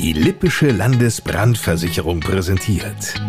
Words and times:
Die 0.00 0.14
Lippische 0.14 0.70
Landesbrandversicherung 0.70 2.20
präsentiert. 2.20 3.20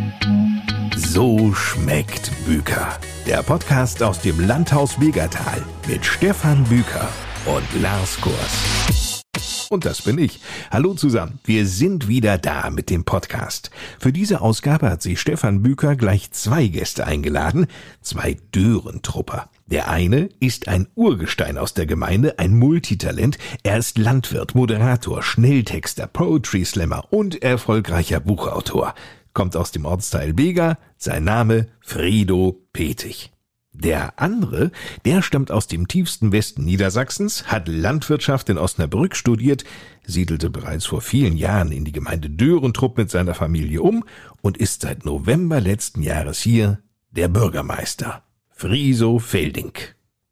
So 0.95 1.53
schmeckt 1.53 2.31
Büker. 2.45 2.97
Der 3.27 3.43
Podcast 3.43 4.01
aus 4.01 4.21
dem 4.21 4.39
Landhaus 4.39 4.97
Begertal 4.97 5.61
mit 5.85 6.05
Stefan 6.05 6.63
Büker 6.63 7.09
und 7.45 7.81
Lars 7.81 8.17
Kurs. 8.21 9.21
Und 9.69 9.83
das 9.83 10.01
bin 10.01 10.17
ich. 10.17 10.39
Hallo 10.71 10.93
zusammen. 10.93 11.39
Wir 11.43 11.67
sind 11.67 12.07
wieder 12.07 12.37
da 12.37 12.69
mit 12.69 12.89
dem 12.89 13.03
Podcast. 13.03 13.69
Für 13.99 14.13
diese 14.13 14.39
Ausgabe 14.39 14.89
hat 14.89 15.01
sich 15.01 15.19
Stefan 15.19 15.63
Büker 15.63 15.97
gleich 15.97 16.31
zwei 16.31 16.67
Gäste 16.67 17.05
eingeladen, 17.05 17.67
zwei 18.01 18.37
Dörentrupper. 18.55 19.49
Der 19.71 19.87
eine 19.87 20.27
ist 20.41 20.67
ein 20.67 20.87
Urgestein 20.95 21.57
aus 21.57 21.73
der 21.73 21.85
Gemeinde, 21.85 22.37
ein 22.39 22.59
Multitalent. 22.59 23.37
Er 23.63 23.77
ist 23.77 23.97
Landwirt, 23.97 24.53
Moderator, 24.53 25.23
Schnelltexter, 25.23 26.07
Poetry 26.07 26.65
Slammer 26.65 27.05
und 27.09 27.41
erfolgreicher 27.41 28.19
Buchautor. 28.19 28.93
Kommt 29.33 29.55
aus 29.55 29.71
dem 29.71 29.85
Ortsteil 29.85 30.33
Bega, 30.33 30.77
sein 30.97 31.23
Name 31.23 31.67
Frido 31.79 32.67
Petig. 32.73 33.31
Der 33.71 34.19
andere, 34.19 34.71
der 35.05 35.21
stammt 35.21 35.51
aus 35.51 35.67
dem 35.67 35.87
tiefsten 35.87 36.33
Westen 36.33 36.65
Niedersachsens, 36.65 37.47
hat 37.47 37.69
Landwirtschaft 37.69 38.49
in 38.49 38.57
Osnabrück 38.57 39.15
studiert, 39.15 39.63
siedelte 40.05 40.49
bereits 40.49 40.85
vor 40.85 40.99
vielen 40.99 41.37
Jahren 41.37 41.71
in 41.71 41.85
die 41.85 41.93
Gemeinde 41.93 42.29
Dörentrupp 42.29 42.97
mit 42.97 43.09
seiner 43.09 43.35
Familie 43.35 43.81
um 43.81 44.03
und 44.41 44.57
ist 44.57 44.81
seit 44.81 45.05
November 45.05 45.61
letzten 45.61 46.03
Jahres 46.03 46.41
hier 46.41 46.79
der 47.11 47.29
Bürgermeister. 47.29 48.21
Friso 48.61 49.17
Felding. 49.17 49.71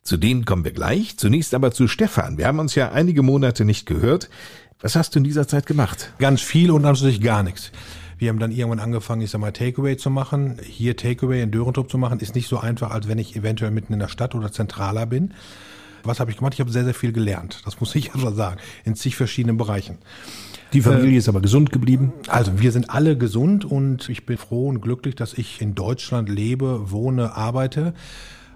Zu 0.03 0.15
denen 0.15 0.45
kommen 0.45 0.63
wir 0.63 0.71
gleich. 0.71 1.17
Zunächst 1.17 1.55
aber 1.55 1.71
zu 1.71 1.87
Stefan. 1.87 2.37
Wir 2.37 2.45
haben 2.45 2.59
uns 2.59 2.75
ja 2.75 2.91
einige 2.91 3.23
Monate 3.23 3.65
nicht 3.65 3.87
gehört. 3.87 4.29
Was 4.79 4.95
hast 4.95 5.15
du 5.15 5.17
in 5.17 5.23
dieser 5.23 5.47
Zeit 5.47 5.65
gemacht? 5.65 6.13
Ganz 6.19 6.39
viel 6.39 6.69
und 6.69 6.83
natürlich 6.83 7.21
gar 7.21 7.41
nichts. 7.41 7.71
Wir 8.19 8.29
haben 8.29 8.37
dann 8.37 8.51
irgendwann 8.51 8.81
angefangen, 8.81 9.23
ich 9.23 9.31
sag 9.31 9.41
mal, 9.41 9.51
Takeaway 9.51 9.97
zu 9.97 10.11
machen. 10.11 10.59
Hier 10.63 10.95
Takeaway 10.95 11.41
in 11.41 11.49
Dörentrup 11.49 11.89
zu 11.89 11.97
machen, 11.97 12.19
ist 12.19 12.35
nicht 12.35 12.47
so 12.47 12.59
einfach, 12.59 12.91
als 12.91 13.07
wenn 13.07 13.17
ich 13.17 13.35
eventuell 13.35 13.71
mitten 13.71 13.93
in 13.93 13.99
der 13.99 14.09
Stadt 14.09 14.35
oder 14.35 14.51
zentraler 14.51 15.07
bin. 15.07 15.33
Was 16.03 16.19
habe 16.19 16.29
ich 16.29 16.37
gemacht? 16.37 16.53
Ich 16.53 16.59
habe 16.59 16.71
sehr, 16.71 16.83
sehr 16.83 16.93
viel 16.93 17.13
gelernt. 17.13 17.63
Das 17.65 17.79
muss 17.79 17.95
ich 17.95 18.13
einfach 18.13 18.35
sagen. 18.35 18.59
In 18.85 18.93
zig 18.93 19.15
verschiedenen 19.15 19.57
Bereichen. 19.57 19.97
Die 20.73 20.81
Familie 20.81 21.15
äh, 21.15 21.17
ist 21.17 21.29
aber 21.29 21.41
gesund 21.41 21.71
geblieben? 21.71 22.13
Also 22.27 22.59
wir 22.59 22.71
sind 22.71 22.89
alle 22.89 23.17
gesund 23.17 23.65
und 23.65 24.09
ich 24.09 24.25
bin 24.25 24.37
froh 24.37 24.67
und 24.67 24.81
glücklich, 24.81 25.15
dass 25.15 25.33
ich 25.33 25.61
in 25.61 25.75
Deutschland 25.75 26.29
lebe, 26.29 26.91
wohne, 26.91 27.35
arbeite. 27.35 27.93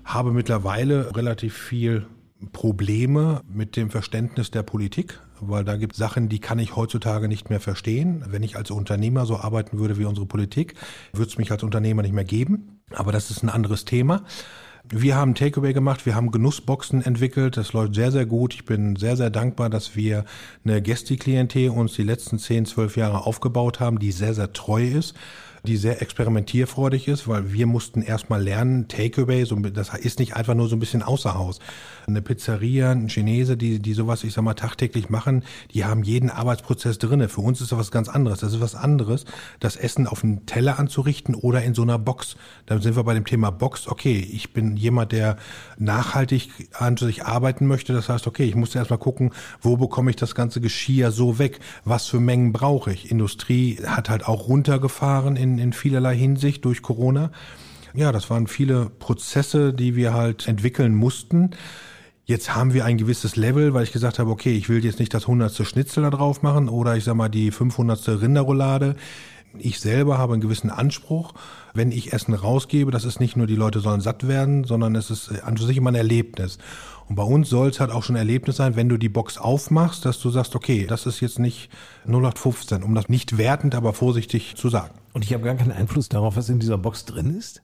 Habe 0.06 0.32
mittlerweile 0.32 1.16
relativ 1.16 1.56
viel 1.56 2.06
Probleme 2.52 3.42
mit 3.48 3.78
dem 3.78 3.90
Verständnis 3.90 4.52
der 4.52 4.64
Politik, 4.64 5.20
weil 5.40 5.64
da 5.64 5.78
gibt 5.78 5.94
es 5.94 6.00
Sachen, 6.00 6.30
die 6.30 6.40
kann 6.40 6.60
ich 6.60 6.76
heutzutage 6.76 7.28
nicht 7.28 7.50
mehr 7.50 7.62
verstehen. 7.62 8.24
Wenn 8.28 8.44
ich 8.44 8.58
als 8.58 8.70
Unternehmer 8.70 9.26
so 9.26 9.38
arbeiten 9.38 9.80
würde 9.80 9.98
wie 9.98 10.06
unsere 10.06 10.26
Politik, 10.26 10.76
würde 11.14 11.30
es 11.30 11.38
mich 11.38 11.52
als 11.52 11.64
Unternehmer 11.64 12.02
nicht 12.02 12.14
mehr 12.14 12.26
geben. 12.26 12.82
Aber 12.94 13.12
das 13.12 13.32
ist 13.32 13.44
ein 13.44 13.50
anderes 13.50 13.86
Thema. 13.86 14.24
Wir 14.90 15.16
haben 15.16 15.34
Takeaway 15.34 15.72
gemacht, 15.72 16.06
wir 16.06 16.14
haben 16.14 16.30
Genussboxen 16.30 17.02
entwickelt, 17.02 17.56
das 17.56 17.72
läuft 17.72 17.96
sehr, 17.96 18.12
sehr 18.12 18.26
gut. 18.26 18.54
Ich 18.54 18.66
bin 18.66 18.98
sehr, 18.98 19.16
sehr 19.16 19.30
dankbar, 19.30 19.70
dass 19.70 19.96
wir 19.96 20.26
eine 20.66 20.82
Gästeklientel 20.82 21.70
uns 21.70 21.94
die 21.94 22.04
letzten 22.04 22.38
10, 22.38 22.66
12 22.66 22.98
Jahre 22.98 23.26
aufgebaut 23.26 23.80
haben, 23.80 23.98
die 23.98 24.12
sehr, 24.12 24.34
sehr 24.34 24.52
treu 24.52 24.84
ist 24.84 25.16
die 25.66 25.78
sehr 25.78 26.02
experimentierfreudig 26.02 27.08
ist, 27.08 27.28
weil 27.28 27.54
wir 27.54 27.68
mussten 27.68 28.02
erstmal 28.02 28.44
lernen, 28.44 28.90
Takeaway, 28.90 29.46
so, 29.46 29.56
das 29.56 29.94
ist 29.98 30.20
nicht 30.20 30.36
einfach 30.36 30.56
nur 30.56 30.68
so 30.68 30.76
ein 30.76 30.80
bisschen 30.80 31.04
außer 31.04 31.36
Haus. 31.36 31.60
Eine 32.06 32.22
Pizzeria, 32.22 32.92
ein 32.92 33.08
Chinese, 33.08 33.56
die, 33.56 33.80
die 33.80 33.94
sowas, 33.94 34.24
ich 34.24 34.34
sag 34.34 34.44
mal, 34.44 34.54
tagtäglich 34.54 35.10
machen, 35.10 35.44
die 35.74 35.86
haben 35.86 36.04
jeden 36.04 36.30
Arbeitsprozess 36.30 36.98
drinne. 36.98 37.30
Für 37.30 37.42
uns 37.42 37.62
ist 37.62 37.72
das 37.72 37.80
was 37.80 37.92
ganz 37.92 38.10
anderes. 38.10 38.40
Das 38.40 38.54
ist 38.54 38.62
was 38.62 38.76
anderes, 38.76 39.26
das 39.60 39.76
Essen 39.76 40.08
auf 40.08 40.24
einen 40.24 40.46
Teller 40.46 40.80
anzurichten 40.80 41.36
oder 41.36 41.64
in 41.64 41.74
so 41.74 41.84
einer 41.84 42.00
Box. 42.00 42.36
Dann 42.66 42.82
sind 42.82 42.96
wir 42.96 43.04
bei 43.04 43.14
dem 43.14 43.26
Thema 43.26 43.52
Box. 43.52 43.88
Okay, 43.88 44.20
ich 44.20 44.54
bin 44.54 44.76
jemand, 44.76 45.12
der 45.12 45.38
nachhaltig 45.78 46.70
an 46.74 46.98
sich 46.98 47.26
arbeiten 47.26 47.68
möchte. 47.68 47.94
Das 47.94 48.10
heißt, 48.10 48.28
okay, 48.28 48.44
ich 48.44 48.56
muss 48.56 48.76
erstmal 48.76 49.00
gucken, 49.00 49.32
wo 49.62 49.78
bekomme 49.78 50.10
ich 50.10 50.18
das 50.18 50.36
ganze 50.36 50.62
Geschirr 50.62 51.12
so 51.12 51.40
weg? 51.40 51.60
Was 51.86 52.08
für 52.08 52.20
Mengen 52.20 52.52
brauche 52.52 52.92
ich? 52.92 53.10
Industrie 53.10 53.80
hat 53.86 54.10
halt 54.10 54.28
auch 54.28 54.48
runtergefahren 54.48 55.36
in 55.36 55.54
in, 55.58 55.74
vielerlei 55.74 56.16
Hinsicht 56.16 56.66
durch 56.66 56.82
Corona. 56.82 57.32
Ja, 57.94 58.12
das 58.12 58.30
waren 58.30 58.48
viele 58.48 58.90
Prozesse, 58.90 59.74
die 59.74 59.96
wir 59.96 60.14
halt 60.14 60.48
entwickeln 60.48 60.96
mussten. 60.96 61.52
Jetzt 62.26 62.56
haben 62.56 62.74
wir 62.74 62.86
ein 62.86 62.98
gewisses 62.98 63.36
Level, 63.36 63.74
weil 63.74 63.84
ich 63.84 63.92
gesagt 63.92 64.18
habe, 64.18 64.32
okay, 64.32 64.56
ich 64.56 64.70
will 64.70 64.84
jetzt 64.86 65.00
nicht 65.00 65.14
das 65.14 65.28
hundertste 65.28 65.66
Schnitzel 65.66 66.04
da 66.04 66.10
drauf 66.10 66.42
machen 66.42 66.70
oder 66.70 66.96
ich 66.96 67.04
sag 67.04 67.16
mal 67.16 67.28
die 67.28 67.52
500. 67.52 68.22
Rinderroulade. 68.22 68.96
Ich 69.60 69.82
selber 69.82 70.18
habe 70.18 70.32
einen 70.32 70.42
gewissen 70.42 70.70
Anspruch. 70.70 71.34
Wenn 71.74 71.92
ich 71.92 72.14
Essen 72.14 72.34
rausgebe, 72.34 72.92
das 72.92 73.06
ist 73.06 73.20
nicht 73.20 73.36
nur 73.36 73.48
die 73.48 73.56
Leute 73.56 73.80
sollen 73.80 74.02
satt 74.02 74.28
werden, 74.28 74.64
sondern 74.64 74.96
es 74.96 75.10
ist 75.10 75.44
an 75.44 75.58
sich 75.58 75.78
immer 75.78 75.92
ein 75.92 75.96
Erlebnis. 75.96 76.60
Und 77.10 77.16
bei 77.16 77.24
uns 77.24 77.50
soll 77.50 77.70
es 77.70 77.80
halt 77.80 77.92
auch 77.92 78.04
schon 78.04 78.16
ein 78.16 78.20
Erlebnis 78.20 78.58
sein, 78.58 78.76
wenn 78.76 78.90
du 78.90 78.98
die 78.98 79.10
Box 79.10 79.38
aufmachst, 79.38 80.06
dass 80.06 80.20
du 80.20 80.30
sagst, 80.30 80.56
okay, 80.56 80.86
das 80.88 81.06
ist 81.06 81.20
jetzt 81.20 81.40
nicht 81.40 81.70
0815, 82.06 82.84
um 82.84 82.96
das 82.96 83.10
nicht 83.10 83.38
wertend, 83.38 83.76
aber 83.76 83.94
vorsichtig 83.94 84.56
zu 84.56 84.70
sagen. 84.70 84.94
Und 85.14 85.24
ich 85.24 85.34
habe 85.34 85.44
gar 85.44 85.54
keinen 85.56 85.72
Einfluss 85.72 86.10
darauf, 86.10 86.38
was 86.38 86.50
in 86.50 86.60
dieser 86.60 86.80
Box 86.80 87.06
drin 87.06 87.38
ist? 87.38 87.62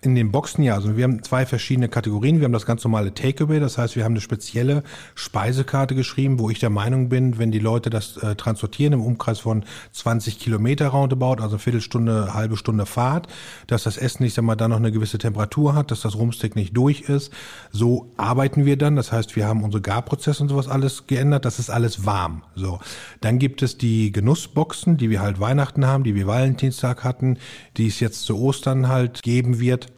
In 0.00 0.14
den 0.14 0.30
Boxen 0.30 0.62
ja, 0.62 0.74
also 0.74 0.96
wir 0.96 1.04
haben 1.04 1.22
zwei 1.22 1.44
verschiedene 1.44 1.88
Kategorien. 1.88 2.38
Wir 2.38 2.44
haben 2.44 2.52
das 2.52 2.64
ganz 2.64 2.82
normale 2.82 3.12
Takeaway, 3.12 3.60
das 3.60 3.76
heißt, 3.76 3.94
wir 3.94 4.04
haben 4.04 4.12
eine 4.12 4.22
spezielle 4.22 4.82
Speisekarte 5.14 5.94
geschrieben, 5.94 6.38
wo 6.38 6.48
ich 6.48 6.60
der 6.60 6.70
Meinung 6.70 7.10
bin, 7.10 7.38
wenn 7.38 7.50
die 7.50 7.58
Leute 7.58 7.90
das 7.90 8.16
äh, 8.18 8.36
transportieren 8.36 8.94
im 8.94 9.02
Umkreis 9.02 9.40
von 9.40 9.64
20 9.92 10.38
Kilometer 10.38 10.88
roundabout, 10.88 11.42
also 11.42 11.58
Viertelstunde, 11.58 12.32
halbe 12.32 12.56
Stunde 12.56 12.86
Fahrt, 12.86 13.26
dass 13.66 13.84
das 13.84 13.96
Essen, 13.96 14.24
ich 14.24 14.34
sag 14.34 14.44
mal, 14.44 14.56
noch 14.56 14.76
eine 14.76 14.92
gewisse 14.92 15.18
Temperatur 15.18 15.74
hat, 15.74 15.90
dass 15.90 16.02
das 16.02 16.16
Rumstick 16.16 16.56
nicht 16.56 16.76
durch 16.76 17.02
ist. 17.02 17.32
So 17.70 18.10
arbeiten 18.16 18.64
wir 18.64 18.76
dann. 18.76 18.96
Das 18.96 19.12
heißt, 19.12 19.36
wir 19.36 19.46
haben 19.46 19.62
unsere 19.64 19.80
Garprozesse 19.80 20.42
und 20.42 20.48
sowas 20.48 20.68
alles 20.68 21.06
geändert. 21.06 21.44
Das 21.44 21.58
ist 21.58 21.70
alles 21.70 22.04
warm. 22.04 22.42
So. 22.54 22.80
Dann 23.20 23.38
gibt 23.38 23.62
es 23.62 23.78
die 23.78 24.12
Genussboxen, 24.12 24.96
die 24.96 25.10
wir 25.10 25.20
halt 25.20 25.40
Weihnachten 25.40 25.86
haben, 25.86 26.04
die 26.04 26.14
wir 26.14 26.26
Valentinstag 26.26 27.04
hatten, 27.04 27.38
die 27.76 27.86
es 27.86 28.00
jetzt 28.00 28.22
zu 28.22 28.38
Ostern 28.38 28.88
halt 28.88 29.22
geben 29.22 29.60
wird. 29.60 29.88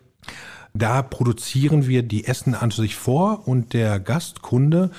Da 0.72 1.02
produzieren 1.02 1.88
wir 1.88 2.02
die 2.02 2.26
Essen 2.26 2.54
an 2.54 2.70
sich 2.70 2.94
vor 2.94 3.48
und 3.48 3.72
der 3.72 3.98
Gastkunde 3.98 4.90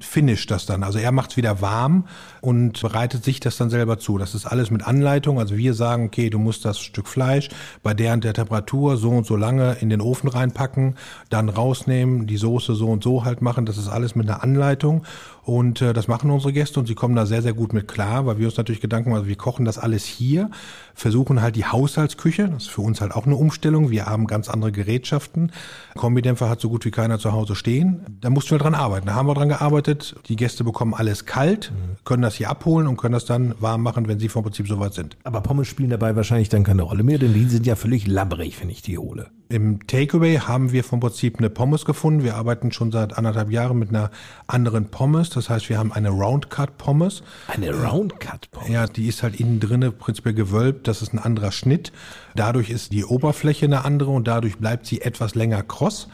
finisht 0.00 0.50
das 0.50 0.66
dann. 0.66 0.82
Also 0.82 0.98
er 0.98 1.12
macht 1.12 1.32
es 1.32 1.36
wieder 1.36 1.60
warm 1.60 2.06
und 2.40 2.80
bereitet 2.80 3.24
sich 3.24 3.40
das 3.40 3.56
dann 3.56 3.70
selber 3.70 3.98
zu. 3.98 4.18
Das 4.18 4.34
ist 4.34 4.46
alles 4.46 4.70
mit 4.70 4.86
Anleitung. 4.86 5.38
Also 5.38 5.56
wir 5.56 5.74
sagen, 5.74 6.06
okay, 6.06 6.30
du 6.30 6.38
musst 6.38 6.64
das 6.64 6.78
Stück 6.78 7.08
Fleisch 7.08 7.48
bei 7.82 7.94
der 7.94 8.14
und 8.14 8.24
der 8.24 8.34
Temperatur 8.34 8.96
so 8.96 9.10
und 9.10 9.26
so 9.26 9.36
lange 9.36 9.76
in 9.80 9.90
den 9.90 10.00
Ofen 10.00 10.28
reinpacken, 10.28 10.96
dann 11.28 11.48
rausnehmen, 11.48 12.26
die 12.26 12.36
Soße 12.36 12.74
so 12.74 12.88
und 12.88 13.02
so 13.02 13.24
halt 13.24 13.42
machen. 13.42 13.66
Das 13.66 13.78
ist 13.78 13.88
alles 13.88 14.14
mit 14.14 14.28
einer 14.28 14.42
Anleitung. 14.42 15.04
Und 15.50 15.82
äh, 15.82 15.92
das 15.92 16.06
machen 16.06 16.30
unsere 16.30 16.52
Gäste 16.52 16.78
und 16.78 16.86
sie 16.86 16.94
kommen 16.94 17.16
da 17.16 17.26
sehr, 17.26 17.42
sehr 17.42 17.54
gut 17.54 17.72
mit 17.72 17.88
klar, 17.88 18.24
weil 18.24 18.38
wir 18.38 18.46
uns 18.46 18.56
natürlich 18.56 18.80
Gedanken 18.80 19.10
machen, 19.10 19.22
also 19.22 19.28
wir 19.28 19.34
kochen 19.34 19.64
das 19.64 19.78
alles 19.78 20.04
hier, 20.04 20.48
versuchen 20.94 21.42
halt 21.42 21.56
die 21.56 21.64
Haushaltsküche, 21.64 22.46
das 22.46 22.62
ist 22.62 22.70
für 22.70 22.82
uns 22.82 23.00
halt 23.00 23.10
auch 23.10 23.26
eine 23.26 23.34
Umstellung. 23.34 23.90
Wir 23.90 24.06
haben 24.06 24.28
ganz 24.28 24.48
andere 24.48 24.70
Gerätschaften. 24.70 25.50
Kombidämpfer 25.96 26.48
hat 26.48 26.60
so 26.60 26.68
gut 26.68 26.84
wie 26.84 26.92
keiner 26.92 27.18
zu 27.18 27.32
Hause 27.32 27.56
stehen. 27.56 28.06
Da 28.20 28.30
mussten 28.30 28.52
wir 28.52 28.58
dran 28.58 28.76
arbeiten. 28.76 29.08
Da 29.08 29.14
haben 29.14 29.26
wir 29.26 29.34
dran 29.34 29.48
gearbeitet. 29.48 30.14
Die 30.28 30.36
Gäste 30.36 30.62
bekommen 30.62 30.94
alles 30.94 31.26
kalt, 31.26 31.72
können 32.04 32.22
das 32.22 32.36
hier 32.36 32.48
abholen 32.48 32.86
und 32.86 32.96
können 32.96 33.14
das 33.14 33.24
dann 33.24 33.56
warm 33.58 33.82
machen, 33.82 34.06
wenn 34.06 34.20
sie 34.20 34.28
vom 34.28 34.44
Prinzip 34.44 34.68
soweit 34.68 34.94
sind. 34.94 35.16
Aber 35.24 35.40
Pommes 35.40 35.66
spielen 35.66 35.90
dabei 35.90 36.14
wahrscheinlich 36.14 36.48
dann 36.48 36.62
keine 36.62 36.82
Rolle 36.82 37.02
mehr, 37.02 37.18
denn 37.18 37.34
die 37.34 37.46
sind 37.46 37.66
ja 37.66 37.74
völlig 37.74 38.06
labbrig, 38.06 38.60
wenn 38.60 38.70
ich 38.70 38.82
die 38.82 38.98
hole. 38.98 39.32
Im 39.50 39.84
Takeaway 39.84 40.36
haben 40.38 40.70
wir 40.70 40.84
vom 40.84 41.00
Prinzip 41.00 41.38
eine 41.38 41.50
Pommes 41.50 41.84
gefunden. 41.84 42.22
Wir 42.22 42.36
arbeiten 42.36 42.70
schon 42.70 42.92
seit 42.92 43.18
anderthalb 43.18 43.50
Jahren 43.50 43.80
mit 43.80 43.88
einer 43.88 44.12
anderen 44.46 44.90
Pommes. 44.90 45.28
Das 45.30 45.50
heißt, 45.50 45.68
wir 45.68 45.76
haben 45.76 45.92
eine 45.92 46.10
Roundcut 46.10 46.78
Pommes. 46.78 47.24
Eine 47.48 47.74
Roundcut 47.74 48.48
Pommes? 48.52 48.68
Ja, 48.70 48.86
die 48.86 49.08
ist 49.08 49.24
halt 49.24 49.40
innen 49.40 49.58
drinne 49.58 49.90
prinzipiell 49.90 50.36
gewölbt. 50.36 50.86
Das 50.86 51.02
ist 51.02 51.12
ein 51.12 51.18
anderer 51.18 51.50
Schnitt. 51.50 51.90
Dadurch 52.36 52.70
ist 52.70 52.92
die 52.92 53.04
Oberfläche 53.04 53.66
eine 53.66 53.84
andere 53.84 54.12
und 54.12 54.28
dadurch 54.28 54.56
bleibt 54.58 54.86
sie 54.86 55.00
etwas 55.00 55.34
länger 55.34 55.64
kross. 55.64 56.06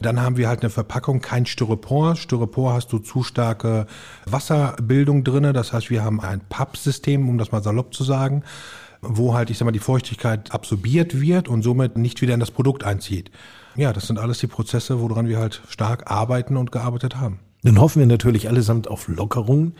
Dann 0.00 0.20
haben 0.20 0.36
wir 0.36 0.48
halt 0.48 0.62
eine 0.62 0.70
Verpackung, 0.70 1.20
kein 1.20 1.46
Styropor. 1.46 2.16
Styropor 2.16 2.72
hast 2.72 2.92
du 2.92 2.98
zu 2.98 3.22
starke 3.22 3.86
Wasserbildung 4.26 5.22
drinne. 5.22 5.52
Das 5.52 5.72
heißt, 5.72 5.90
wir 5.90 6.02
haben 6.02 6.20
ein 6.20 6.40
Pappsystem, 6.48 7.28
um 7.28 7.38
das 7.38 7.52
mal 7.52 7.62
salopp 7.62 7.94
zu 7.94 8.02
sagen 8.02 8.42
wo 9.02 9.34
halt, 9.34 9.50
ich 9.50 9.58
sag 9.58 9.64
mal, 9.64 9.72
die 9.72 9.78
Feuchtigkeit 9.78 10.52
absorbiert 10.52 11.20
wird 11.20 11.48
und 11.48 11.62
somit 11.62 11.96
nicht 11.96 12.20
wieder 12.22 12.34
in 12.34 12.40
das 12.40 12.50
Produkt 12.50 12.84
einzieht. 12.84 13.30
Ja, 13.76 13.92
das 13.92 14.06
sind 14.06 14.18
alles 14.18 14.38
die 14.38 14.46
Prozesse, 14.46 15.00
woran 15.00 15.28
wir 15.28 15.38
halt 15.38 15.62
stark 15.68 16.10
arbeiten 16.10 16.56
und 16.56 16.72
gearbeitet 16.72 17.16
haben. 17.16 17.40
Nun 17.62 17.80
hoffen 17.80 18.00
wir 18.00 18.06
natürlich 18.06 18.48
allesamt 18.48 18.88
auf 18.88 19.08
Lockerungen, 19.08 19.74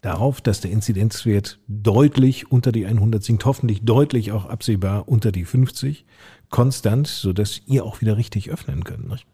darauf, 0.00 0.40
dass 0.40 0.60
der 0.60 0.70
Inzidenzwert 0.70 1.58
deutlich 1.66 2.50
unter 2.50 2.72
die 2.72 2.86
100 2.86 3.22
sinkt, 3.22 3.44
hoffentlich 3.44 3.82
deutlich 3.84 4.32
auch 4.32 4.46
absehbar 4.46 5.08
unter 5.08 5.32
die 5.32 5.44
50, 5.44 6.06
konstant, 6.50 7.06
sodass 7.06 7.60
ihr 7.66 7.84
auch 7.84 8.00
wieder 8.00 8.16
richtig 8.16 8.50
öffnen 8.50 8.84
könnt. 8.84 9.08
Nicht? 9.08 9.26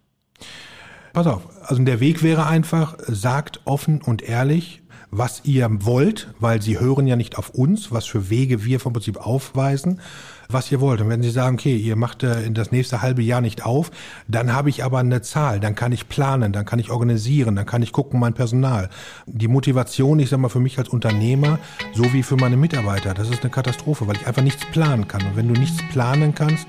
Pass 1.12 1.26
auf, 1.26 1.42
also 1.62 1.82
der 1.84 2.00
Weg 2.00 2.22
wäre 2.22 2.46
einfach, 2.46 2.96
sagt 3.06 3.60
offen 3.66 4.02
und 4.02 4.22
ehrlich, 4.22 4.82
was 5.16 5.43
ihr 5.44 5.69
wollt, 5.84 6.28
weil 6.40 6.61
sie 6.61 6.81
hören 6.81 7.06
ja 7.06 7.16
nicht 7.16 7.38
auf 7.38 7.50
uns, 7.50 7.93
was 7.93 8.05
für 8.05 8.31
Wege 8.31 8.64
wir 8.64 8.81
vom 8.81 8.93
Prinzip 8.93 9.16
aufweisen, 9.16 10.00
was 10.49 10.70
ihr 10.72 10.81
wollt. 10.81 11.00
Und 11.00 11.08
wenn 11.08 11.22
sie 11.22 11.31
sagen, 11.31 11.56
okay, 11.56 11.76
ihr 11.76 11.96
macht 11.96 12.22
äh, 12.22 12.43
in 12.43 12.55
das 12.55 12.72
nächste 12.72 13.00
halbe 13.00 13.22
Jahr 13.22 13.40
nicht 13.40 13.64
auf, 13.64 13.90
dann 14.26 14.52
habe 14.52 14.70
ich 14.70 14.82
aber 14.82 14.99
eine 14.99 15.22
Zahl, 15.22 15.61
dann 15.61 15.75
kann 15.75 15.93
ich 15.93 16.08
planen, 16.08 16.52
dann 16.52 16.64
kann 16.64 16.78
ich 16.78 16.90
organisieren, 16.90 17.55
dann 17.55 17.66
kann 17.66 17.82
ich 17.82 17.93
gucken, 17.93 18.19
mein 18.19 18.34
Personal. 18.34 18.90
Die 19.26 19.49
Motivation, 19.49 20.19
ich 20.19 20.31
sag 20.31 20.40
mal, 20.40 20.49
für 20.49 20.61
mich 20.61 20.78
als 20.78 20.88
Unternehmer, 20.88 21.58
so 21.94 22.12
wie 22.12 22.22
für 22.22 22.37
meine 22.37 22.56
Mitarbeiter, 22.56 23.14
das 23.14 23.31
ist 23.31 23.43
eine 23.43 23.50
Katastrophe, 23.50 24.06
weil 24.08 24.17
ich 24.17 24.26
einfach 24.26 24.43
nichts 24.43 24.64
planen 24.72 25.06
kann. 25.06 25.22
Und 25.22 25.37
wenn 25.37 25.52
du 25.52 25.58
nichts 25.58 25.81
planen 25.93 26.34
kannst, 26.34 26.67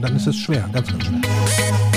dann 0.00 0.16
ist 0.16 0.26
es 0.26 0.36
schwer, 0.36 0.68
ganz, 0.72 0.88
ganz 0.88 1.04
schwer. 1.04 1.87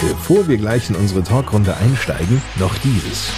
Bevor 0.00 0.48
wir 0.48 0.56
gleich 0.56 0.88
in 0.88 0.96
unsere 0.96 1.22
Talkrunde 1.22 1.76
einsteigen, 1.76 2.40
noch 2.58 2.74
dieses. 2.78 3.32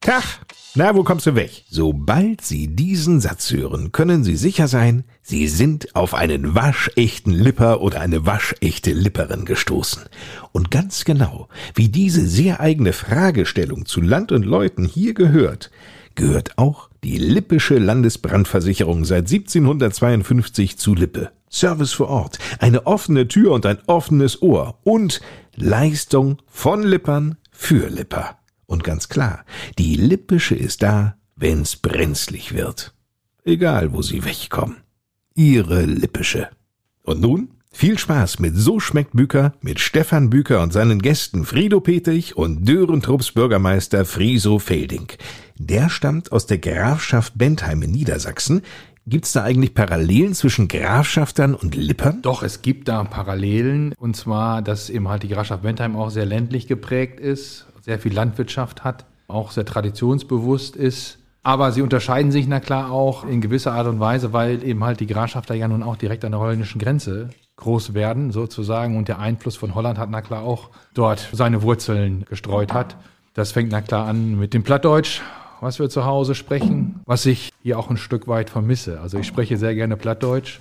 Tach, 0.00 0.38
na, 0.76 0.94
wo 0.94 1.02
kommst 1.02 1.26
du 1.26 1.34
weg? 1.34 1.64
Sobald 1.68 2.40
Sie 2.40 2.68
diesen 2.68 3.20
Satz 3.20 3.50
hören, 3.50 3.90
können 3.90 4.22
Sie 4.22 4.36
sicher 4.36 4.68
sein, 4.68 5.02
Sie 5.22 5.48
sind 5.48 5.96
auf 5.96 6.14
einen 6.14 6.54
waschechten 6.54 7.32
Lipper 7.32 7.80
oder 7.80 8.00
eine 8.00 8.24
waschechte 8.26 8.92
Lipperin 8.92 9.44
gestoßen. 9.44 10.04
Und 10.52 10.70
ganz 10.70 11.04
genau, 11.04 11.48
wie 11.74 11.88
diese 11.88 12.24
sehr 12.26 12.60
eigene 12.60 12.92
Fragestellung 12.92 13.86
zu 13.86 14.00
Land 14.00 14.30
und 14.30 14.44
Leuten 14.44 14.84
hier 14.84 15.14
gehört, 15.14 15.72
gehört 16.14 16.58
auch 16.58 16.90
die 17.02 17.18
Lippische 17.18 17.78
Landesbrandversicherung 17.78 19.04
seit 19.04 19.32
1752 19.32 20.78
zu 20.78 20.94
Lippe. 20.94 21.32
Service 21.54 21.92
vor 21.92 22.08
Ort, 22.08 22.38
eine 22.58 22.86
offene 22.86 23.28
Tür 23.28 23.52
und 23.52 23.64
ein 23.66 23.78
offenes 23.86 24.42
Ohr 24.42 24.78
und 24.82 25.20
Leistung 25.56 26.42
von 26.46 26.82
Lippern 26.82 27.36
für 27.50 27.88
Lipper. 27.88 28.38
Und 28.66 28.84
ganz 28.84 29.08
klar, 29.08 29.44
die 29.78 29.96
Lippische 29.96 30.54
ist 30.54 30.82
da, 30.82 31.16
wenn's 31.36 31.76
brenzlig 31.76 32.54
wird. 32.54 32.94
Egal, 33.44 33.92
wo 33.92 34.02
sie 34.02 34.24
wegkommen. 34.24 34.78
Ihre 35.34 35.84
Lippische. 35.84 36.48
Und 37.02 37.20
nun 37.20 37.50
viel 37.70 37.98
Spaß 37.98 38.38
mit 38.38 38.56
So 38.56 38.78
schmeckt 38.78 39.14
Büker 39.14 39.52
mit 39.60 39.80
Stefan 39.80 40.30
Büker 40.30 40.62
und 40.62 40.72
seinen 40.72 41.02
Gästen 41.02 41.44
Frido 41.44 41.80
Petich 41.80 42.36
und 42.36 42.68
Dörentrupps 42.68 43.32
Bürgermeister 43.32 44.04
Friso 44.04 44.60
Felding. 44.60 45.08
Der 45.58 45.90
stammt 45.90 46.30
aus 46.30 46.46
der 46.46 46.58
Grafschaft 46.58 47.36
Bentheim 47.36 47.82
in 47.82 47.90
Niedersachsen, 47.90 48.62
Gibt 49.06 49.26
es 49.26 49.32
da 49.32 49.42
eigentlich 49.42 49.74
Parallelen 49.74 50.32
zwischen 50.32 50.66
Grafschaftern 50.66 51.54
und 51.54 51.74
Lippern? 51.74 52.22
Doch, 52.22 52.42
es 52.42 52.62
gibt 52.62 52.88
da 52.88 53.04
Parallelen. 53.04 53.92
Und 53.98 54.16
zwar, 54.16 54.62
dass 54.62 54.88
eben 54.88 55.08
halt 55.08 55.22
die 55.22 55.28
Grafschaft 55.28 55.62
Bentheim 55.62 55.94
auch 55.94 56.08
sehr 56.08 56.24
ländlich 56.24 56.66
geprägt 56.68 57.20
ist, 57.20 57.66
sehr 57.82 57.98
viel 57.98 58.14
Landwirtschaft 58.14 58.82
hat, 58.82 59.04
auch 59.28 59.50
sehr 59.50 59.66
traditionsbewusst 59.66 60.74
ist. 60.74 61.18
Aber 61.42 61.70
sie 61.72 61.82
unterscheiden 61.82 62.32
sich 62.32 62.46
na 62.46 62.60
klar 62.60 62.90
auch 62.90 63.24
in 63.24 63.42
gewisser 63.42 63.72
Art 63.72 63.88
und 63.88 64.00
Weise, 64.00 64.32
weil 64.32 64.64
eben 64.64 64.82
halt 64.82 65.00
die 65.00 65.06
Grafschafter 65.06 65.54
ja 65.54 65.68
nun 65.68 65.82
auch 65.82 65.96
direkt 65.96 66.24
an 66.24 66.32
der 66.32 66.40
holländischen 66.40 66.80
Grenze 66.80 67.28
groß 67.56 67.92
werden, 67.92 68.30
sozusagen. 68.30 68.96
Und 68.96 69.08
der 69.08 69.18
Einfluss 69.18 69.56
von 69.56 69.74
Holland 69.74 69.98
hat 69.98 70.08
na 70.08 70.22
klar 70.22 70.44
auch 70.44 70.70
dort 70.94 71.28
seine 71.30 71.60
Wurzeln 71.60 72.24
gestreut 72.24 72.72
hat. 72.72 72.96
Das 73.34 73.52
fängt 73.52 73.70
na 73.70 73.82
klar 73.82 74.06
an 74.06 74.38
mit 74.38 74.54
dem 74.54 74.62
Plattdeutsch 74.62 75.20
was 75.64 75.78
wir 75.78 75.88
zu 75.88 76.04
Hause 76.04 76.34
sprechen, 76.34 77.00
was 77.06 77.24
ich 77.26 77.50
hier 77.64 77.78
auch 77.78 77.88
ein 77.88 77.96
Stück 77.96 78.28
weit 78.28 78.50
vermisse. 78.50 79.00
Also 79.00 79.18
ich 79.18 79.26
spreche 79.26 79.56
sehr 79.56 79.74
gerne 79.74 79.96
Plattdeutsch. 79.96 80.60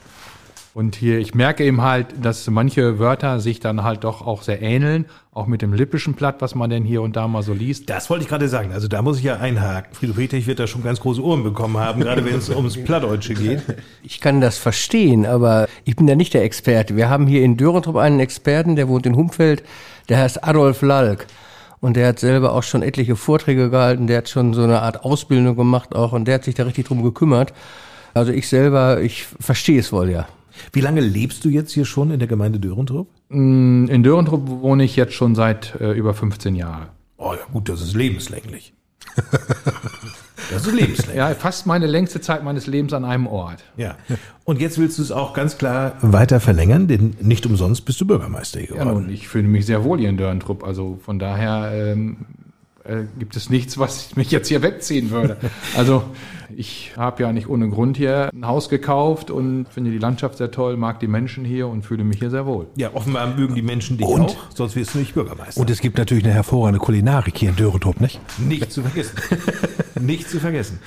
Und 0.73 0.95
hier, 0.95 1.19
ich 1.19 1.35
merke 1.35 1.63
eben 1.65 1.81
halt, 1.81 2.07
dass 2.19 2.49
manche 2.49 2.97
Wörter 2.97 3.41
sich 3.41 3.59
dann 3.59 3.83
halt 3.83 4.05
doch 4.05 4.25
auch 4.25 4.41
sehr 4.41 4.61
ähneln, 4.61 5.05
auch 5.33 5.45
mit 5.45 5.61
dem 5.61 5.73
lippischen 5.73 6.15
Platt, 6.15 6.37
was 6.39 6.55
man 6.55 6.69
denn 6.69 6.85
hier 6.85 7.01
und 7.01 7.15
da 7.17 7.27
mal 7.27 7.43
so 7.43 7.53
liest. 7.53 7.89
Das 7.89 8.09
wollte 8.09 8.23
ich 8.23 8.29
gerade 8.29 8.47
sagen. 8.47 8.71
Also 8.71 8.87
da 8.87 9.01
muss 9.01 9.17
ich 9.17 9.25
ja 9.25 9.35
einhaken. 9.35 9.93
Friedrich 9.93 10.15
Peter 10.29 10.47
wird 10.47 10.59
da 10.59 10.65
schon 10.65 10.81
ganz 10.81 11.01
große 11.01 11.21
Ohren 11.21 11.43
bekommen 11.43 11.77
haben, 11.77 12.01
gerade 12.01 12.23
wenn 12.25 12.37
es 12.37 12.49
ums 12.49 12.81
Plattdeutsche 12.81 13.33
geht. 13.33 13.61
Ich 14.01 14.21
kann 14.21 14.39
das 14.39 14.57
verstehen, 14.57 15.25
aber 15.25 15.67
ich 15.83 15.97
bin 15.97 16.07
ja 16.07 16.15
nicht 16.15 16.33
der 16.33 16.43
Experte. 16.43 16.95
Wir 16.95 17.09
haben 17.09 17.27
hier 17.27 17.43
in 17.43 17.57
Dörentrup 17.57 17.97
einen 17.97 18.21
Experten, 18.21 18.77
der 18.77 18.87
wohnt 18.87 19.05
in 19.05 19.17
Humfeld, 19.17 19.61
der 20.07 20.19
heißt 20.19 20.43
Adolf 20.43 20.81
Lalk. 20.81 21.27
Und 21.83 21.97
der 21.97 22.07
hat 22.07 22.19
selber 22.19 22.53
auch 22.53 22.63
schon 22.63 22.81
etliche 22.81 23.17
Vorträge 23.17 23.69
gehalten, 23.69 24.07
der 24.07 24.19
hat 24.19 24.29
schon 24.29 24.53
so 24.53 24.63
eine 24.63 24.81
Art 24.81 25.03
Ausbildung 25.03 25.57
gemacht 25.57 25.93
auch 25.93 26.13
und 26.13 26.29
der 26.29 26.35
hat 26.35 26.45
sich 26.45 26.55
da 26.55 26.63
richtig 26.63 26.87
drum 26.87 27.03
gekümmert. 27.03 27.53
Also 28.13 28.31
ich 28.31 28.47
selber, 28.47 29.01
ich 29.01 29.25
verstehe 29.25 29.81
es 29.81 29.91
wohl, 29.91 30.09
ja. 30.09 30.25
Wie 30.71 30.79
lange 30.79 31.01
lebst 31.01 31.43
du 31.43 31.49
jetzt 31.49 31.73
hier 31.73 31.83
schon 31.83 32.09
in 32.11 32.19
der 32.19 32.29
Gemeinde 32.29 32.57
Dörentrup? 32.57 33.09
Mm, 33.27 33.87
in 33.87 34.01
Dörentrup 34.01 34.47
wohne 34.47 34.85
ich 34.85 34.95
jetzt 34.95 35.13
schon 35.13 35.35
seit 35.35 35.75
äh, 35.81 35.91
über 35.91 36.13
15 36.13 36.55
Jahren. 36.55 36.87
Oh 37.17 37.33
ja, 37.33 37.45
gut, 37.51 37.67
das 37.67 37.81
ist 37.81 37.95
lebenslänglich. 37.95 38.73
Das 40.51 40.65
ist 40.65 40.73
lebenslänglich. 40.73 41.17
Ja, 41.17 41.33
fast 41.35 41.65
meine 41.65 41.87
längste 41.87 42.21
Zeit 42.21 42.43
meines 42.43 42.67
Lebens 42.67 42.93
an 42.93 43.05
einem 43.05 43.27
Ort. 43.27 43.63
Ja. 43.77 43.95
Und 44.43 44.59
jetzt 44.59 44.77
willst 44.77 44.97
du 44.97 45.01
es 45.01 45.11
auch 45.11 45.33
ganz 45.33 45.57
klar 45.57 45.93
weiter 46.01 46.39
verlängern, 46.39 46.87
denn 46.87 47.15
nicht 47.21 47.45
umsonst 47.45 47.85
bist 47.85 47.99
du 48.01 48.05
Bürgermeister 48.05 48.61
geworden. 48.61 48.87
Ja, 48.87 48.93
und 48.93 49.09
ich 49.09 49.27
fühle 49.27 49.47
mich 49.47 49.65
sehr 49.65 49.83
wohl 49.83 49.99
hier 49.99 50.09
in 50.09 50.17
Dörntrupp. 50.17 50.63
Also 50.63 50.99
von 51.03 51.19
daher 51.19 51.71
ähm, 51.73 52.17
äh, 52.85 53.03
gibt 53.17 53.35
es 53.35 53.49
nichts, 53.49 53.77
was 53.77 54.15
mich 54.15 54.31
jetzt 54.31 54.47
hier 54.47 54.61
wegziehen 54.61 55.11
würde. 55.11 55.37
Also 55.75 56.03
ich 56.55 56.93
habe 56.97 57.23
ja 57.23 57.33
nicht 57.33 57.49
ohne 57.49 57.69
Grund 57.69 57.97
hier 57.97 58.29
ein 58.33 58.45
Haus 58.45 58.69
gekauft 58.69 59.31
und 59.31 59.65
finde 59.69 59.91
die 59.91 59.97
Landschaft 59.97 60.37
sehr 60.37 60.51
toll, 60.51 60.77
mag 60.77 60.99
die 60.99 61.07
Menschen 61.07 61.45
hier 61.45 61.67
und 61.67 61.83
fühle 61.83 62.03
mich 62.03 62.19
hier 62.19 62.29
sehr 62.29 62.45
wohl. 62.45 62.67
Ja, 62.75 62.93
offenbar 62.93 63.35
mögen 63.35 63.55
die 63.55 63.61
Menschen 63.61 63.97
dich 63.97 64.05
und, 64.05 64.21
auch, 64.21 64.37
sonst 64.53 64.75
wirst 64.75 64.93
du 64.93 64.99
nicht 64.99 65.13
Bürgermeister. 65.13 65.59
Und 65.59 65.69
es 65.69 65.79
gibt 65.79 65.97
natürlich 65.97 66.23
eine 66.25 66.33
hervorragende 66.33 66.79
Kulinarik 66.79 67.37
hier 67.37 67.49
in 67.49 67.55
Dörentrup, 67.55 67.99
nicht? 68.01 68.19
Nicht 68.39 68.71
zu 68.71 68.81
vergessen. 68.81 69.15
nicht 69.99 70.29
zu 70.29 70.39
vergessen. 70.39 70.79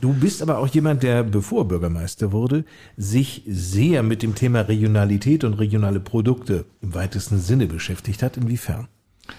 Du 0.00 0.12
bist 0.12 0.42
aber 0.42 0.58
auch 0.58 0.66
jemand, 0.68 1.02
der, 1.02 1.22
bevor 1.22 1.66
Bürgermeister 1.68 2.32
wurde, 2.32 2.64
sich 2.96 3.42
sehr 3.46 4.02
mit 4.02 4.22
dem 4.22 4.34
Thema 4.34 4.62
Regionalität 4.62 5.44
und 5.44 5.54
regionale 5.54 6.00
Produkte 6.00 6.66
im 6.82 6.94
weitesten 6.94 7.38
Sinne 7.38 7.66
beschäftigt 7.66 8.22
hat. 8.22 8.36
Inwiefern? 8.36 8.88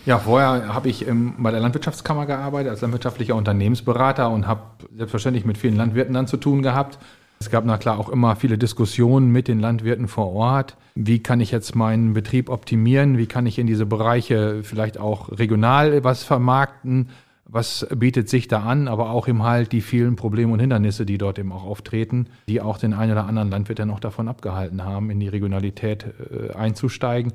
Ja, 0.05 0.19
vorher 0.19 0.73
habe 0.73 0.89
ich 0.89 1.07
ähm, 1.07 1.35
bei 1.37 1.51
der 1.51 1.59
Landwirtschaftskammer 1.59 2.25
gearbeitet 2.25 2.71
als 2.71 2.81
landwirtschaftlicher 2.81 3.35
Unternehmensberater 3.35 4.29
und 4.29 4.47
habe 4.47 4.61
selbstverständlich 4.95 5.45
mit 5.45 5.57
vielen 5.57 5.75
Landwirten 5.75 6.13
dann 6.13 6.27
zu 6.27 6.37
tun 6.37 6.61
gehabt. 6.61 6.99
Es 7.39 7.49
gab 7.49 7.65
na 7.65 7.77
klar 7.77 7.99
auch 7.99 8.09
immer 8.09 8.35
viele 8.35 8.57
Diskussionen 8.57 9.31
mit 9.31 9.47
den 9.47 9.59
Landwirten 9.59 10.07
vor 10.07 10.31
Ort. 10.33 10.77
Wie 10.95 11.21
kann 11.21 11.41
ich 11.41 11.51
jetzt 11.51 11.75
meinen 11.75 12.13
Betrieb 12.13 12.49
optimieren? 12.49 13.17
Wie 13.17 13.27
kann 13.27 13.45
ich 13.45 13.59
in 13.59 13.67
diese 13.67 13.85
Bereiche 13.85 14.63
vielleicht 14.63 14.97
auch 14.97 15.31
regional 15.37 16.03
was 16.03 16.23
vermarkten? 16.23 17.09
Was 17.47 17.85
bietet 17.95 18.29
sich 18.29 18.47
da 18.47 18.63
an? 18.63 18.87
Aber 18.87 19.11
auch 19.11 19.27
eben 19.27 19.43
halt 19.43 19.71
die 19.71 19.81
vielen 19.81 20.15
Probleme 20.15 20.53
und 20.53 20.59
Hindernisse, 20.59 21.05
die 21.05 21.17
dort 21.17 21.37
eben 21.37 21.51
auch 21.51 21.63
auftreten, 21.63 22.27
die 22.47 22.61
auch 22.61 22.77
den 22.77 22.93
einen 22.93 23.11
oder 23.11 23.27
anderen 23.27 23.51
Landwirt 23.51 23.79
dann 23.79 23.91
auch 23.91 23.99
davon 23.99 24.27
abgehalten 24.27 24.83
haben, 24.83 25.11
in 25.11 25.19
die 25.19 25.27
Regionalität 25.27 26.05
äh, 26.05 26.53
einzusteigen 26.53 27.33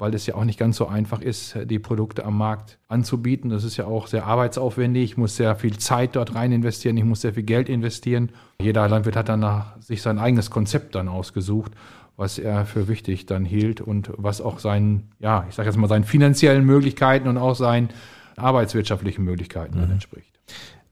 weil 0.00 0.14
es 0.14 0.26
ja 0.26 0.34
auch 0.34 0.44
nicht 0.44 0.58
ganz 0.58 0.76
so 0.76 0.86
einfach 0.86 1.20
ist, 1.20 1.56
die 1.64 1.78
Produkte 1.78 2.24
am 2.24 2.38
Markt 2.38 2.78
anzubieten. 2.88 3.50
Das 3.50 3.64
ist 3.64 3.76
ja 3.76 3.84
auch 3.84 4.06
sehr 4.06 4.26
arbeitsaufwendig. 4.26 5.04
Ich 5.04 5.16
muss 5.16 5.36
sehr 5.36 5.54
viel 5.56 5.76
Zeit 5.78 6.16
dort 6.16 6.34
rein 6.34 6.52
investieren. 6.52 6.96
Ich 6.96 7.04
muss 7.04 7.20
sehr 7.20 7.34
viel 7.34 7.42
Geld 7.42 7.68
investieren. 7.68 8.30
Jeder 8.60 8.88
Landwirt 8.88 9.16
hat 9.16 9.28
dann 9.28 9.64
sich 9.80 10.02
sein 10.02 10.18
eigenes 10.18 10.50
Konzept 10.50 10.94
dann 10.94 11.08
ausgesucht, 11.08 11.72
was 12.16 12.38
er 12.38 12.66
für 12.66 12.88
wichtig 12.88 13.26
dann 13.26 13.44
hielt 13.44 13.80
und 13.80 14.10
was 14.16 14.40
auch 14.40 14.58
seinen, 14.58 15.10
ja, 15.20 15.44
ich 15.48 15.54
sage 15.54 15.68
jetzt 15.68 15.76
mal 15.76 15.88
seinen 15.88 16.04
finanziellen 16.04 16.64
Möglichkeiten 16.64 17.28
und 17.28 17.38
auch 17.38 17.54
seinen 17.54 17.90
arbeitswirtschaftlichen 18.36 19.24
Möglichkeiten 19.24 19.76
mhm. 19.76 19.80
dann 19.82 19.90
entspricht. 19.92 20.32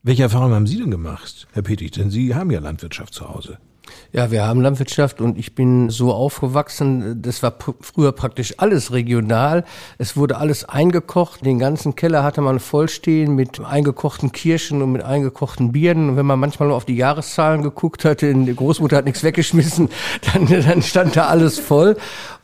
Welche 0.03 0.23
Erfahrungen 0.23 0.55
haben 0.55 0.67
Sie 0.67 0.79
denn 0.79 0.91
gemacht, 0.91 1.49
Herr 1.53 1.63
Petig? 1.63 1.93
Denn 1.93 2.11
Sie 2.11 2.35
haben 2.35 2.51
ja 2.51 2.61
Landwirtschaft 2.61 3.13
zu 3.13 3.29
Hause. 3.29 3.59
Ja, 4.13 4.31
wir 4.31 4.47
haben 4.47 4.63
Landwirtschaft 4.63 5.21
und 5.21 5.39
ich 5.39 5.55
bin 5.55 5.91
so 5.91 6.13
aufgewachsen, 6.13 7.21
das 7.21 7.43
war 7.43 7.55
früher 7.81 8.13
praktisch 8.13 8.55
alles 8.57 8.93
regional. 8.93 9.65
Es 9.99 10.17
wurde 10.17 10.39
alles 10.39 10.65
eingekocht. 10.65 11.45
Den 11.45 11.59
ganzen 11.59 11.95
Keller 11.95 12.23
hatte 12.23 12.41
man 12.41 12.59
vollstehen 12.59 13.35
mit 13.35 13.61
eingekochten 13.61 14.33
Kirschen 14.33 14.81
und 14.81 14.93
mit 14.93 15.03
eingekochten 15.03 15.73
Bieren. 15.73 16.11
Und 16.11 16.17
wenn 16.17 16.27
man 16.27 16.41
manchmal 16.41 16.69
nur 16.69 16.77
auf 16.77 16.87
die 16.87 16.97
Jahreszahlen 16.97 17.63
geguckt 17.63 18.05
hatte, 18.05 18.33
die 18.33 18.57
Großmutter 18.57 18.97
hat 18.97 19.05
nichts 19.05 19.23
weggeschmissen, 19.23 19.91
dann, 20.33 20.47
dann 20.47 20.83
stand 20.83 21.17
da 21.17 21.27
alles 21.27 21.59
voll. 21.59 21.97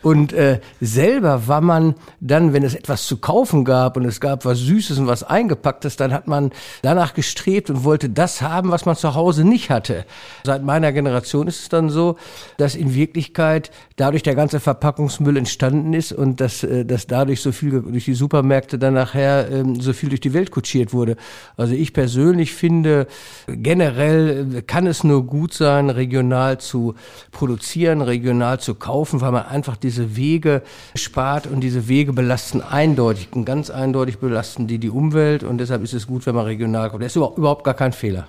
Und 0.05 0.35
äh, 0.35 0.61
selber 0.83 1.49
war 1.49 1.63
man 1.63 1.95
dann, 2.21 2.53
wenn 2.53 2.63
es 2.63 2.75
etwas 2.75 3.07
zu 3.07 3.17
kaufen 3.17 3.65
gab 3.65 3.97
und 3.97 4.05
es 4.05 4.21
gab 4.21 4.45
was 4.45 4.59
Süßes 4.59 4.99
und 4.99 5.07
was 5.07 5.23
Eingepacktes, 5.23 5.97
dann 5.97 6.13
hat 6.13 6.29
man 6.29 6.51
danach 6.83 7.15
gestrebt 7.15 7.71
und 7.71 7.85
wollte 7.85 8.11
das 8.11 8.43
haben, 8.43 8.71
was 8.71 8.85
man 8.85 8.97
zu 8.97 9.15
Hause 9.15 9.45
nicht 9.45 9.71
hatte. 9.71 10.05
Seit 10.45 10.63
meiner 10.63 10.93
Generation 10.93 11.49
ist 11.49 11.61
es 11.61 11.69
dann 11.71 11.89
so, 11.89 12.19
dass 12.59 12.75
in 12.75 12.95
Wirklichkeit 12.95 13.71
dadurch 13.97 14.23
der 14.23 14.35
ganze 14.35 14.61
Verpackungsmüll 14.61 15.39
entstanden 15.39 15.95
ist 15.95 16.13
und 16.13 16.39
dass, 16.39 16.63
äh, 16.63 16.85
dass 16.85 17.07
dadurch 17.07 17.41
so 17.41 17.51
viel 17.51 17.81
durch 17.81 18.05
die 18.05 18.13
Supermärkte 18.13 18.79
dann 18.79 18.93
nachher 18.93 19.51
ähm, 19.51 19.81
so 19.81 19.95
viel 19.95 20.11
durch 20.11 20.21
die 20.21 20.35
Welt 20.35 20.51
kutschiert 20.51 20.93
wurde. 20.93 21.17
Also 21.57 21.73
ich 21.73 21.95
persönlich 21.95 22.53
finde, 22.53 23.07
generell 23.47 24.63
kann 24.67 24.87
es 24.87 25.03
nur 25.03 25.25
gut 25.25 25.55
sein, 25.55 25.89
regional 25.89 26.59
zu 26.59 26.95
produzieren, 27.33 28.03
regional 28.03 28.61
zu 28.61 28.75
kaufen, 28.75 29.23
weil 29.23 29.33
man 29.33 29.47
einfach 29.47 29.77
diese 29.77 29.94
diese 29.95 30.17
Wege 30.17 30.63
spart 30.97 31.47
und 31.47 31.61
diese 31.61 31.87
Wege 31.87 32.13
belasten 32.13 32.61
eindeutig, 32.61 33.29
ganz 33.45 33.71
eindeutig 33.71 34.19
belasten 34.19 34.67
die 34.67 34.79
die 34.79 34.91
Umwelt 34.91 35.45
und 35.45 35.59
deshalb 35.59 35.85
ist 35.85 35.95
es 35.95 36.09
gut, 36.09 36.27
wenn 36.27 36.35
man 36.35 36.47
regional 36.47 36.91
kommt. 36.91 37.05
Das 37.05 37.15
ist 37.15 37.17
überhaupt 37.17 37.63
gar 37.63 37.75
kein 37.75 37.93
Fehler. 37.93 38.29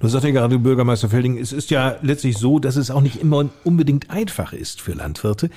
Du 0.00 0.08
sagst 0.08 0.24
ja 0.24 0.32
gerade, 0.32 0.58
Bürgermeister 0.58 1.08
Felding, 1.08 1.38
es 1.38 1.52
ist 1.52 1.70
ja 1.70 1.96
letztlich 2.02 2.38
so, 2.38 2.58
dass 2.58 2.74
es 2.74 2.90
auch 2.90 3.00
nicht 3.00 3.20
immer 3.20 3.44
unbedingt 3.62 4.10
einfach 4.10 4.52
ist 4.52 4.80
für 4.80 4.94
Landwirte, 4.94 5.48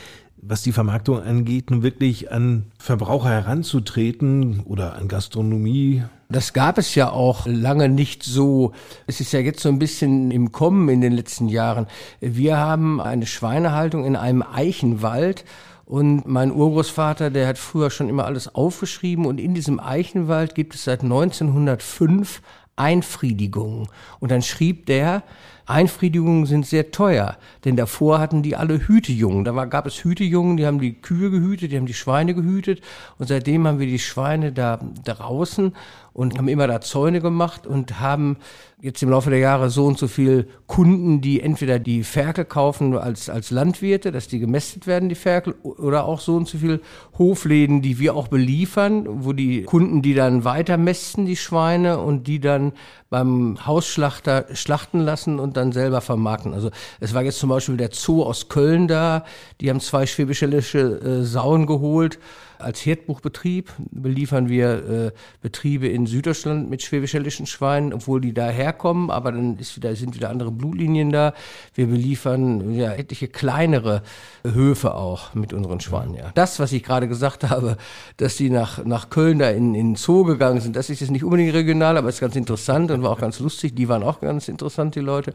was 0.42 0.62
die 0.62 0.72
Vermarktung 0.72 1.22
angeht, 1.22 1.72
nun 1.72 1.84
wirklich 1.84 2.32
an 2.32 2.66
Verbraucher 2.78 3.30
heranzutreten 3.30 4.62
oder 4.62 4.96
an 4.96 5.08
Gastronomie. 5.08 6.04
Das 6.30 6.54
gab 6.54 6.78
es 6.78 6.96
ja 6.96 7.10
auch 7.10 7.46
lange 7.46 7.90
nicht 7.90 8.24
so. 8.24 8.74
Es 9.08 9.20
ist 9.20 9.32
ja 9.32 9.40
jetzt 9.40 9.62
so 9.62 9.70
ein 9.70 9.80
bisschen 9.80 10.32
im 10.32 10.52
Kommen 10.52 10.88
in 10.90 11.02
den 11.02 11.14
letzten 11.14 11.50
Jahren. 11.50 11.88
Wir 12.20 12.58
haben 12.58 13.02
eine 13.02 13.26
Schweinehaltung 13.26 14.06
in 14.06 14.16
einem 14.16 14.44
Eichenwald. 14.44 15.44
Und 15.86 16.28
mein 16.28 16.52
Urgroßvater, 16.52 17.32
der 17.32 17.48
hat 17.48 17.58
früher 17.58 17.90
schon 17.90 18.10
immer 18.10 18.26
alles 18.26 18.54
aufgeschrieben. 18.54 19.26
Und 19.26 19.40
in 19.40 19.56
diesem 19.56 19.80
Eichenwald 19.80 20.54
gibt 20.54 20.76
es 20.76 20.84
seit 20.84 21.02
1905 21.02 22.44
Einfriedigungen. 22.76 23.88
Und 24.20 24.32
dann 24.32 24.44
schrieb 24.44 24.86
der, 24.86 25.24
Einfriedigungen 25.70 26.46
sind 26.46 26.66
sehr 26.66 26.92
teuer, 26.92 27.38
denn 27.64 27.76
davor 27.76 28.20
hatten 28.20 28.42
die 28.42 28.56
alle 28.56 28.88
Hütejungen. 28.88 29.46
Da 29.46 29.56
war, 29.56 29.68
gab 29.68 29.86
es 29.86 30.04
Hütejungen, 30.04 30.58
die 30.58 30.66
haben 30.66 30.80
die 30.80 30.94
Kühe 30.94 31.30
gehütet, 31.30 31.72
die 31.72 31.78
haben 31.78 31.86
die 31.86 31.94
Schweine 31.94 32.34
gehütet 32.34 32.82
und 33.18 33.28
seitdem 33.28 33.68
haben 33.68 33.80
wir 33.80 33.88
die 33.88 34.00
Schweine 34.00 34.52
da 34.52 34.80
draußen 35.04 35.76
und 36.14 36.38
haben 36.38 36.48
immer 36.48 36.68
da 36.68 36.82
Zäune 36.82 37.22
gemacht 37.22 37.68
und 37.68 38.00
haben 38.00 38.38
jetzt 38.82 39.04
im 39.04 39.10
Laufe 39.10 39.30
der 39.30 39.40
Jahre 39.40 39.70
so 39.70 39.86
und 39.86 39.98
so 39.98 40.08
viel 40.08 40.48
Kunden, 40.66 41.20
die 41.20 41.42
entweder 41.42 41.80
die 41.80 42.04
Ferkel 42.04 42.46
kaufen 42.46 42.98
als, 42.98 43.30
als 43.30 43.52
Landwirte, 43.52 44.12
dass 44.12 44.28
die 44.28 44.40
gemästet 44.40 44.88
werden, 44.88 45.10
die 45.10 45.16
Ferkel, 45.16 45.54
oder 45.64 46.06
auch 46.06 46.22
so 46.22 46.36
und 46.36 46.48
so 46.48 46.58
viel 46.58 46.82
Hofläden, 47.18 47.82
die 47.82 48.00
wir 48.00 48.16
auch 48.16 48.30
beliefern, 48.30 49.24
wo 49.26 49.34
die 49.34 49.64
Kunden, 49.64 50.02
die 50.02 50.14
dann 50.14 50.46
weiter 50.46 50.78
mästen, 50.78 51.26
die 51.26 51.36
Schweine, 51.36 52.00
und 52.00 52.28
die 52.28 52.40
dann 52.40 52.72
beim 53.10 53.66
Hausschlachter 53.66 54.46
schlachten 54.54 55.00
lassen 55.00 55.40
und 55.40 55.58
dann 55.58 55.74
selber 55.74 56.00
vermarkten. 56.00 56.54
Also 56.54 56.70
es 57.00 57.14
war 57.14 57.24
jetzt 57.24 57.40
zum 57.40 57.50
Beispiel 57.50 57.76
der 57.76 57.90
Zoo 57.92 58.24
aus 58.24 58.48
Köln 58.48 58.88
da, 58.88 59.26
die 59.60 59.70
haben 59.70 59.82
zwei 59.82 60.06
schwäbischellische 60.06 60.80
äh, 60.80 61.24
Sauen 61.24 61.66
geholt 61.66 62.20
als 62.60 62.86
Herdbuchbetrieb 62.86 63.72
beliefern 63.92 64.50
wir 64.50 64.90
äh, 64.90 65.12
Betriebe 65.42 65.88
in 65.88 66.06
Süddeutschland 66.06 66.70
mit 66.70 66.84
schwäbisch-hellischen 66.84 67.46
Schweinen, 67.46 67.94
obwohl 67.94 68.22
die 68.22 68.34
da 68.34 68.50
herkommen, 68.50 69.10
aber 69.10 69.32
dann 69.32 69.58
ist 69.58 69.76
wieder, 69.76 69.96
sind 69.96 70.16
wieder 70.16 70.30
andere 70.30 70.52
Blutlinien 70.52 71.12
da. 71.12 71.34
Wir 71.74 71.88
beliefern 71.88 72.74
ja, 72.74 72.94
etliche 72.94 73.28
kleinere 73.28 74.04
Höfe 74.44 74.96
auch 74.96 75.34
mit 75.34 75.54
unseren 75.54 75.80
Schweinen. 75.80 76.16
Ja. 76.16 76.32
Das, 76.36 76.60
was 76.60 76.72
ich 76.72 76.84
gerade 76.84 77.08
gesagt 77.08 77.50
habe, 77.50 77.78
dass 78.18 78.36
die 78.36 78.50
nach, 78.50 78.84
nach 78.86 79.10
Köln 79.10 79.40
da 79.40 79.50
in, 79.50 79.76
in 79.76 79.92
den 79.92 79.96
Zoo 79.96 80.24
gegangen 80.24 80.62
sind, 80.62 80.76
das 80.76 80.90
ist 80.90 81.00
jetzt 81.00 81.12
nicht 81.12 81.24
unbedingt 81.24 81.54
regional, 81.54 81.98
aber 81.98 82.10
ist 82.10 82.20
ganz 82.20 82.36
interessant 82.36 82.92
und 82.92 83.04
war 83.04 83.12
auch 83.12 83.20
ganz 83.20 83.40
lustig. 83.40 83.76
Die 83.76 83.88
waren 83.88 84.04
auch 84.04 84.20
ganz 84.20 84.48
interessant, 84.48 84.96
die 84.96 85.00
Leute. 85.00 85.34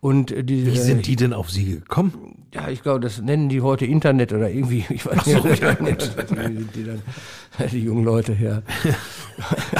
Und 0.00 0.30
die, 0.30 0.66
Wie 0.66 0.78
sind 0.78 1.06
die 1.06 1.16
denn 1.16 1.32
auf 1.32 1.50
Sie 1.50 1.66
gekommen? 1.66 2.41
Ja, 2.54 2.68
ich 2.68 2.82
glaube, 2.82 3.00
das 3.00 3.20
nennen 3.20 3.48
die 3.48 3.62
heute 3.62 3.86
Internet 3.86 4.32
oder 4.32 4.50
irgendwie, 4.50 4.84
ich 4.90 5.06
weiß 5.06 5.26
nicht, 5.26 5.42
so, 5.42 5.48
ja, 5.48 5.74
die, 6.48 6.64
die, 6.64 6.84
dann, 6.84 7.02
die 7.72 7.80
jungen 7.80 8.04
Leute, 8.04 8.36
ja. 8.38 8.62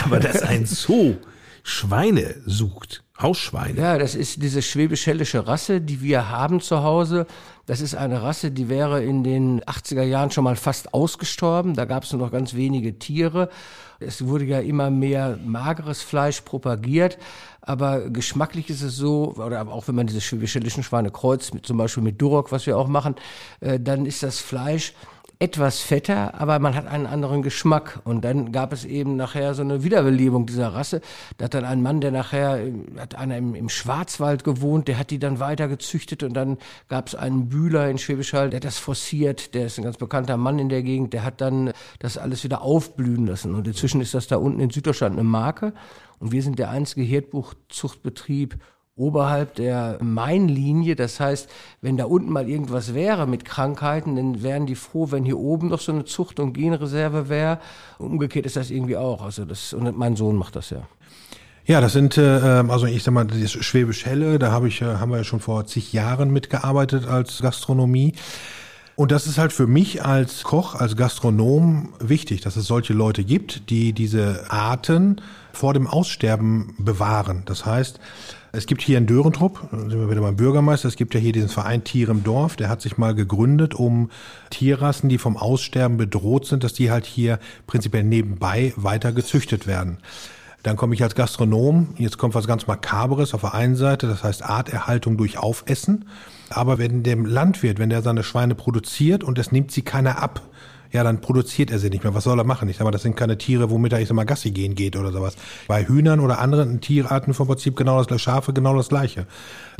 Aber 0.05 0.19
dass 0.21 0.43
ein 0.43 0.67
Zoo 0.67 1.17
Schweine 1.63 2.35
sucht, 2.45 3.05
Hausschweine. 3.21 3.79
Ja, 3.79 3.99
das 3.99 4.15
ist 4.15 4.43
diese 4.43 4.63
schwäbisch-hellische 4.63 5.47
Rasse, 5.47 5.81
die 5.81 6.03
wir 6.03 6.29
haben 6.31 6.61
zu 6.61 6.83
Hause. 6.83 7.27
Das 7.67 7.81
ist 7.81 7.95
eine 7.95 8.23
Rasse, 8.23 8.51
die 8.51 8.69
wäre 8.69 9.05
in 9.05 9.23
den 9.23 9.61
80er 9.63 10.03
Jahren 10.03 10.33
schon 10.33 10.43
mal 10.43 10.57
fast 10.57 10.93
ausgestorben. 10.93 11.75
Da 11.75 11.85
gab 11.85 12.03
es 12.03 12.13
nur 12.13 12.21
noch 12.21 12.33
ganz 12.33 12.55
wenige 12.55 12.99
Tiere. 12.99 13.49
Es 14.01 14.27
wurde 14.27 14.45
ja 14.45 14.59
immer 14.59 14.91
mehr 14.91 15.39
mageres 15.45 16.03
Fleisch 16.03 16.41
propagiert, 16.41 17.19
aber 17.61 18.11
geschmacklich 18.11 18.69
ist 18.69 18.83
es 18.83 18.97
so, 18.97 19.35
oder 19.37 19.69
auch 19.69 19.87
wenn 19.87 19.95
man 19.95 20.09
diese 20.09 20.21
schwäbischen 20.21 20.83
Schweine 20.83 21.13
kreuzt, 21.13 21.55
mit, 21.55 21.65
zum 21.65 21.77
Beispiel 21.77 22.03
mit 22.03 22.21
Duroc, 22.21 22.51
was 22.51 22.67
wir 22.67 22.77
auch 22.77 22.89
machen, 22.89 23.15
äh, 23.61 23.79
dann 23.79 24.05
ist 24.07 24.25
das 24.25 24.41
Fleisch 24.41 24.95
etwas 25.43 25.81
fetter, 25.81 26.41
aber 26.41 26.61
man 26.61 26.77
hat 26.77 26.87
einen 26.87 27.05
anderen 27.05 27.43
Geschmack. 27.43 27.99
Und 28.05 28.25
dann 28.25 28.53
gab 28.53 28.73
es 28.73 28.85
eben 28.85 29.17
nachher 29.17 29.55
so 29.55 29.63
eine 29.63 29.83
Wiederbelebung 29.83 30.47
dieser 30.47 30.69
Rasse. 30.69 31.01
Da 31.37 31.47
hat 31.47 31.55
dann 31.55 31.65
ein 31.65 31.83
Mann, 31.83 32.01
der 32.01 32.13
nachher, 32.13 32.61
hat 32.97 33.17
einer 33.17 33.37
im, 33.39 33.57
im 33.57 33.69
Schwarzwald 33.69 34.45
gewohnt, 34.45 34.87
der 34.87 35.01
hat 35.01 35.11
die 35.11 35.19
dann 35.19 35.41
weiter 35.41 35.67
gezüchtet 35.67 36.23
und 36.23 36.35
dann 36.35 36.59
gab 36.89 37.09
es 37.09 37.17
einen 37.17 37.49
Bühler 37.49 37.91
in 37.91 37.99
Schwäbisch 37.99 38.35
Hall, 38.35 38.51
der 38.51 38.59
hat 38.59 38.65
das 38.65 38.79
forciert, 38.79 39.53
der 39.55 39.67
ist 39.67 39.79
ein 39.79 39.85
ganz 39.85 39.97
bekannter 39.97 40.37
Mann 40.37 40.61
in 40.61 40.69
der 40.69 40.85
Gegend, 40.85 41.13
der 41.13 41.25
hat 41.25 41.41
dann 41.41 41.73
das 41.99 42.19
alles 42.19 42.45
wieder 42.45 42.63
aufblühen 42.63 43.27
lassen. 43.27 43.57
Und 43.57 43.67
inzwischen 43.67 44.01
ist 44.01 44.15
das 44.15 44.29
da 44.29 44.37
unten 44.37 44.61
in 44.61 44.71
Süddeutschland 44.71 45.19
eine 45.19 45.25
Marke. 45.25 45.75
Und 46.21 46.31
wir 46.31 46.45
sind 46.45 46.61
der 46.61 46.71
einzige 46.71 47.03
Herdbuchzuchtbetrieb 47.03 48.59
oberhalb 48.97 49.55
der 49.55 49.99
Mainlinie. 50.03 50.97
Das 50.97 51.19
heißt, 51.19 51.49
wenn 51.81 51.97
da 51.97 52.05
unten 52.05 52.31
mal 52.31 52.49
irgendwas 52.49 52.95
wäre 52.95 53.27
mit 53.27 53.45
Krankheiten, 53.45 54.17
dann 54.17 54.43
wären 54.43 54.67
die 54.67 54.75
froh, 54.75 55.11
wenn 55.11 55.25
hier 55.25 55.39
oben 55.39 55.69
noch 55.69 55.81
so 55.81 55.93
eine 55.93 56.05
Zucht- 56.05 56.41
und 56.41 56.53
Genreserve 56.53 57.29
wäre. 57.29 57.59
Umgekehrt 57.99 58.47
ist 58.47 58.57
das 58.57 58.71
irgendwie 58.71 58.97
auch. 58.97 59.23
Also 59.23 59.45
das, 59.45 59.73
und 59.73 59.97
mein 59.97 60.17
Sohn 60.17 60.37
macht 60.37 60.57
das 60.57 60.71
ja. 60.71 60.83
Ja, 61.65 61.81
das 61.81 61.93
sind, 61.93 62.19
äh, 62.19 62.61
ähm, 62.61 62.71
also 62.71 62.87
ich 62.87 63.05
sag 63.05 63.15
mal, 63.15 63.25
das 63.25 63.53
Schwäbisch 63.53 64.05
Helle, 64.05 64.41
da 64.41 64.51
habe 64.51 64.67
ich, 64.67 64.83
äh, 64.83 64.97
haben 64.97 65.13
wir 65.13 65.19
ja 65.19 65.25
schon 65.25 65.39
vor 65.39 65.65
zig 65.65 65.93
Jahren 65.93 66.31
mitgearbeitet 66.33 67.07
als 67.07 67.41
Gastronomie. 67.41 68.15
Und 68.97 69.13
das 69.13 69.27
ist 69.27 69.39
halt 69.39 69.53
für 69.53 69.67
mich 69.67 70.05
als 70.05 70.43
Koch, 70.43 70.75
als 70.75 70.97
Gastronom 70.97 71.95
wichtig, 71.99 72.41
dass 72.41 72.57
es 72.57 72.67
solche 72.67 72.93
Leute 72.93 73.25
gibt, 73.25 73.71
die 73.71 73.93
diese 73.93 74.51
Arten 74.51 75.21
vor 75.53 75.73
dem 75.73 75.87
Aussterben 75.87 76.75
bewahren. 76.79 77.43
Das 77.47 77.65
heißt, 77.65 78.01
es 78.53 78.67
gibt 78.67 78.83
hier 78.83 78.99
in 78.99 79.07
Dörentrupp, 79.07 79.67
sind 79.71 79.91
wir 79.91 80.11
wieder 80.11 80.21
beim 80.21 80.37
Bürgermeister, 80.37 80.87
es 80.87 80.97
gibt 80.97 81.15
ja 81.15 81.21
hier 81.21 81.33
diesen 81.33 81.49
Verein 81.49 81.85
Tiere 81.85 82.13
im 82.13 82.23
Dorf, 82.23 82.57
der 82.57 82.69
hat 82.69 82.83
sich 82.83 82.99
mal 82.99 83.15
gegründet, 83.15 83.75
um 83.75 84.11
Tierrassen, 84.51 85.09
die 85.09 85.17
vom 85.17 85.39
Aussterben 85.39 85.97
bedroht 85.97 86.47
sind, 86.47 86.63
dass 86.63 86.75
die 86.75 86.91
halt 86.91 87.07
hier 87.07 87.39
prinzipiell 87.67 88.05
nebenbei 88.05 88.75
weiter 88.77 89.13
gezüchtet 89.13 89.67
werden. 89.67 89.99
Dann 90.63 90.77
komme 90.77 90.95
ich 90.95 91.03
als 91.03 91.15
Gastronom, 91.15 91.95
jetzt 91.97 92.19
kommt 92.19 92.35
was 92.35 92.47
ganz 92.47 92.67
Makaberes 92.67 93.33
auf 93.33 93.41
der 93.41 93.55
einen 93.55 93.75
Seite, 93.75 94.07
das 94.07 94.23
heißt 94.23 94.45
Arterhaltung 94.45 95.17
durch 95.17 95.39
Aufessen. 95.39 96.05
Aber 96.53 96.79
wenn 96.79 97.03
dem 97.03 97.27
Landwirt, 97.27 97.79
wenn 97.79 97.91
der 97.91 98.03
seine 98.03 98.23
Schweine 98.23 98.55
produziert 98.55 99.25
und 99.25 99.39
es 99.39 99.53
nimmt 99.53 99.71
sie 99.71 99.83
keiner 99.83 100.23
ab, 100.23 100.43
ja, 100.93 101.03
dann 101.03 101.23
produziert 101.23 101.71
er 101.71 101.79
sie 101.79 101.89
nicht 101.89 102.05
mehr. 102.05 102.15
Was 102.15 102.25
soll 102.25 102.39
er 102.39 102.45
machen? 102.45 102.69
Ich 102.69 102.77
sag 102.77 102.85
mal, 102.85 102.91
das 102.91 103.03
sind 103.03 103.17
keine 103.17 103.39
Tiere, 103.39 103.71
womit 103.71 103.95
er, 103.95 104.01
ich 104.01 104.09
sag 104.09 104.15
mal, 104.15 104.27
Gassi 104.27 104.51
gehen 104.51 104.75
geht 104.75 104.95
oder 104.95 105.11
sowas. 105.11 105.37
Bei 105.67 105.87
Hühnern 105.87 106.21
oder 106.21 106.39
anderen 106.39 106.83
Tierarten 106.83 107.33
vom 107.33 107.47
Prinzip 107.47 107.77
genau 107.77 108.03
das, 108.03 108.21
Schafe 108.21 108.53
genau 108.53 108.77
das 108.77 108.91
Gleiche. 108.91 109.27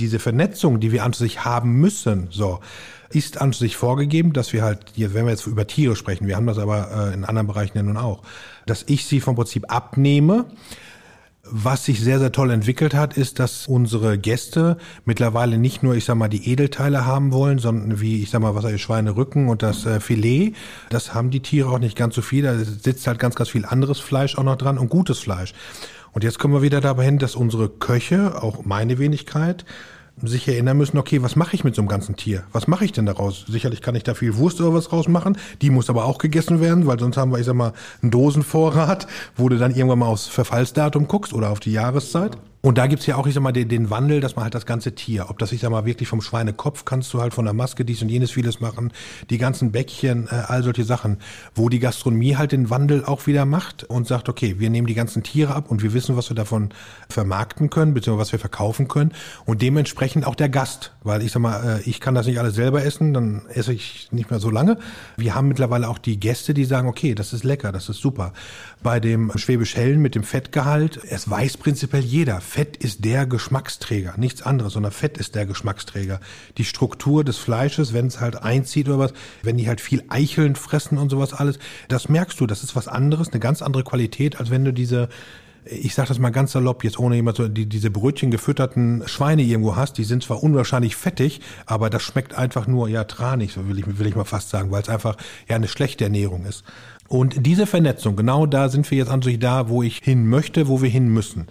Diese 0.01 0.19
Vernetzung, 0.19 0.81
die 0.81 0.91
wir 0.91 1.05
an 1.05 1.13
sich 1.13 1.45
haben 1.45 1.75
müssen, 1.75 2.29
so, 2.31 2.61
ist 3.11 3.43
an 3.43 3.53
sich 3.53 3.77
vorgegeben, 3.77 4.33
dass 4.33 4.55
wir 4.55 4.63
halt, 4.63 4.79
hier, 4.95 5.13
wenn 5.13 5.27
wir 5.27 5.33
jetzt 5.33 5.47
über 5.47 5.67
Tiere 5.67 5.97
sprechen, 5.97 6.27
wir 6.27 6.37
haben 6.37 6.47
das 6.47 6.59
aber 6.59 7.11
äh, 7.11 7.15
in 7.15 7.27
anderen 7.27 7.47
Bereichen 7.47 7.77
ja 7.77 7.83
nun 7.83 7.99
auch, 7.99 8.23
dass 8.65 8.85
ich 8.87 9.05
sie 9.05 9.21
vom 9.21 9.37
Prinzip 9.37 9.71
abnehme, 9.71 10.47
was 11.45 11.85
sich 11.85 12.01
sehr, 12.01 12.21
sehr 12.21 12.31
toll 12.31 12.51
entwickelt 12.51 12.95
hat, 12.95 13.17
ist, 13.17 13.41
dass 13.41 13.67
unsere 13.67 14.17
Gäste 14.17 14.77
mittlerweile 15.05 15.59
nicht 15.59 15.83
nur, 15.83 15.95
ich 15.95 16.05
sag 16.05 16.15
mal, 16.15 16.29
die 16.29 16.49
Edelteile 16.49 17.05
haben 17.05 17.33
wollen, 17.33 17.59
sondern 17.59 18.01
wie, 18.01 18.23
ich 18.23 18.31
sag 18.31 18.43
mal, 18.43 18.55
was 18.55 18.65
ist 18.65 18.81
Schweinerücken 18.81 19.49
und 19.49 19.63
das 19.63 19.85
äh, 19.85 19.99
Filet. 19.99 20.53
Das 20.89 21.15
haben 21.15 21.31
die 21.31 21.41
Tiere 21.41 21.69
auch 21.69 21.81
nicht 21.81 21.97
ganz 21.97 22.15
so 22.15 22.23
viel. 22.23 22.45
Da 22.45 22.57
sitzt 22.57 23.07
halt 23.09 23.19
ganz, 23.19 23.35
ganz 23.35 23.49
viel 23.49 23.65
anderes 23.65 23.99
Fleisch 23.99 24.39
auch 24.39 24.45
noch 24.45 24.57
dran 24.57 24.79
und 24.79 24.89
gutes 24.89 25.19
Fleisch. 25.19 25.53
Und 26.13 26.23
jetzt 26.23 26.39
kommen 26.39 26.55
wir 26.55 26.63
wieder 26.63 26.81
dabei 26.81 27.07
hin, 27.07 27.19
dass 27.19 27.35
unsere 27.35 27.69
Köche, 27.69 28.41
auch 28.41 28.65
meine 28.65 28.99
Wenigkeit, 28.99 29.65
sich 30.23 30.47
erinnern 30.49 30.77
müssen, 30.77 30.99
okay, 30.99 31.23
was 31.23 31.37
mache 31.37 31.55
ich 31.55 31.65
mit 31.65 31.75
so 31.75 31.83
einem 31.83 31.89
ganzen 31.89 32.17
Tier? 32.17 32.45
Was 32.53 32.69
mache 32.69 32.85
ich 32.85 32.93
denn 32.93 33.07
daraus? 33.07 33.45
Sicherlich 33.49 33.81
kann 33.81 33.95
ich 33.95 34.03
da 34.03 34.15
viel 34.15 34.37
Wurst 34.37 34.61
oder 34.61 34.75
was 34.75 34.93
rausmachen. 34.93 35.37
Die 35.61 35.71
muss 35.71 35.91
aber 35.91 36.05
auch 36.05 36.19
gegessen 36.19 36.61
werden, 36.61 36.87
weil 36.87 36.99
sonst 36.99 37.17
haben 37.17 37.33
wir, 37.33 37.39
ich 37.39 37.47
sag 37.47 37.55
mal, 37.55 37.73
einen 38.03 38.11
Dosenvorrat, 38.11 39.07
wo 39.37 39.49
du 39.49 39.59
dann 39.59 39.75
irgendwann 39.75 40.01
mal 40.01 40.07
aufs 40.07 40.27
Verfallsdatum 40.27 41.09
guckst 41.09 41.33
oder 41.33 41.51
auf 41.51 41.61
die 41.61 41.73
Jahreszeit. 41.73 42.37
Und 42.65 42.79
da 42.79 42.87
gibt's 42.87 43.07
ja 43.07 43.17
auch, 43.17 43.27
ich 43.27 43.35
sag 43.35 43.43
mal, 43.43 43.51
den, 43.51 43.69
den 43.69 43.91
Wandel, 43.91 44.21
dass 44.21 44.37
man 44.37 44.45
halt 44.45 44.55
das 44.55 44.67
ganze 44.67 44.95
Tier, 44.95 45.31
ob 45.31 45.39
das, 45.41 45.51
ich 45.51 45.61
sag 45.61 45.71
mal, 45.71 45.85
wirklich 45.85 46.09
vom 46.09 46.21
Schweinekopf 46.21 46.85
kannst 46.85 47.13
du 47.13 47.21
halt 47.21 47.35
von 47.35 47.45
der 47.45 47.55
Maske 47.55 47.85
dies 47.85 48.03
und 48.03 48.09
jenes 48.09 48.31
vieles 48.31 48.61
machen, 48.61 48.93
die 49.31 49.39
ganzen 49.39 49.73
Bäckchen, 49.73 50.29
äh, 50.31 50.45
all 50.47 50.63
solche 50.63 50.85
Sachen, 50.85 51.19
wo 51.57 51.69
die 51.69 51.81
Gastronomie 51.81 52.37
halt 52.37 52.53
den 52.53 52.71
Wandel 52.71 53.05
auch 53.05 53.27
wieder 53.27 53.47
macht 53.47 53.83
und 53.83 54.07
sagt, 54.07 54.29
okay, 54.29 54.61
wir 54.61 54.71
nehmen 54.71 54.87
die 54.87 54.95
ganzen 54.95 55.25
Tiere 55.25 55.57
ab 55.57 55.73
und 55.73 55.83
wir 55.83 55.93
wissen, 55.93 56.17
was 56.17 56.31
wir 56.31 56.37
davon 56.37 56.69
vermarkten 57.09 57.69
können, 57.69 57.95
beziehungsweise 57.95 58.27
was 58.29 58.33
wir 58.33 58.39
verkaufen 58.39 58.87
können 58.87 59.11
und 59.45 59.61
dementsprechend 59.61 60.25
auch 60.25 60.37
der 60.37 60.49
Gast, 60.49 60.93
weil 61.03 61.23
ich 61.23 61.33
sag 61.33 61.43
mal, 61.43 61.81
äh, 61.81 61.83
ich 61.83 62.01
kann 62.01 62.15
das 62.15 62.29
nicht 62.29 62.39
alles 62.39 62.55
selber 62.55 62.85
essen, 62.85 63.13
dann 63.13 63.43
esse 63.49 63.73
ich 63.73 64.07
nicht 64.13 64.31
mehr 64.31 64.39
so 64.39 64.51
lange. 64.51 64.79
Wir 65.17 65.35
haben 65.35 65.49
mittlerweile 65.49 65.89
auch 65.89 65.99
die 65.99 66.21
Gäste, 66.21 66.55
die 66.55 66.65
sagen, 66.65 66.87
okay, 66.87 67.17
das 67.17 67.33
ist 67.33 67.43
lecker, 67.43 67.73
das 67.73 67.89
ist 67.89 68.01
super. 68.01 68.33
Bei 68.83 68.99
dem 68.99 69.31
Schwäbisch 69.37 69.77
Hellen 69.77 70.03
mit 70.03 70.17
dem 70.17 70.25
Fettgehalt, 70.25 70.99
es 71.09 71.31
weiß 71.31 71.59
prinzipiell 71.59 72.03
jeder, 72.03 72.41
Fett 72.41 72.77
ist 72.77 73.05
der 73.05 73.27
Geschmacksträger, 73.27 74.15
nichts 74.17 74.43
anderes, 74.43 74.73
sondern 74.73 74.91
Fett 74.91 75.19
ist 75.19 75.37
der 75.37 75.47
Geschmacksträger. 75.47 76.19
Die 76.59 76.65
Struktur 76.65 77.23
des 77.23 77.39
Fleisches, 77.39 77.93
wenn 77.93 78.09
es 78.09 78.21
halt 78.21 78.43
einzieht 78.43 78.89
oder 78.89 78.99
was, 78.99 79.13
wenn 79.43 79.57
die 79.57 79.69
halt 79.69 79.81
viel 79.81 80.03
Eicheln 80.09 80.57
fressen 80.57 80.99
und 80.99 81.11
sowas 81.11 81.33
alles, 81.33 81.61
das 81.87 82.09
merkst 82.09 82.41
du, 82.41 82.47
das 82.49 82.65
ist 82.65 82.75
was 82.75 82.89
anderes, 82.89 83.29
eine 83.29 83.39
ganz 83.39 83.63
andere 83.63 83.85
Qualität, 83.85 84.41
als 84.41 84.51
wenn 84.51 84.65
du 84.65 84.73
diese 84.73 85.09
ich 85.65 85.95
sage 85.95 86.09
das 86.09 86.19
mal 86.19 86.31
ganz 86.31 86.53
salopp, 86.53 86.83
jetzt 86.83 86.99
ohne 86.99 87.17
jemand 87.17 87.37
so, 87.37 87.47
die, 87.47 87.67
diese 87.67 87.91
Brötchen 87.91 88.31
gefütterten 88.31 89.05
Schweine 89.07 89.43
irgendwo 89.43 89.77
hast, 89.77 89.97
die 89.97 90.05
sind 90.05 90.25
zwar 90.25 90.43
unwahrscheinlich 90.43 90.97
fettig, 90.97 91.41
aber 91.67 91.89
das 91.89 92.03
schmeckt 92.03 92.35
einfach 92.35 92.67
nur, 92.67 92.89
ja, 92.89 93.05
tranig, 93.05 93.53
so 93.53 93.69
will 93.69 93.79
ich, 93.79 93.99
will 93.99 94.07
ich 94.07 94.17
mal 94.17 94.25
fast 94.25 94.51
sagen, 94.51 94.71
weil 94.71 94.83
es 94.83 94.89
einfach 94.89 95.17
ja 95.49 95.57
eine 95.57 95.69
schlechte 95.69 96.05
Ernährung 96.05 96.47
ist. 96.47 96.65
Und 97.09 97.47
diese 97.47 97.67
Vernetzung, 97.67 98.17
genau 98.17 98.47
da 98.47 98.69
sind 98.69 98.91
wir 98.91 98.99
jetzt 98.99 99.11
an 99.11 99.23
sich 99.23 99.39
da, 99.39 99.69
wo 99.69 99.83
ich 99.83 100.01
hin 100.03 100.27
möchte, 100.29 100.69
wo 100.69 100.83
wir 100.83 100.89
hin 100.89 101.09
müssen. 101.09 101.47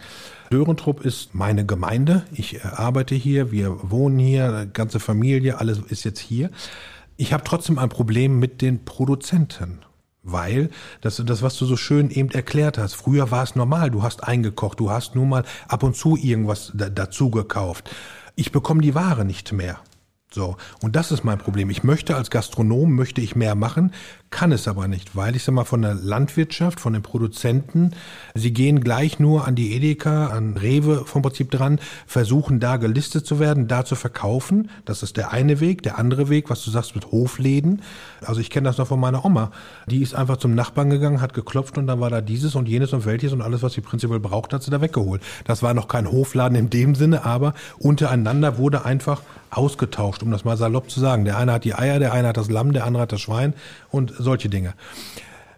Dörentrupp 0.49 1.05
ist 1.05 1.33
meine 1.35 1.65
Gemeinde. 1.65 2.23
Ich 2.33 2.65
arbeite 2.65 3.15
hier, 3.15 3.51
wir 3.51 3.89
wohnen 3.89 4.19
hier, 4.19 4.67
ganze 4.73 4.99
Familie, 4.99 5.59
alles 5.59 5.79
ist 5.79 6.03
jetzt 6.03 6.19
hier. 6.19 6.49
Ich 7.15 7.31
habe 7.31 7.43
trotzdem 7.43 7.77
ein 7.77 7.89
Problem 7.89 8.39
mit 8.39 8.61
den 8.61 8.83
Produzenten. 8.83 9.79
Weil, 10.23 10.69
das, 11.01 11.21
das, 11.25 11.41
was 11.41 11.57
du 11.57 11.65
so 11.65 11.75
schön 11.75 12.11
eben 12.11 12.29
erklärt 12.29 12.77
hast, 12.77 12.93
früher 12.93 13.31
war 13.31 13.43
es 13.43 13.55
normal, 13.55 13.89
du 13.89 14.03
hast 14.03 14.23
eingekocht, 14.23 14.79
du 14.79 14.91
hast 14.91 15.15
nun 15.15 15.29
mal 15.29 15.43
ab 15.67 15.81
und 15.81 15.95
zu 15.95 16.15
irgendwas 16.15 16.71
da, 16.75 16.89
dazu 16.89 17.31
gekauft. 17.31 17.89
Ich 18.35 18.51
bekomme 18.51 18.81
die 18.81 18.93
Ware 18.93 19.25
nicht 19.25 19.51
mehr. 19.51 19.79
So, 20.33 20.55
und 20.81 20.95
das 20.95 21.11
ist 21.11 21.25
mein 21.25 21.39
Problem. 21.39 21.69
Ich 21.69 21.83
möchte 21.83 22.15
als 22.15 22.29
Gastronom, 22.29 22.95
möchte 22.95 23.19
ich 23.19 23.35
mehr 23.35 23.53
machen, 23.53 23.91
kann 24.29 24.53
es 24.53 24.65
aber 24.69 24.87
nicht, 24.87 25.17
weil 25.17 25.35
ich 25.35 25.43
sag 25.43 25.53
mal 25.53 25.65
von 25.65 25.81
der 25.81 25.93
Landwirtschaft, 25.93 26.79
von 26.79 26.93
den 26.93 27.01
Produzenten, 27.01 27.91
sie 28.33 28.53
gehen 28.53 28.79
gleich 28.79 29.19
nur 29.19 29.45
an 29.45 29.55
die 29.55 29.75
Edeka, 29.75 30.27
an 30.27 30.55
Rewe 30.55 31.03
vom 31.05 31.21
Prinzip 31.21 31.51
dran, 31.51 31.79
versuchen 32.07 32.61
da 32.61 32.77
gelistet 32.77 33.25
zu 33.25 33.39
werden, 33.39 33.67
da 33.67 33.83
zu 33.83 33.95
verkaufen. 33.95 34.69
Das 34.85 35.03
ist 35.03 35.17
der 35.17 35.31
eine 35.31 35.59
Weg. 35.59 35.83
Der 35.83 35.99
andere 35.99 36.29
Weg, 36.29 36.49
was 36.49 36.63
du 36.63 36.71
sagst 36.71 36.95
mit 36.95 37.11
Hofläden. 37.11 37.81
Also 38.25 38.39
ich 38.39 38.49
kenne 38.49 38.69
das 38.69 38.77
noch 38.77 38.87
von 38.87 39.01
meiner 39.01 39.25
Oma. 39.25 39.51
Die 39.87 40.01
ist 40.01 40.15
einfach 40.15 40.37
zum 40.37 40.55
Nachbarn 40.55 40.89
gegangen, 40.89 41.19
hat 41.19 41.33
geklopft 41.33 41.77
und 41.77 41.87
dann 41.87 41.99
war 41.99 42.09
da 42.09 42.21
dieses 42.21 42.55
und 42.55 42.69
jenes 42.69 42.93
und 42.93 43.05
welches 43.05 43.33
und 43.33 43.41
alles, 43.41 43.63
was 43.63 43.73
sie 43.73 43.81
prinzipiell 43.81 44.21
braucht, 44.21 44.53
hat 44.53 44.63
sie 44.63 44.71
da 44.71 44.79
weggeholt. 44.79 45.21
Das 45.43 45.61
war 45.61 45.73
noch 45.73 45.89
kein 45.89 46.09
Hofladen 46.09 46.57
in 46.57 46.69
dem 46.69 46.95
Sinne, 46.95 47.25
aber 47.25 47.53
untereinander 47.79 48.57
wurde 48.57 48.85
einfach 48.85 49.21
ausgetauscht, 49.51 50.20
um 50.21 50.31
das 50.31 50.45
mal 50.45 50.57
salopp 50.57 50.89
zu 50.89 50.99
sagen. 50.99 51.25
Der 51.25 51.37
eine 51.37 51.53
hat 51.53 51.63
die 51.63 51.75
Eier, 51.75 51.99
der 51.99 52.13
eine 52.13 52.29
hat 52.29 52.37
das 52.37 52.49
Lamm, 52.49 52.73
der 52.73 52.85
andere 52.85 53.03
hat 53.03 53.11
das 53.11 53.21
Schwein 53.21 53.53
und 53.89 54.13
solche 54.17 54.49
Dinge. 54.49 54.73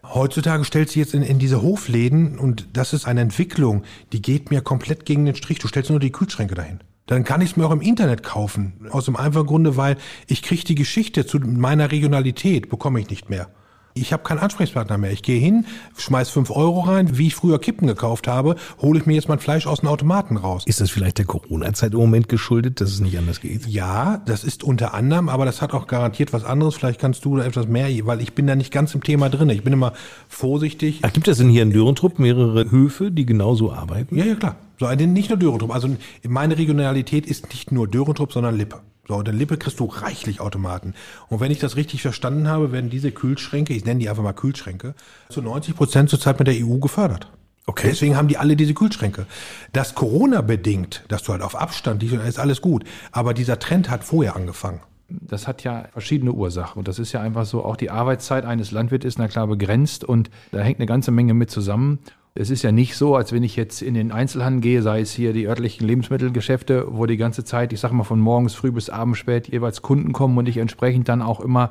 Heutzutage 0.02 0.64
stellt 0.64 0.90
sie 0.90 1.00
jetzt 1.00 1.14
in, 1.14 1.22
in 1.22 1.38
diese 1.38 1.62
Hofläden 1.62 2.38
und 2.38 2.68
das 2.74 2.92
ist 2.92 3.06
eine 3.06 3.22
Entwicklung, 3.22 3.84
die 4.12 4.20
geht 4.20 4.50
mir 4.50 4.60
komplett 4.60 5.06
gegen 5.06 5.24
den 5.24 5.34
Strich. 5.34 5.58
Du 5.58 5.68
stellst 5.68 5.90
nur 5.90 6.00
die 6.00 6.12
Kühlschränke 6.12 6.54
dahin. 6.54 6.80
Dann 7.06 7.24
kann 7.24 7.40
ich 7.40 7.50
es 7.50 7.56
mir 7.56 7.66
auch 7.66 7.70
im 7.70 7.80
Internet 7.80 8.22
kaufen. 8.22 8.88
Aus 8.90 9.06
dem 9.06 9.16
einfachen 9.16 9.46
Grunde, 9.46 9.76
weil 9.76 9.96
ich 10.26 10.42
kriege 10.42 10.64
die 10.64 10.74
Geschichte 10.74 11.26
zu 11.26 11.38
meiner 11.38 11.90
Regionalität, 11.90 12.68
bekomme 12.68 13.00
ich 13.00 13.10
nicht 13.10 13.28
mehr. 13.28 13.48
Ich 13.96 14.12
habe 14.12 14.24
keinen 14.24 14.40
Ansprechpartner 14.40 14.98
mehr. 14.98 15.12
Ich 15.12 15.22
gehe 15.22 15.38
hin, 15.38 15.66
schmeiß 15.96 16.28
fünf 16.28 16.50
Euro 16.50 16.80
rein, 16.80 17.16
wie 17.16 17.28
ich 17.28 17.36
früher 17.36 17.60
Kippen 17.60 17.86
gekauft 17.86 18.26
habe, 18.26 18.56
hole 18.82 18.98
ich 18.98 19.06
mir 19.06 19.14
jetzt 19.14 19.28
mein 19.28 19.38
Fleisch 19.38 19.68
aus 19.68 19.80
dem 19.80 19.88
Automaten 19.88 20.36
raus. 20.36 20.64
Ist 20.66 20.80
das 20.80 20.90
vielleicht 20.90 21.18
der 21.18 21.26
Corona-Zeit 21.26 21.92
im 21.92 22.00
Moment 22.00 22.28
geschuldet, 22.28 22.80
dass 22.80 22.90
es 22.90 22.98
nicht 22.98 23.16
anders 23.16 23.40
geht? 23.40 23.68
Ja, 23.68 24.20
das 24.26 24.42
ist 24.42 24.64
unter 24.64 24.94
anderem, 24.94 25.28
aber 25.28 25.44
das 25.44 25.62
hat 25.62 25.74
auch 25.74 25.86
garantiert 25.86 26.32
was 26.32 26.44
anderes. 26.44 26.74
Vielleicht 26.74 27.00
kannst 27.00 27.24
du 27.24 27.36
da 27.36 27.44
etwas 27.44 27.68
mehr, 27.68 27.88
weil 28.04 28.20
ich 28.20 28.32
bin 28.32 28.48
da 28.48 28.56
nicht 28.56 28.72
ganz 28.72 28.92
im 28.96 29.02
Thema 29.04 29.28
drin. 29.30 29.48
Ich 29.50 29.62
bin 29.62 29.72
immer 29.72 29.92
vorsichtig. 30.28 30.98
Ach, 31.02 31.12
gibt 31.12 31.28
es 31.28 31.38
denn 31.38 31.48
hier 31.48 31.62
in 31.62 31.70
Dörentrupp 31.70 32.18
mehrere 32.18 32.68
Höfe, 32.72 33.12
die 33.12 33.24
genauso 33.24 33.72
arbeiten? 33.72 34.16
Ja, 34.16 34.24
ja, 34.24 34.34
klar. 34.34 34.56
So, 34.80 34.92
nicht 34.92 35.28
nur 35.28 35.38
Dörentrupp. 35.38 35.72
Also 35.72 35.88
meine 36.26 36.58
Regionalität 36.58 37.26
ist 37.26 37.50
nicht 37.50 37.70
nur 37.70 37.86
Dörentrupp, 37.86 38.32
sondern 38.32 38.56
Lippe. 38.56 38.80
So, 39.06 39.16
und 39.16 39.28
in 39.28 39.36
Lippe 39.36 39.58
kriegst 39.58 39.80
du 39.80 39.84
reichlich 39.84 40.40
Automaten. 40.40 40.94
Und 41.28 41.40
wenn 41.40 41.50
ich 41.50 41.58
das 41.58 41.76
richtig 41.76 42.02
verstanden 42.02 42.48
habe, 42.48 42.72
werden 42.72 42.88
diese 42.90 43.12
Kühlschränke, 43.12 43.74
ich 43.74 43.84
nenne 43.84 44.00
die 44.00 44.08
einfach 44.08 44.22
mal 44.22 44.32
Kühlschränke, 44.32 44.94
zu 45.28 45.42
90 45.42 45.76
Prozent 45.76 46.10
zurzeit 46.10 46.38
mit 46.38 46.48
der 46.48 46.54
EU 46.54 46.78
gefördert. 46.78 47.30
Okay. 47.66 47.88
Deswegen 47.88 48.16
haben 48.16 48.28
die 48.28 48.36
alle 48.36 48.56
diese 48.56 48.74
Kühlschränke. 48.74 49.26
Das 49.72 49.94
Corona 49.94 50.42
bedingt, 50.42 51.04
dass 51.08 51.22
du 51.22 51.32
halt 51.32 51.42
auf 51.42 51.56
Abstand, 51.56 52.02
ist 52.02 52.38
alles 52.38 52.60
gut. 52.60 52.84
Aber 53.10 53.32
dieser 53.32 53.58
Trend 53.58 53.88
hat 53.88 54.04
vorher 54.04 54.36
angefangen. 54.36 54.80
Das 55.08 55.46
hat 55.46 55.64
ja 55.64 55.84
verschiedene 55.92 56.32
Ursachen. 56.32 56.78
Und 56.78 56.88
das 56.88 56.98
ist 56.98 57.12
ja 57.12 57.20
einfach 57.20 57.46
so, 57.46 57.64
auch 57.64 57.76
die 57.76 57.90
Arbeitszeit 57.90 58.44
eines 58.44 58.70
Landwirts 58.70 59.04
ist 59.04 59.18
na 59.18 59.28
klar 59.28 59.46
begrenzt 59.46 60.04
und 60.04 60.30
da 60.50 60.60
hängt 60.60 60.78
eine 60.78 60.86
ganze 60.86 61.10
Menge 61.10 61.34
mit 61.34 61.50
zusammen. 61.50 62.00
Es 62.36 62.50
ist 62.50 62.62
ja 62.62 62.72
nicht 62.72 62.96
so, 62.96 63.14
als 63.14 63.32
wenn 63.32 63.44
ich 63.44 63.54
jetzt 63.54 63.80
in 63.80 63.94
den 63.94 64.10
Einzelhandel 64.10 64.60
gehe, 64.60 64.82
sei 64.82 65.00
es 65.00 65.12
hier 65.12 65.32
die 65.32 65.46
örtlichen 65.46 65.86
Lebensmittelgeschäfte, 65.86 66.86
wo 66.88 67.06
die 67.06 67.16
ganze 67.16 67.44
Zeit, 67.44 67.72
ich 67.72 67.78
sage 67.78 67.94
mal 67.94 68.02
von 68.02 68.18
morgens 68.18 68.54
früh 68.54 68.72
bis 68.72 68.90
abends 68.90 69.20
spät 69.20 69.46
jeweils 69.46 69.82
Kunden 69.82 70.12
kommen 70.12 70.36
und 70.36 70.48
ich 70.48 70.56
entsprechend 70.56 71.08
dann 71.08 71.22
auch 71.22 71.38
immer 71.38 71.70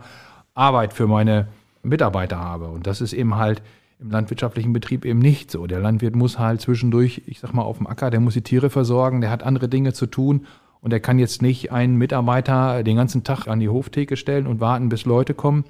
Arbeit 0.54 0.94
für 0.94 1.06
meine 1.06 1.50
Mitarbeiter 1.84 2.40
habe. 2.40 2.70
Und 2.70 2.88
das 2.88 3.02
ist 3.02 3.12
eben 3.12 3.36
halt 3.36 3.62
im 4.00 4.10
landwirtschaftlichen 4.10 4.72
Betrieb 4.72 5.04
eben 5.04 5.20
nicht 5.20 5.52
so. 5.52 5.68
Der 5.68 5.82
Landwirt 5.82 6.16
muss 6.16 6.40
halt 6.40 6.62
zwischendurch, 6.62 7.24
ich 7.26 7.42
sag 7.42 7.54
mal, 7.54 7.64
auf 7.64 7.80
dem 7.80 7.88
Acker, 7.88 8.10
der 8.10 8.22
muss 8.22 8.36
die 8.36 8.42
Tiere 8.42 8.70
versorgen, 8.70 9.20
der 9.20 9.32
hat 9.32 9.44
andere 9.44 9.68
Dinge 9.68 9.92
zu 9.92 10.06
tun 10.06 10.46
und 10.80 10.92
der 10.92 11.02
kann 11.02 11.20
jetzt 11.20 11.42
nicht 11.42 11.74
einen 11.74 11.98
Mitarbeiter 11.98 12.84
den 12.84 12.96
ganzen 12.96 13.26
Tag 13.26 13.50
an 13.50 13.60
die 13.60 13.68
Hoftheke 13.68 14.16
stellen 14.16 14.48
und 14.48 14.62
warten, 14.62 14.88
bis 14.88 15.04
Leute 15.04 15.34
kommen, 15.34 15.66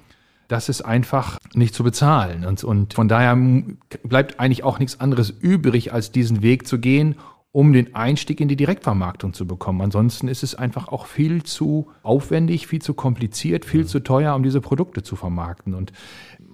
das 0.54 0.68
ist 0.68 0.82
einfach 0.82 1.40
nicht 1.52 1.74
zu 1.74 1.82
bezahlen. 1.82 2.46
Und, 2.46 2.62
und 2.62 2.94
von 2.94 3.08
daher 3.08 3.36
bleibt 4.04 4.38
eigentlich 4.38 4.62
auch 4.62 4.78
nichts 4.78 5.00
anderes 5.00 5.30
übrig, 5.30 5.92
als 5.92 6.12
diesen 6.12 6.42
Weg 6.42 6.68
zu 6.68 6.78
gehen, 6.78 7.16
um 7.50 7.72
den 7.72 7.96
Einstieg 7.96 8.40
in 8.40 8.46
die 8.46 8.54
Direktvermarktung 8.54 9.32
zu 9.32 9.48
bekommen. 9.48 9.80
Ansonsten 9.80 10.28
ist 10.28 10.44
es 10.44 10.54
einfach 10.54 10.86
auch 10.86 11.06
viel 11.06 11.42
zu 11.42 11.88
aufwendig, 12.04 12.68
viel 12.68 12.80
zu 12.80 12.94
kompliziert, 12.94 13.64
viel 13.64 13.80
mhm. 13.82 13.88
zu 13.88 13.98
teuer, 13.98 14.36
um 14.36 14.44
diese 14.44 14.60
Produkte 14.60 15.02
zu 15.02 15.16
vermarkten. 15.16 15.74
Und 15.74 15.92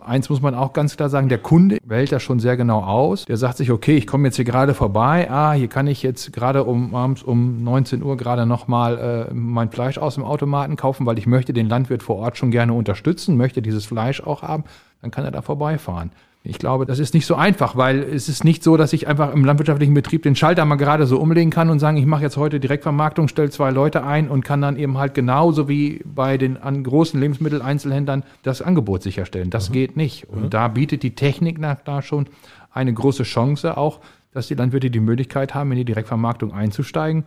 eins 0.02 0.28
muss 0.28 0.40
man 0.40 0.54
auch 0.54 0.72
ganz 0.72 0.96
klar 0.96 1.08
sagen, 1.08 1.28
der 1.28 1.38
Kunde 1.38 1.78
wählt 1.84 2.12
das 2.12 2.22
schon 2.22 2.40
sehr 2.40 2.56
genau 2.56 2.82
aus. 2.82 3.24
Der 3.24 3.36
sagt 3.36 3.56
sich, 3.56 3.70
okay, 3.70 3.96
ich 3.96 4.06
komme 4.06 4.28
jetzt 4.28 4.36
hier 4.36 4.44
gerade 4.44 4.74
vorbei, 4.74 5.30
ah, 5.30 5.52
hier 5.52 5.68
kann 5.68 5.86
ich 5.86 6.02
jetzt 6.02 6.32
gerade 6.32 6.64
um 6.64 6.94
abends 6.94 7.22
um 7.22 7.62
19 7.62 8.02
Uhr 8.02 8.16
gerade 8.16 8.46
nochmal 8.46 9.28
äh, 9.30 9.34
mein 9.34 9.70
Fleisch 9.70 9.98
aus 9.98 10.14
dem 10.14 10.24
Automaten 10.24 10.76
kaufen, 10.76 11.06
weil 11.06 11.18
ich 11.18 11.26
möchte 11.26 11.52
den 11.52 11.68
Landwirt 11.68 12.02
vor 12.02 12.16
Ort 12.16 12.36
schon 12.36 12.50
gerne 12.50 12.72
unterstützen, 12.72 13.36
möchte 13.36 13.62
dieses 13.62 13.86
Fleisch 13.86 14.22
auch 14.22 14.42
haben, 14.42 14.64
dann 15.02 15.10
kann 15.10 15.24
er 15.24 15.30
da 15.30 15.42
vorbeifahren. 15.42 16.10
Ich 16.42 16.58
glaube, 16.58 16.86
das 16.86 16.98
ist 16.98 17.12
nicht 17.12 17.26
so 17.26 17.34
einfach, 17.34 17.76
weil 17.76 18.02
es 18.02 18.30
ist 18.30 18.44
nicht 18.44 18.62
so, 18.62 18.78
dass 18.78 18.94
ich 18.94 19.06
einfach 19.06 19.34
im 19.34 19.44
landwirtschaftlichen 19.44 19.92
Betrieb 19.92 20.22
den 20.22 20.34
Schalter 20.34 20.64
mal 20.64 20.76
gerade 20.76 21.04
so 21.06 21.18
umlegen 21.20 21.50
kann 21.50 21.68
und 21.68 21.80
sagen, 21.80 21.98
ich 21.98 22.06
mache 22.06 22.22
jetzt 22.22 22.38
heute 22.38 22.58
Direktvermarktung, 22.60 23.28
stelle 23.28 23.50
zwei 23.50 23.70
Leute 23.70 24.04
ein 24.04 24.30
und 24.30 24.42
kann 24.42 24.62
dann 24.62 24.76
eben 24.76 24.96
halt 24.96 25.12
genauso 25.12 25.68
wie 25.68 26.00
bei 26.06 26.38
den 26.38 26.56
an 26.56 26.82
großen 26.82 27.20
Lebensmitteleinzelhändlern 27.20 28.24
das 28.42 28.62
Angebot 28.62 29.02
sicherstellen. 29.02 29.50
Das 29.50 29.68
mhm. 29.68 29.74
geht 29.74 29.96
nicht. 29.98 30.30
Und 30.30 30.44
mhm. 30.44 30.50
da 30.50 30.68
bietet 30.68 31.02
die 31.02 31.14
Technik 31.14 31.58
nach 31.58 31.82
da 31.82 32.00
schon 32.00 32.26
eine 32.72 32.94
große 32.94 33.24
Chance 33.24 33.76
auch, 33.76 34.00
dass 34.32 34.48
die 34.48 34.54
Landwirte 34.54 34.90
die 34.90 35.00
Möglichkeit 35.00 35.54
haben, 35.54 35.72
in 35.72 35.78
die 35.78 35.84
Direktvermarktung 35.84 36.54
einzusteigen 36.54 37.24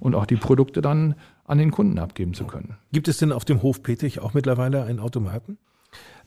und 0.00 0.16
auch 0.16 0.26
die 0.26 0.36
Produkte 0.36 0.80
dann 0.80 1.14
an 1.44 1.58
den 1.58 1.70
Kunden 1.70 1.98
abgeben 2.00 2.34
zu 2.34 2.44
können. 2.44 2.76
Gibt 2.92 3.06
es 3.06 3.18
denn 3.18 3.30
auf 3.30 3.44
dem 3.44 3.62
Hof 3.62 3.84
Petrich 3.84 4.18
auch 4.18 4.34
mittlerweile 4.34 4.82
einen 4.82 4.98
Automaten? 4.98 5.58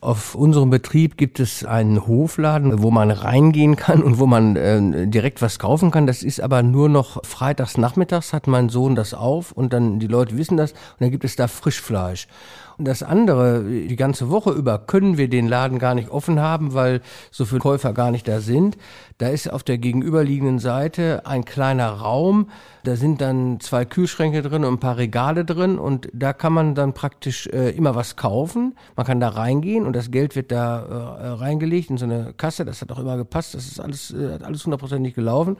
Auf 0.04 0.34
unserem 0.34 0.72
Betrieb 0.72 1.16
gibt 1.16 1.40
es 1.40 1.64
einen 1.64 2.08
Hofladen, 2.08 2.82
wo 2.82 2.90
man 2.90 3.12
reingehen 3.12 3.76
kann 3.76 4.02
und 4.02 4.18
wo 4.18 4.26
man 4.26 4.56
äh, 4.56 5.06
direkt 5.08 5.44
was 5.44 5.60
kaufen 5.60 5.92
kann. 5.92 6.08
Das 6.08 6.24
ist 6.24 6.42
aber 6.42 6.64
nur 6.64 6.90
noch 6.90 7.24
freitags 7.24 7.78
nachmittags 7.78 8.34
hat 8.34 8.48
mein 8.48 8.70
Sohn 8.70 8.96
das 8.96 9.14
auf 9.14 9.52
und 9.52 9.74
dann 9.74 10.00
die 10.00 10.08
Leute 10.08 10.40
wissen 10.40 10.58
das 10.58 10.72
und 10.72 11.02
dann 11.02 11.12
gibt 11.12 11.24
es 11.24 11.36
da 11.36 11.48
Frischfleisch. 11.48 12.28
Und 12.80 12.86
das 12.86 13.04
andere, 13.04 13.64
die 13.64 13.96
ganze 13.96 14.32
Woche 14.32 14.50
über 14.50 14.80
können 14.80 15.20
wir 15.20 15.30
den 15.30 15.48
Laden 15.48 15.78
gar 15.78 15.94
nicht 15.94 16.10
offen 16.10 16.40
haben, 16.40 16.74
weil 16.74 17.02
so 17.30 17.46
viele 17.46 17.60
Käufer 17.60 17.94
gar 17.94 18.10
nicht 18.10 18.28
da 18.28 18.42
sind. 18.42 18.80
Da 19.22 19.28
ist 19.28 19.54
auf 19.54 19.62
der 19.62 19.78
gegenüberliegenden 19.78 20.58
Seite 20.58 21.28
ein 21.28 21.46
kleiner 21.46 21.90
Raum. 21.90 22.50
Da 22.84 22.96
sind 22.96 23.22
dann 23.22 23.60
zwei 23.60 23.86
Kühlschränke 23.86 24.42
drin 24.42 24.66
und 24.66 24.74
ein 24.74 24.80
paar 24.80 24.98
Regale 24.98 25.46
drin 25.46 25.78
und 25.78 26.10
da 26.12 26.34
kann 26.34 26.54
man 26.54 26.74
dann 26.74 26.94
praktisch 26.94 27.46
äh, 27.46 27.70
immer 27.70 27.94
was 27.94 28.16
kaufen. 28.16 28.74
Man 28.96 29.06
kann 29.06 29.20
da 29.20 29.30
reingehen 29.30 29.86
und 29.86 29.96
das 29.96 30.10
Geld 30.10 30.36
wird 30.36 30.52
da 30.52 31.20
äh, 31.22 31.28
reingelegt 31.34 31.92
in 31.92 32.00
so 32.00 32.06
eine 32.06 32.34
Kasse. 32.36 32.66
Das 32.66 32.82
hat 32.82 32.92
auch 32.92 32.98
immer 32.98 33.16
gepasst. 33.16 33.54
Das 33.54 33.68
ist 33.68 33.80
alles, 33.80 34.12
äh, 34.12 34.40
alles 34.42 34.66
hundertprozentig 34.66 35.14
gelaufen 35.14 35.56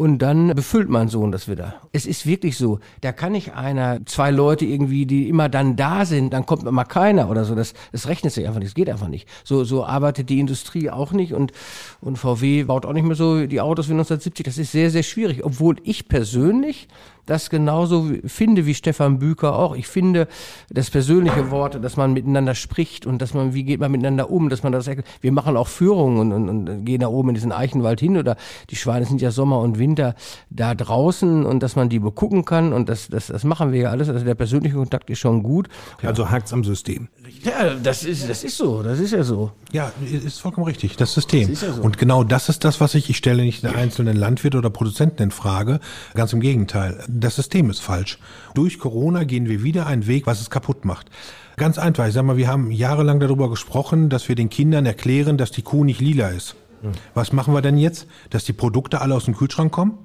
und 0.00 0.16
dann 0.20 0.54
befüllt 0.54 0.88
mein 0.88 1.08
Sohn 1.08 1.30
das 1.30 1.46
wieder. 1.46 1.74
Es 1.92 2.06
ist 2.06 2.24
wirklich 2.24 2.56
so, 2.56 2.78
da 3.02 3.12
kann 3.12 3.32
nicht 3.32 3.52
einer, 3.52 4.00
zwei 4.06 4.30
Leute 4.30 4.64
irgendwie, 4.64 5.04
die 5.04 5.28
immer 5.28 5.50
dann 5.50 5.76
da 5.76 6.06
sind, 6.06 6.32
dann 6.32 6.46
kommt 6.46 6.62
immer 6.62 6.86
keiner 6.86 7.28
oder 7.28 7.44
so. 7.44 7.54
Das, 7.54 7.74
das 7.92 8.08
rechnet 8.08 8.32
sich 8.32 8.46
einfach 8.46 8.60
nicht, 8.60 8.70
das 8.70 8.74
geht 8.74 8.88
einfach 8.88 9.08
nicht. 9.08 9.28
So, 9.44 9.62
so 9.64 9.84
arbeitet 9.84 10.30
die 10.30 10.40
Industrie 10.40 10.88
auch 10.88 11.12
nicht 11.12 11.34
und, 11.34 11.52
und 12.00 12.16
VW 12.16 12.64
baut 12.64 12.86
auch 12.86 12.94
nicht 12.94 13.04
mehr 13.04 13.14
so 13.14 13.46
die 13.46 13.60
Autos 13.60 13.88
wie 13.88 13.92
1970. 13.92 14.42
Das 14.42 14.56
ist 14.56 14.72
sehr, 14.72 14.88
sehr 14.88 15.02
schwierig, 15.02 15.44
obwohl 15.44 15.76
ich 15.84 16.08
persönlich 16.08 16.88
das 17.26 17.50
genauso 17.50 18.10
finde 18.26 18.66
wie 18.66 18.74
Stefan 18.74 19.18
Büker 19.18 19.58
auch. 19.58 19.76
Ich 19.76 19.86
finde 19.86 20.28
das 20.70 20.90
persönliche 20.90 21.50
Wort, 21.50 21.82
dass 21.82 21.96
man 21.96 22.12
miteinander 22.12 22.54
spricht 22.54 23.06
und 23.06 23.20
dass 23.22 23.34
man, 23.34 23.54
wie 23.54 23.64
geht 23.64 23.80
man 23.80 23.90
miteinander 23.90 24.30
um, 24.30 24.48
dass 24.48 24.62
man 24.62 24.72
das, 24.72 24.88
wir 25.20 25.32
machen 25.32 25.56
auch 25.56 25.68
Führungen 25.68 26.32
und, 26.32 26.48
und, 26.48 26.68
und 26.68 26.84
gehen 26.84 27.00
da 27.00 27.08
oben 27.08 27.30
in 27.30 27.34
diesen 27.34 27.52
Eichenwald 27.52 28.00
hin 28.00 28.16
oder 28.16 28.36
die 28.70 28.76
Schweine 28.76 29.06
sind 29.06 29.20
ja 29.20 29.30
Sommer 29.30 29.60
und 29.60 29.78
Winter 29.78 30.14
da 30.50 30.74
draußen 30.74 31.44
und 31.44 31.62
dass 31.62 31.76
man 31.76 31.88
die 31.88 31.98
begucken 31.98 32.44
kann 32.44 32.72
und 32.72 32.88
das, 32.88 33.08
das, 33.08 33.28
das 33.28 33.44
machen 33.44 33.72
wir 33.72 33.80
ja 33.80 33.90
alles. 33.90 34.08
Also 34.08 34.24
der 34.24 34.34
persönliche 34.34 34.76
Kontakt 34.76 35.10
ist 35.10 35.18
schon 35.18 35.42
gut. 35.42 35.68
Also 36.02 36.30
hakt's 36.30 36.52
am 36.52 36.64
System. 36.64 37.08
Ja, 37.42 37.74
das 37.74 38.04
ist, 38.04 38.28
das 38.28 38.44
ist 38.44 38.56
so, 38.56 38.82
das 38.82 38.98
ist 38.98 39.12
ja 39.12 39.22
so. 39.22 39.52
Ja, 39.72 39.92
ist 40.10 40.40
vollkommen 40.40 40.66
richtig, 40.66 40.96
das 40.96 41.12
System. 41.14 41.50
Das 41.50 41.62
ja 41.62 41.72
so. 41.72 41.82
Und 41.82 41.98
genau 41.98 42.24
das 42.24 42.48
ist 42.48 42.64
das, 42.64 42.80
was 42.80 42.94
ich, 42.94 43.08
ich 43.10 43.16
stelle 43.16 43.42
nicht 43.42 43.62
den 43.62 43.74
einzelnen 43.74 44.16
Landwirt 44.16 44.54
oder 44.54 44.70
Produzenten 44.70 45.22
in 45.22 45.30
Frage, 45.30 45.80
ganz 46.14 46.32
im 46.32 46.40
Gegenteil. 46.40 47.02
Das 47.08 47.36
System 47.36 47.70
ist 47.70 47.80
falsch. 47.80 48.18
Durch 48.54 48.78
Corona 48.78 49.24
gehen 49.24 49.48
wir 49.48 49.62
wieder 49.62 49.86
einen 49.86 50.06
Weg, 50.06 50.26
was 50.26 50.40
es 50.40 50.50
kaputt 50.50 50.84
macht. 50.84 51.06
Ganz 51.56 51.78
einfach, 51.78 52.06
ich 52.06 52.14
sag 52.14 52.24
mal, 52.24 52.36
wir 52.36 52.48
haben 52.48 52.70
jahrelang 52.70 53.20
darüber 53.20 53.50
gesprochen, 53.50 54.08
dass 54.08 54.28
wir 54.28 54.36
den 54.36 54.48
Kindern 54.48 54.86
erklären, 54.86 55.36
dass 55.36 55.50
die 55.50 55.62
Kuh 55.62 55.84
nicht 55.84 56.00
lila 56.00 56.28
ist. 56.28 56.56
Was 57.14 57.32
machen 57.32 57.54
wir 57.54 57.62
denn 57.62 57.76
jetzt? 57.76 58.06
Dass 58.30 58.44
die 58.44 58.52
Produkte 58.52 59.00
alle 59.00 59.14
aus 59.14 59.24
dem 59.24 59.36
Kühlschrank 59.36 59.72
kommen? 59.72 59.98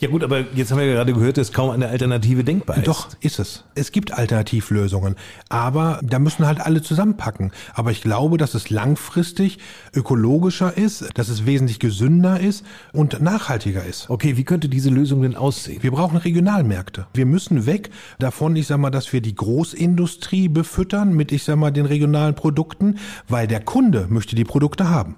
Ja 0.00 0.08
gut, 0.08 0.22
aber 0.22 0.40
jetzt 0.54 0.70
haben 0.70 0.78
wir 0.78 0.86
ja 0.86 0.94
gerade 0.94 1.12
gehört, 1.12 1.38
dass 1.38 1.52
kaum 1.52 1.70
eine 1.70 1.88
Alternative 1.88 2.44
denkbar 2.44 2.78
ist. 2.78 2.86
Doch, 2.86 3.08
ist 3.20 3.38
es. 3.38 3.64
Es 3.74 3.92
gibt 3.92 4.12
Alternativlösungen, 4.12 5.16
aber 5.48 6.00
da 6.02 6.18
müssen 6.18 6.46
halt 6.46 6.60
alle 6.60 6.82
zusammenpacken. 6.82 7.52
Aber 7.74 7.90
ich 7.90 8.02
glaube, 8.02 8.36
dass 8.36 8.54
es 8.54 8.70
langfristig 8.70 9.58
ökologischer 9.94 10.76
ist, 10.76 11.08
dass 11.14 11.28
es 11.28 11.46
wesentlich 11.46 11.78
gesünder 11.78 12.40
ist 12.40 12.64
und 12.92 13.20
nachhaltiger 13.22 13.84
ist. 13.84 14.10
Okay, 14.10 14.36
wie 14.36 14.44
könnte 14.44 14.68
diese 14.68 14.90
Lösung 14.90 15.22
denn 15.22 15.36
aussehen? 15.36 15.82
Wir 15.82 15.90
brauchen 15.90 16.18
Regionalmärkte. 16.18 17.06
Wir 17.14 17.26
müssen 17.26 17.66
weg 17.66 17.90
davon, 18.18 18.56
ich 18.56 18.66
sag 18.66 18.78
mal, 18.78 18.90
dass 18.90 19.12
wir 19.12 19.20
die 19.20 19.34
Großindustrie 19.34 20.48
befüttern 20.48 21.14
mit, 21.14 21.32
ich 21.32 21.44
sag 21.44 21.56
mal, 21.56 21.70
den 21.70 21.86
regionalen 21.86 22.34
Produkten, 22.34 22.98
weil 23.28 23.46
der 23.46 23.60
Kunde 23.60 24.06
möchte 24.08 24.36
die 24.36 24.44
Produkte 24.44 24.90
haben. 24.90 25.16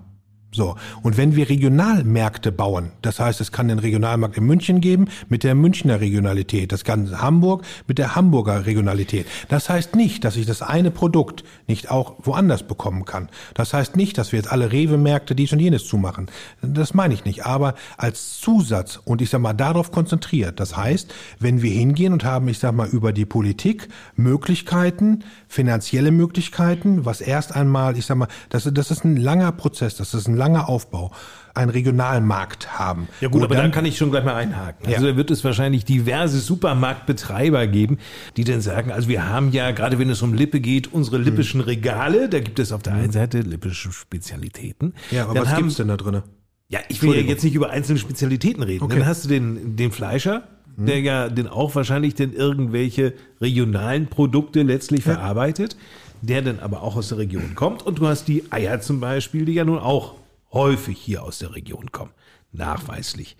So. 0.54 0.76
Und 1.02 1.16
wenn 1.16 1.34
wir 1.34 1.48
Regionalmärkte 1.48 2.52
bauen, 2.52 2.92
das 3.02 3.18
heißt, 3.18 3.40
es 3.40 3.50
kann 3.50 3.66
den 3.66 3.80
Regionalmarkt 3.80 4.36
in 4.36 4.44
München 4.44 4.80
geben 4.80 5.06
mit 5.28 5.42
der 5.42 5.56
Münchner 5.56 6.00
Regionalität, 6.00 6.70
das 6.70 6.84
kann 6.84 7.20
Hamburg 7.20 7.64
mit 7.88 7.98
der 7.98 8.14
Hamburger 8.14 8.64
Regionalität. 8.64 9.26
Das 9.48 9.68
heißt 9.68 9.96
nicht, 9.96 10.24
dass 10.24 10.36
ich 10.36 10.46
das 10.46 10.62
eine 10.62 10.92
Produkt 10.92 11.42
nicht 11.66 11.90
auch 11.90 12.14
woanders 12.22 12.62
bekommen 12.62 13.04
kann. 13.04 13.28
Das 13.54 13.74
heißt 13.74 13.96
nicht, 13.96 14.16
dass 14.16 14.30
wir 14.30 14.38
jetzt 14.38 14.52
alle 14.52 14.70
Rewe-Märkte 14.70 15.34
dies 15.34 15.52
und 15.52 15.58
jenes 15.58 15.88
zumachen. 15.88 16.28
Das 16.62 16.94
meine 16.94 17.14
ich 17.14 17.24
nicht. 17.24 17.44
Aber 17.44 17.74
als 17.96 18.40
Zusatz 18.40 19.00
und 19.04 19.22
ich 19.22 19.30
sag 19.30 19.40
mal 19.40 19.54
darauf 19.54 19.90
konzentriert. 19.90 20.60
Das 20.60 20.76
heißt, 20.76 21.12
wenn 21.40 21.62
wir 21.62 21.72
hingehen 21.72 22.12
und 22.12 22.24
haben, 22.24 22.46
ich 22.46 22.60
sag 22.60 22.74
mal, 22.74 22.88
über 22.88 23.12
die 23.12 23.26
Politik 23.26 23.88
Möglichkeiten, 24.14 25.24
finanzielle 25.54 26.10
Möglichkeiten, 26.10 27.04
was 27.04 27.20
erst 27.20 27.54
einmal, 27.54 27.96
ich 27.96 28.06
sag 28.06 28.16
mal, 28.16 28.28
das, 28.48 28.68
das 28.72 28.90
ist 28.90 29.04
ein 29.04 29.16
langer 29.16 29.52
Prozess, 29.52 29.96
das 29.96 30.12
ist 30.12 30.26
ein 30.26 30.36
langer 30.36 30.68
Aufbau 30.68 31.12
einen 31.54 31.70
Regionalmarkt 31.70 32.76
haben. 32.80 33.06
Ja 33.20 33.28
gut, 33.28 33.44
aber 33.44 33.54
dann, 33.54 33.66
da 33.66 33.70
kann 33.70 33.86
ich 33.86 33.96
schon 33.96 34.10
gleich 34.10 34.24
mal 34.24 34.34
einhaken. 34.34 34.86
Also 34.86 35.06
ja. 35.06 35.12
da 35.12 35.16
wird 35.16 35.30
es 35.30 35.44
wahrscheinlich 35.44 35.84
diverse 35.84 36.40
Supermarktbetreiber 36.40 37.68
geben, 37.68 37.98
die 38.36 38.42
dann 38.42 38.60
sagen, 38.60 38.90
also 38.90 39.08
wir 39.08 39.28
haben 39.28 39.52
ja, 39.52 39.70
gerade 39.70 40.00
wenn 40.00 40.10
es 40.10 40.20
um 40.22 40.34
Lippe 40.34 40.58
geht, 40.58 40.92
unsere 40.92 41.20
mhm. 41.20 41.26
lippischen 41.26 41.60
Regale, 41.60 42.28
da 42.28 42.40
gibt 42.40 42.58
es 42.58 42.72
auf 42.72 42.82
der 42.82 42.94
einen 42.94 43.12
Seite 43.12 43.38
lippische 43.38 43.92
Spezialitäten. 43.92 44.94
Ja, 45.12 45.26
aber 45.26 45.34
dann 45.34 45.44
was 45.44 45.52
haben, 45.52 45.58
gibt's 45.62 45.76
denn 45.76 45.86
da 45.86 45.96
drin? 45.96 46.22
Ja, 46.68 46.80
ich 46.88 47.00
will 47.02 47.14
ja 47.14 47.20
jetzt 47.20 47.44
nicht 47.44 47.54
über 47.54 47.70
einzelne 47.70 48.00
Spezialitäten 48.00 48.64
reden. 48.64 48.82
Okay. 48.82 48.98
Dann 48.98 49.06
hast 49.06 49.24
du 49.24 49.28
den, 49.28 49.76
den 49.76 49.92
Fleischer, 49.92 50.48
mhm. 50.76 50.86
der 50.86 51.00
ja 51.00 51.28
den 51.28 51.48
auch 51.48 51.74
wahrscheinlich 51.74 52.14
denn 52.14 52.32
irgendwelche 52.32 53.14
regionalen 53.40 54.06
Produkte 54.06 54.62
letztlich 54.62 55.04
ja. 55.04 55.14
verarbeitet, 55.14 55.76
der 56.22 56.42
dann 56.42 56.60
aber 56.60 56.82
auch 56.82 56.96
aus 56.96 57.08
der 57.08 57.18
Region 57.18 57.54
kommt. 57.54 57.82
Und 57.82 57.98
du 57.98 58.06
hast 58.06 58.28
die 58.28 58.44
Eier 58.50 58.80
zum 58.80 59.00
Beispiel, 59.00 59.44
die 59.44 59.54
ja 59.54 59.64
nun 59.64 59.78
auch 59.78 60.14
häufig 60.52 60.98
hier 60.98 61.22
aus 61.22 61.38
der 61.38 61.54
Region 61.54 61.92
kommen. 61.92 62.12
Nachweislich. 62.52 63.36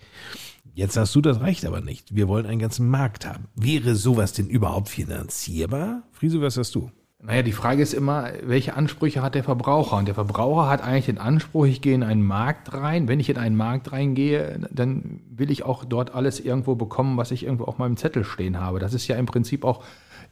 Jetzt 0.73 0.97
hast 0.97 1.15
du 1.15 1.21
das 1.21 1.39
Recht 1.39 1.65
aber 1.65 1.79
nicht. 1.79 2.13
Wir 2.13 2.27
wollen 2.27 2.45
einen 2.45 2.59
ganzen 2.59 2.89
Markt 2.89 3.25
haben. 3.25 3.45
Wäre 3.55 3.95
sowas 3.95 4.33
denn 4.33 4.47
überhaupt 4.47 4.89
finanzierbar? 4.89 6.03
Friese, 6.11 6.41
was 6.41 6.57
hast 6.57 6.75
du? 6.75 6.91
Naja, 7.25 7.41
die 7.41 7.53
Frage 7.53 7.81
ist 7.81 7.95
immer, 7.95 8.29
welche 8.43 8.75
Ansprüche 8.75 9.23
hat 9.23 9.33
der 9.33 9.43
Verbraucher? 9.43 9.97
Und 9.97 10.07
der 10.07 10.13
Verbraucher 10.13 10.69
hat 10.69 10.83
eigentlich 10.83 11.07
den 11.07 11.17
Anspruch, 11.17 11.65
ich 11.65 11.81
gehe 11.81 11.95
in 11.95 12.03
einen 12.03 12.21
Markt 12.21 12.71
rein. 12.73 13.07
Wenn 13.07 13.19
ich 13.19 13.29
in 13.29 13.37
einen 13.37 13.55
Markt 13.55 13.91
reingehe, 13.91 14.59
dann 14.69 15.21
will 15.31 15.49
ich 15.49 15.63
auch 15.63 15.85
dort 15.85 16.13
alles 16.13 16.39
irgendwo 16.39 16.75
bekommen, 16.75 17.17
was 17.17 17.31
ich 17.31 17.43
irgendwo 17.43 17.63
auf 17.63 17.79
meinem 17.79 17.97
Zettel 17.97 18.23
stehen 18.23 18.59
habe. 18.59 18.77
Das 18.77 18.93
ist 18.93 19.07
ja 19.07 19.15
im 19.15 19.25
Prinzip 19.25 19.65
auch 19.65 19.83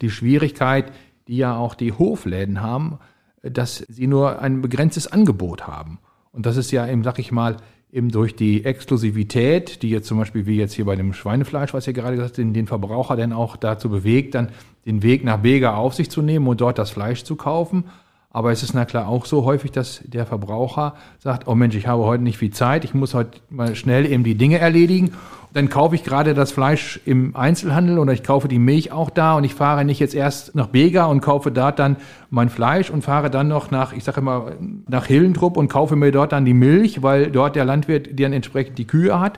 die 0.01 0.12
Schwierigkeit, 0.12 0.91
die 1.27 1.38
ja 1.38 1.56
auch 1.56 1.73
die 1.73 1.93
Hofläden 1.93 2.62
haben, 2.62 2.99
dass 3.41 3.77
sie 3.77 4.06
nur 4.06 4.39
ein 4.39 4.62
begrenztes 4.62 5.08
Angebot 5.08 5.65
haben. 5.65 5.97
Und 6.32 6.45
das 6.45 6.58
ist 6.58 6.69
ja 6.69 6.88
eben, 6.88 7.03
sag 7.03 7.17
ich 7.17 7.32
mal, 7.32 7.58
eben 7.93 8.10
durch 8.10 8.36
die 8.36 8.65
Exklusivität, 8.65 9.84
die 9.84 9.89
jetzt 9.91 10.08
zum 10.08 10.17
Beispiel 10.17 10.47
wie 10.47 10.58
jetzt 10.58 10.73
hier 10.73 10.86
bei 10.86 10.95
dem 10.95 11.13
Schweinefleisch, 11.13 11.75
was 11.75 11.86
ihr 11.86 11.93
gerade 11.93 12.15
gesagt 12.15 12.39
habt, 12.39 12.56
den, 12.56 12.67
Verbraucher 12.67 13.15
dann 13.15 13.32
auch 13.32 13.56
dazu 13.56 13.88
bewegt, 13.88 14.34
dann 14.34 14.49
den 14.88 15.03
Weg 15.03 15.23
nach 15.23 15.38
Bega 15.38 15.75
auf 15.75 15.93
sich 15.93 16.10
zu 16.10 16.23
nehmen 16.23 16.47
und 16.47 16.60
dort 16.60 16.79
das 16.79 16.89
Fleisch 16.89 17.23
zu 17.23 17.36
kaufen. 17.36 17.86
Aber 18.32 18.51
es 18.51 18.63
ist 18.63 18.73
na 18.73 18.86
klar 18.86 19.08
auch 19.08 19.27
so 19.27 19.45
häufig, 19.45 19.71
dass 19.71 20.01
der 20.06 20.25
Verbraucher 20.25 20.95
sagt, 21.19 21.47
oh 21.47 21.53
Mensch, 21.53 21.75
ich 21.75 21.86
habe 21.86 22.03
heute 22.03 22.23
nicht 22.23 22.39
viel 22.39 22.49
Zeit, 22.49 22.84
ich 22.84 22.95
muss 22.95 23.13
heute 23.13 23.39
mal 23.51 23.75
schnell 23.75 24.12
eben 24.12 24.23
die 24.23 24.36
Dinge 24.36 24.58
erledigen 24.58 25.12
dann 25.54 25.70
kaufe 25.70 25.94
ich 25.94 26.04
gerade 26.04 26.34
das 26.34 26.52
Fleisch 26.52 27.00
im 27.06 27.36
Einzelhandel 27.36 28.00
oder 28.00 28.12
ich 28.12 28.24
kaufe 28.24 28.48
die 28.48 28.58
Milch 28.58 28.92
auch 28.92 29.12
da 29.12 29.36
und 29.36 29.44
ich 29.44 29.54
fahre 29.54 29.86
nicht 29.86 30.00
jetzt 30.00 30.16
erst 30.16 30.56
nach 30.56 30.68
Bega 30.68 31.06
und 31.06 31.22
kaufe 31.22 31.52
dort 31.52 31.78
dann 31.78 31.98
mein 32.32 32.50
Fleisch 32.50 32.89
und 32.89 33.04
fahre 33.04 33.30
dann 33.30 33.50
noch 33.50 33.70
nach, 33.70 33.94
ich 33.94 34.04
sage 34.04 34.22
immer, 34.22 34.54
nach 34.88 35.06
Hillentrupp 35.06 35.56
und 35.56 35.68
kaufe 35.68 35.96
mir 35.96 36.12
dort 36.12 36.32
dann 36.32 36.44
die 36.44 36.56
Milch, 36.56 37.04
weil 37.04 37.30
dort 37.30 37.56
der 37.56 37.66
Landwirt 37.66 38.20
dann 38.20 38.34
entsprechend 38.34 38.80
die 38.80 38.88
Kühe 38.88 39.20
hat. 39.20 39.38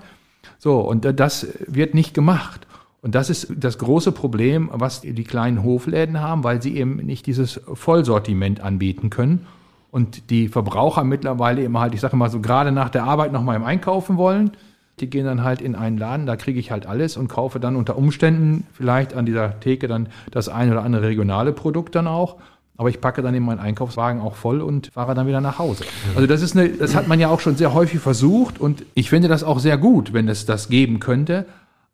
So, 0.57 0.79
und 0.79 1.03
das 1.19 1.47
wird 1.67 1.93
nicht 1.93 2.13
gemacht. 2.13 2.65
Und 3.01 3.13
das 3.13 3.29
ist 3.29 3.53
das 3.57 3.77
große 3.77 4.13
Problem, 4.13 4.69
was 4.71 5.01
die 5.01 5.23
kleinen 5.25 5.63
Hofläden 5.63 6.21
haben, 6.21 6.43
weil 6.45 6.61
sie 6.61 6.77
eben 6.77 6.95
nicht 6.95 7.25
dieses 7.25 7.59
Vollsortiment 7.73 8.61
anbieten 8.61 9.09
können. 9.09 9.45
Und 9.91 10.29
die 10.29 10.47
Verbraucher 10.47 11.03
mittlerweile 11.03 11.61
eben 11.61 11.77
halt, 11.77 11.93
ich 11.93 11.99
sage 11.99 12.15
mal 12.15 12.29
so, 12.29 12.39
gerade 12.39 12.71
nach 12.71 12.89
der 12.89 13.03
Arbeit 13.03 13.33
noch 13.33 13.43
mal 13.43 13.55
im 13.55 13.63
Einkaufen 13.63 14.17
wollen. 14.17 14.51
Die 14.99 15.09
gehen 15.09 15.25
dann 15.25 15.43
halt 15.43 15.61
in 15.61 15.75
einen 15.75 15.97
Laden, 15.97 16.25
da 16.25 16.35
kriege 16.37 16.59
ich 16.59 16.71
halt 16.71 16.85
alles 16.85 17.17
und 17.17 17.27
kaufe 17.27 17.59
dann 17.59 17.75
unter 17.75 17.97
Umständen 17.97 18.65
vielleicht 18.71 19.13
an 19.13 19.25
dieser 19.25 19.59
Theke 19.59 19.87
dann 19.87 20.07
das 20.31 20.47
ein 20.47 20.71
oder 20.71 20.83
andere 20.83 21.07
regionale 21.07 21.51
Produkt 21.51 21.95
dann 21.95 22.07
auch. 22.07 22.37
Aber 22.77 22.89
ich 22.89 22.99
packe 22.99 23.21
dann 23.21 23.33
in 23.33 23.43
meinen 23.43 23.59
Einkaufswagen 23.59 24.21
auch 24.21 24.35
voll 24.35 24.61
und 24.61 24.87
fahre 24.87 25.15
dann 25.15 25.27
wieder 25.27 25.41
nach 25.41 25.59
Hause. 25.59 25.85
Also 26.15 26.27
das 26.27 26.41
ist 26.41 26.57
eine, 26.57 26.69
das 26.69 26.95
hat 26.95 27.07
man 27.07 27.19
ja 27.19 27.29
auch 27.29 27.39
schon 27.39 27.55
sehr 27.55 27.73
häufig 27.73 27.99
versucht 27.99 28.59
und 28.59 28.85
ich 28.93 29.09
finde 29.09 29.27
das 29.27 29.43
auch 29.43 29.59
sehr 29.59 29.77
gut, 29.77 30.13
wenn 30.13 30.27
es 30.27 30.45
das 30.45 30.67
geben 30.67 30.99
könnte. 30.99 31.45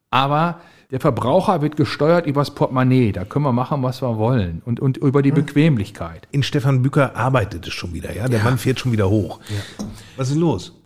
Aber 0.10 0.60
der 0.92 1.00
Verbraucher 1.00 1.62
wird 1.62 1.78
gesteuert 1.78 2.26
übers 2.26 2.52
Portemonnaie. 2.54 3.14
Da 3.14 3.24
können 3.24 3.46
wir 3.46 3.54
machen, 3.54 3.82
was 3.82 4.02
wir 4.02 4.18
wollen. 4.18 4.62
Und, 4.66 4.82
und 4.82 4.98
über 4.98 5.22
die 5.22 5.32
Bequemlichkeit. 5.32 6.28
In 6.32 6.44
Stefan 6.44 6.82
Bücker 6.82 7.16
arbeitet 7.16 7.66
es 7.66 7.74
schon 7.74 7.94
wieder, 7.94 8.14
ja? 8.14 8.28
Der 8.28 8.40
ja. 8.40 8.44
Mann 8.44 8.58
fährt 8.58 8.80
schon 8.80 8.92
wieder 8.92 9.10
hoch. 9.10 9.40
Ja. 9.50 9.86
Was 10.18 10.30
ist 10.30 10.36
los? 10.36 10.81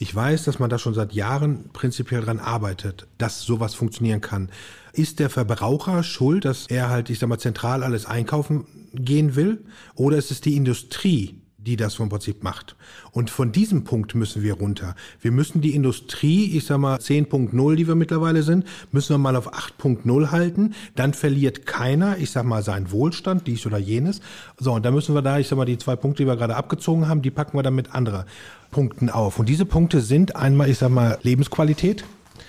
Ich 0.00 0.14
weiß, 0.14 0.44
dass 0.44 0.60
man 0.60 0.70
da 0.70 0.78
schon 0.78 0.94
seit 0.94 1.12
Jahren 1.12 1.70
prinzipiell 1.72 2.20
dran 2.20 2.38
arbeitet, 2.38 3.08
dass 3.18 3.42
sowas 3.42 3.74
funktionieren 3.74 4.20
kann. 4.20 4.48
Ist 4.92 5.18
der 5.18 5.28
Verbraucher 5.28 6.04
schuld, 6.04 6.44
dass 6.44 6.66
er 6.68 6.88
halt, 6.88 7.10
ich 7.10 7.18
sag 7.18 7.28
mal, 7.28 7.38
zentral 7.38 7.82
alles 7.82 8.06
einkaufen 8.06 8.64
gehen 8.94 9.34
will? 9.34 9.64
Oder 9.96 10.16
ist 10.16 10.30
es 10.30 10.40
die 10.40 10.56
Industrie, 10.56 11.40
die 11.68 11.76
das 11.76 11.94
vom 11.94 12.08
Prinzip 12.08 12.42
macht. 12.42 12.76
Und 13.12 13.28
von 13.28 13.52
diesem 13.52 13.84
Punkt 13.84 14.14
müssen 14.14 14.42
wir 14.42 14.54
runter. 14.54 14.96
Wir 15.20 15.32
müssen 15.32 15.60
die 15.60 15.74
Industrie, 15.74 16.56
ich 16.56 16.64
sag 16.64 16.78
mal 16.78 16.98
10.0, 16.98 17.76
die 17.76 17.86
wir 17.86 17.94
mittlerweile 17.94 18.42
sind, 18.42 18.64
müssen 18.90 19.10
wir 19.10 19.18
mal 19.18 19.36
auf 19.36 19.52
8.0 19.52 20.30
halten. 20.30 20.74
Dann 20.96 21.12
verliert 21.12 21.66
keiner, 21.66 22.16
ich 22.16 22.30
sag 22.30 22.44
mal, 22.46 22.62
seinen 22.62 22.90
Wohlstand, 22.90 23.46
dies 23.46 23.66
oder 23.66 23.76
jenes. 23.76 24.22
So, 24.58 24.72
und 24.72 24.84
da 24.84 24.90
müssen 24.90 25.14
wir 25.14 25.20
da, 25.20 25.38
ich 25.38 25.48
sag 25.48 25.56
mal, 25.56 25.66
die 25.66 25.76
zwei 25.76 25.94
Punkte, 25.94 26.22
die 26.22 26.26
wir 26.26 26.36
gerade 26.36 26.56
abgezogen 26.56 27.06
haben, 27.06 27.20
die 27.20 27.30
packen 27.30 27.58
wir 27.58 27.62
dann 27.62 27.74
mit 27.74 27.94
anderer 27.94 28.24
Punkten 28.70 29.10
auf. 29.10 29.38
Und 29.38 29.48
diese 29.48 29.66
Punkte 29.66 30.00
sind 30.00 30.36
einmal, 30.36 30.70
ich 30.70 30.78
sag 30.78 30.90
mal, 30.90 31.18
Lebensqualität. 31.22 32.04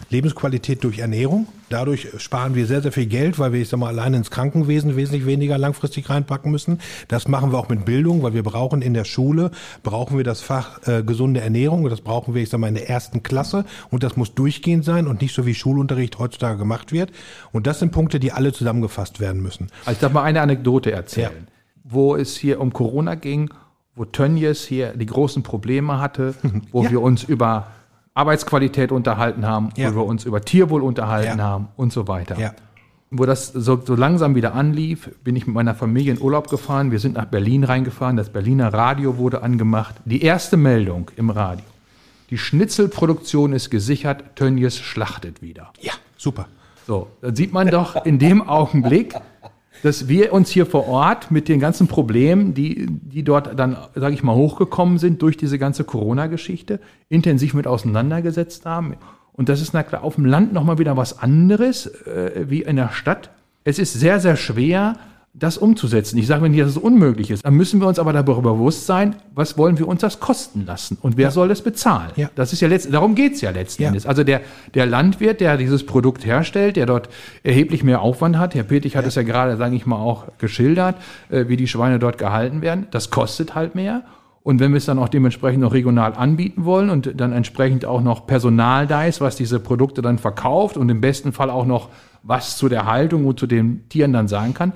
Lebensqualität 0.09 0.83
durch 0.83 0.99
Ernährung. 0.99 1.47
Dadurch 1.69 2.07
sparen 2.17 2.55
wir 2.55 2.65
sehr, 2.65 2.81
sehr 2.81 2.91
viel 2.91 3.05
Geld, 3.05 3.37
weil 3.37 3.53
wir, 3.53 3.61
ich 3.61 3.69
sag 3.69 3.79
mal, 3.79 3.89
allein 3.89 4.15
ins 4.15 4.31
Krankenwesen 4.31 4.95
wesentlich 4.95 5.25
weniger 5.25 5.57
langfristig 5.57 6.09
reinpacken 6.09 6.51
müssen. 6.51 6.79
Das 7.07 7.27
machen 7.27 7.51
wir 7.51 7.59
auch 7.59 7.69
mit 7.69 7.85
Bildung, 7.85 8.23
weil 8.23 8.33
wir 8.33 8.43
brauchen 8.43 8.81
in 8.81 8.93
der 8.93 9.03
Schule, 9.03 9.51
brauchen 9.83 10.17
wir 10.17 10.23
das 10.23 10.41
Fach 10.41 10.87
äh, 10.87 11.03
gesunde 11.03 11.41
Ernährung. 11.41 11.87
Das 11.89 12.01
brauchen 12.01 12.33
wir, 12.33 12.41
ich 12.41 12.49
sag 12.49 12.59
mal, 12.59 12.67
in 12.67 12.75
der 12.75 12.89
ersten 12.89 13.21
Klasse. 13.21 13.65
Und 13.91 14.03
das 14.03 14.17
muss 14.17 14.33
durchgehend 14.33 14.83
sein 14.83 15.07
und 15.07 15.21
nicht 15.21 15.35
so 15.35 15.45
wie 15.45 15.53
Schulunterricht 15.53 16.17
heutzutage 16.17 16.57
gemacht 16.57 16.91
wird. 16.91 17.11
Und 17.51 17.67
das 17.67 17.79
sind 17.79 17.91
Punkte, 17.91 18.19
die 18.19 18.31
alle 18.31 18.51
zusammengefasst 18.51 19.19
werden 19.19 19.41
müssen. 19.41 19.67
Also 19.81 19.91
ich 19.91 19.99
darf 19.99 20.11
mal 20.11 20.23
eine 20.23 20.41
Anekdote 20.41 20.91
erzählen, 20.91 21.47
ja. 21.47 21.53
wo 21.83 22.15
es 22.15 22.35
hier 22.35 22.59
um 22.59 22.73
Corona 22.73 23.15
ging 23.15 23.49
wo 23.99 24.05
Tönnies 24.05 24.65
hier 24.65 24.93
die 24.95 25.05
großen 25.05 25.43
Probleme 25.43 25.99
hatte, 25.99 26.33
wo 26.71 26.83
ja. 26.85 26.91
wir 26.91 27.01
uns 27.01 27.25
über 27.25 27.67
Arbeitsqualität 28.13 28.91
unterhalten 28.91 29.45
haben, 29.45 29.69
Ja. 29.75 29.93
wo 29.93 29.99
wir 29.99 30.05
uns 30.05 30.25
über 30.25 30.41
Tierwohl 30.41 30.81
unterhalten 30.81 31.39
Ja. 31.39 31.43
haben 31.43 31.67
und 31.77 31.93
so 31.93 32.07
weiter. 32.07 32.37
Ja. 32.39 32.53
Wo 33.11 33.25
das 33.25 33.47
so, 33.47 33.81
so 33.83 33.95
langsam 33.95 34.35
wieder 34.35 34.53
anlief, 34.53 35.09
bin 35.23 35.35
ich 35.35 35.47
mit 35.47 35.55
meiner 35.55 35.73
Familie 35.73 36.13
in 36.13 36.21
Urlaub 36.21 36.47
gefahren. 36.49 36.91
Wir 36.91 36.99
sind 36.99 37.15
nach 37.15 37.25
Berlin 37.25 37.63
reingefahren. 37.63 38.17
Das 38.17 38.29
Berliner 38.29 38.71
Radio 38.73 39.17
wurde 39.17 39.41
angemacht. 39.41 39.95
Die 40.05 40.21
erste 40.21 40.57
Meldung 40.57 41.09
im 41.15 41.29
Radio. 41.31 41.65
Die 42.29 42.37
Schnitzelproduktion 42.37 43.53
ist 43.53 43.71
gesichert. 43.71 44.35
Tönnies 44.35 44.77
schlachtet 44.77 45.41
wieder. 45.41 45.71
Ja, 45.81 45.93
super. 46.17 46.47
So, 46.85 47.07
dann 47.21 47.35
sieht 47.35 47.51
man 47.51 47.67
doch 47.69 48.05
in 48.05 48.19
dem 48.19 48.47
Augenblick, 48.47 49.15
dass 49.83 50.07
wir 50.07 50.33
uns 50.33 50.49
hier 50.49 50.65
vor 50.65 50.87
Ort 50.87 51.31
mit 51.31 51.47
den 51.47 51.59
ganzen 51.59 51.87
Problemen, 51.87 52.53
die, 52.53 52.87
die 52.89 53.23
dort 53.23 53.57
dann, 53.57 53.77
sage 53.95 54.13
ich 54.13 54.23
mal, 54.23 54.35
hochgekommen 54.35 54.97
sind 54.97 55.21
durch 55.21 55.37
diese 55.37 55.57
ganze 55.57 55.83
Corona-Geschichte, 55.83 56.79
intensiv 57.07 57.53
mit 57.53 57.67
auseinandergesetzt 57.67 58.65
haben. 58.65 58.95
Und 59.33 59.47
das 59.47 59.61
ist 59.61 59.73
na 59.73 59.83
klar 59.83 60.03
auf 60.03 60.15
dem 60.15 60.25
Land 60.25 60.51
nochmal 60.51 60.79
wieder 60.79 60.97
was 60.97 61.19
anderes 61.19 61.85
äh, 62.05 62.45
wie 62.49 62.63
in 62.63 62.75
der 62.75 62.89
Stadt. 62.89 63.29
Es 63.63 63.79
ist 63.79 63.93
sehr, 63.93 64.19
sehr 64.19 64.35
schwer, 64.35 64.97
das 65.39 65.57
umzusetzen. 65.57 66.17
Ich 66.17 66.27
sage 66.27 66.47
nicht, 66.49 66.61
dass 66.61 66.69
es 66.69 66.77
unmöglich 66.77 67.31
ist. 67.31 67.45
Dann 67.45 67.53
müssen 67.53 67.79
wir 67.79 67.87
uns 67.87 67.97
aber 67.97 68.13
darüber 68.13 68.41
bewusst 68.53 68.85
sein, 68.85 69.15
was 69.33 69.57
wollen 69.57 69.79
wir 69.79 69.87
uns 69.87 70.01
das 70.01 70.19
kosten 70.19 70.65
lassen 70.65 70.97
und 71.01 71.17
wer 71.17 71.31
soll 71.31 71.47
das 71.47 71.61
bezahlen? 71.61 72.11
Ja. 72.17 72.29
Das 72.35 72.53
ist 72.53 72.61
ja 72.61 72.67
letzt, 72.67 72.93
darum 72.93 73.15
geht's 73.15 73.41
ja 73.41 73.51
letzten 73.51 73.83
Ja. 73.83 73.87
Endes. 73.87 74.05
Also 74.05 74.23
der, 74.23 74.41
der 74.73 74.85
Landwirt, 74.85 75.41
der 75.41 75.57
dieses 75.57 75.85
Produkt 75.85 76.25
herstellt, 76.25 76.75
der 76.75 76.85
dort 76.85 77.09
erheblich 77.43 77.83
mehr 77.83 78.01
Aufwand 78.01 78.37
hat, 78.37 78.53
Herr 78.53 78.63
Petig 78.63 78.95
hat 78.95 79.05
es 79.05 79.15
ja 79.15 79.23
gerade, 79.23 79.57
sage 79.57 79.75
ich 79.75 79.85
mal, 79.85 79.97
auch 79.97 80.25
geschildert, 80.37 80.95
äh, 81.29 81.45
wie 81.47 81.57
die 81.57 81.67
Schweine 81.67 81.99
dort 81.99 82.17
gehalten 82.17 82.61
werden, 82.61 82.87
das 82.91 83.09
kostet 83.09 83.55
halt 83.55 83.75
mehr. 83.75 84.03
Und 84.41 84.59
wenn 84.59 84.71
wir 84.71 84.77
es 84.77 84.85
dann 84.85 84.99
auch 84.99 85.09
dementsprechend 85.09 85.61
noch 85.61 85.73
regional 85.73 86.13
anbieten 86.13 86.65
wollen 86.65 86.89
und 86.89 87.13
dann 87.19 87.33
entsprechend 87.33 87.85
auch 87.85 88.01
noch 88.01 88.25
Personal 88.25 88.87
da 88.87 89.05
ist, 89.05 89.21
was 89.21 89.35
diese 89.35 89.59
Produkte 89.59 90.01
dann 90.01 90.17
verkauft 90.17 90.77
und 90.77 90.89
im 90.89 91.01
besten 91.01 91.33
Fall 91.33 91.49
auch 91.49 91.65
noch 91.65 91.89
was 92.23 92.57
zu 92.57 92.67
der 92.67 92.85
Haltung 92.85 93.25
und 93.25 93.39
zu 93.39 93.47
den 93.47 93.87
Tieren 93.89 94.13
dann 94.13 94.27
sagen 94.27 94.53
kann, 94.53 94.73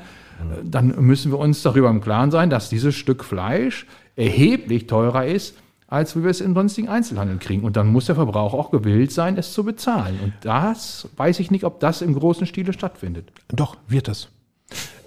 dann 0.64 0.96
müssen 1.06 1.32
wir 1.32 1.40
uns 1.40 1.62
darüber 1.62 1.90
im 1.90 2.02
Klaren 2.02 2.32
sein, 2.32 2.50
dass 2.50 2.70
dieses 2.70 2.96
Stück 2.96 3.24
Fleisch 3.24 3.86
erheblich 4.16 4.88
teurer 4.88 5.26
ist, 5.26 5.56
als 5.88 6.16
wie 6.16 6.24
wir 6.24 6.32
es 6.32 6.42
im 6.42 6.56
sonstigen 6.56 6.90
Einzelhandel 6.90 7.38
kriegen. 7.38 7.64
Und 7.64 7.76
dann 7.78 7.88
muss 7.88 8.06
der 8.06 8.16
Verbraucher 8.16 8.58
auch 8.58 8.72
gewillt 8.72 9.12
sein, 9.12 9.38
es 9.38 9.54
zu 9.54 9.64
bezahlen. 9.64 10.20
Und 10.24 10.34
das 10.42 11.08
weiß 11.18 11.40
ich 11.40 11.52
nicht, 11.52 11.66
ob 11.66 11.80
das 11.80 12.02
im 12.02 12.16
großen 12.16 12.48
Stile 12.48 12.74
stattfindet. 12.74 13.32
Doch, 13.50 13.78
wird 13.88 14.08
es. 14.08 14.30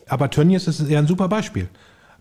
Aber 0.09 0.31
Tönnies 0.31 0.69
ist 0.69 0.89
ja 0.89 0.99
ein 0.99 1.09
super 1.09 1.29
Beispiel. 1.29 1.69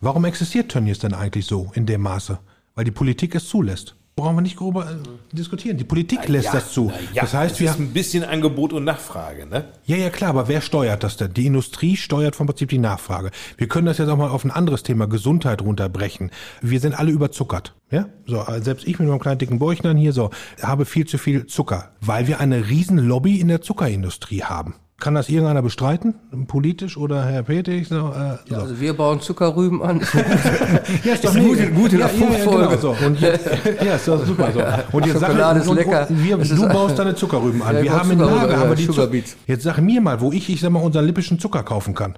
Warum 0.01 0.25
existiert 0.25 0.69
Tönnies 0.69 0.99
denn 0.99 1.13
eigentlich 1.13 1.45
so 1.45 1.71
in 1.75 1.86
dem 1.86 2.01
Maße? 2.01 2.39
Weil 2.73 2.86
die 2.86 2.91
Politik 2.91 3.36
es 3.36 3.47
zulässt. 3.47 3.95
Brauchen 4.17 4.38
wir 4.38 4.41
nicht 4.41 4.62
darüber 4.62 4.89
äh, 4.89 4.95
diskutieren. 5.34 5.75
Die 5.75 5.84
Politik 5.84 6.30
lässt 6.30 6.54
das 6.54 6.71
zu. 6.71 6.89
Ja, 7.13 7.23
das 7.23 7.34
heißt, 7.34 7.56
es 7.56 7.60
wir 7.60 7.69
ist 7.69 7.80
ein 7.80 7.91
bisschen 7.91 8.23
Angebot 8.23 8.71
und 8.71 8.86
Nachfrage, 8.86 9.45
ne? 9.45 9.65
Ja, 9.84 9.97
ja, 9.97 10.10
klar, 10.10 10.30
aber 10.30 10.47
wer 10.47 10.62
steuert 10.62 11.04
das 11.04 11.17
denn? 11.17 11.34
Die 11.34 11.45
Industrie 11.45 11.97
steuert 11.97 12.34
vom 12.34 12.47
Prinzip 12.47 12.69
die 12.69 12.78
Nachfrage. 12.78 13.32
Wir 13.58 13.67
können 13.67 13.88
das 13.88 13.97
jetzt 13.97 14.08
auch 14.08 14.15
mal 14.15 14.30
auf 14.30 14.45
ein 14.45 14.51
anderes 14.51 14.84
Thema, 14.84 15.08
Gesundheit, 15.08 15.62
runterbrechen. 15.62 16.32
Wir 16.62 16.80
sind 16.80 16.97
alle 16.97 17.12
überzuckert. 17.12 17.75
Ja, 17.91 18.08
so, 18.25 18.39
also 18.39 18.63
selbst 18.63 18.88
ich 18.88 18.99
mit 18.99 19.10
meinem 19.10 19.19
kleinen 19.19 19.39
dicken 19.39 19.60
Bäuchlein 19.60 19.97
hier 19.97 20.13
so, 20.13 20.30
habe 20.62 20.86
viel 20.86 21.06
zu 21.06 21.17
viel 21.17 21.45
Zucker, 21.47 21.91
weil 21.99 22.28
wir 22.28 22.39
eine 22.39 22.69
riesen 22.69 22.97
Lobby 22.97 23.41
in 23.41 23.49
der 23.49 23.62
Zuckerindustrie 23.62 24.43
haben. 24.43 24.75
Kann 24.97 25.13
das 25.13 25.27
irgendeiner 25.27 25.62
bestreiten? 25.62 26.15
Politisch 26.47 26.95
oder 26.95 27.25
Herr 27.25 27.43
Petig? 27.43 27.89
So, 27.89 27.95
äh, 28.13 28.38
so. 28.49 28.55
Also 28.55 28.79
wir 28.79 28.93
bauen 28.93 29.19
Zuckerrüben 29.19 29.81
an. 29.81 29.99
Ja, 31.03 31.13
ist 31.13 31.25
doch 31.25 31.36
Ist 31.36 31.43
mega. 31.43 31.65
gut- 31.65 31.75
gut 31.75 31.93
in 31.93 31.99
der 31.99 32.08
ja, 32.08 32.13
ja, 32.13 32.38
ja, 32.38 32.45
genau 32.45 32.77
so. 32.77 32.95
Und 33.05 33.19
jetzt, 33.19 33.45
ja, 33.86 33.95
ist 33.95 34.08
doch 34.08 34.25
super 34.25 34.51
so. 34.53 34.97
Und 34.97 35.05
jetzt 35.05 35.19
Schokolade 35.19 35.60
ist 35.60 35.67
und, 35.67 35.75
lecker. 35.75 36.08
Und 36.10 36.23
wir, 36.23 36.38
du 36.38 36.67
baust 36.69 36.97
deine 36.97 37.13
Zuckerrüben 37.13 37.62
an. 37.62 37.75
Ja, 37.75 37.84
wir 37.84 37.91
haben 37.91 38.10
Zuckerrüben, 38.12 38.36
Lager 38.36 38.51
ja, 38.53 38.60
haben 38.60 38.69
wir 38.69 38.75
die 38.77 38.86
Zucker. 38.88 39.10
Jetzt 39.47 39.63
sag 39.63 39.81
mir 39.81 39.99
mal, 39.99 40.21
wo 40.21 40.31
ich, 40.31 40.49
ich 40.49 40.62
sag 40.62 40.71
mal, 40.71 40.79
unseren 40.81 41.05
lippischen 41.05 41.39
Zucker 41.39 41.63
kaufen 41.63 41.93
kann. 41.93 42.17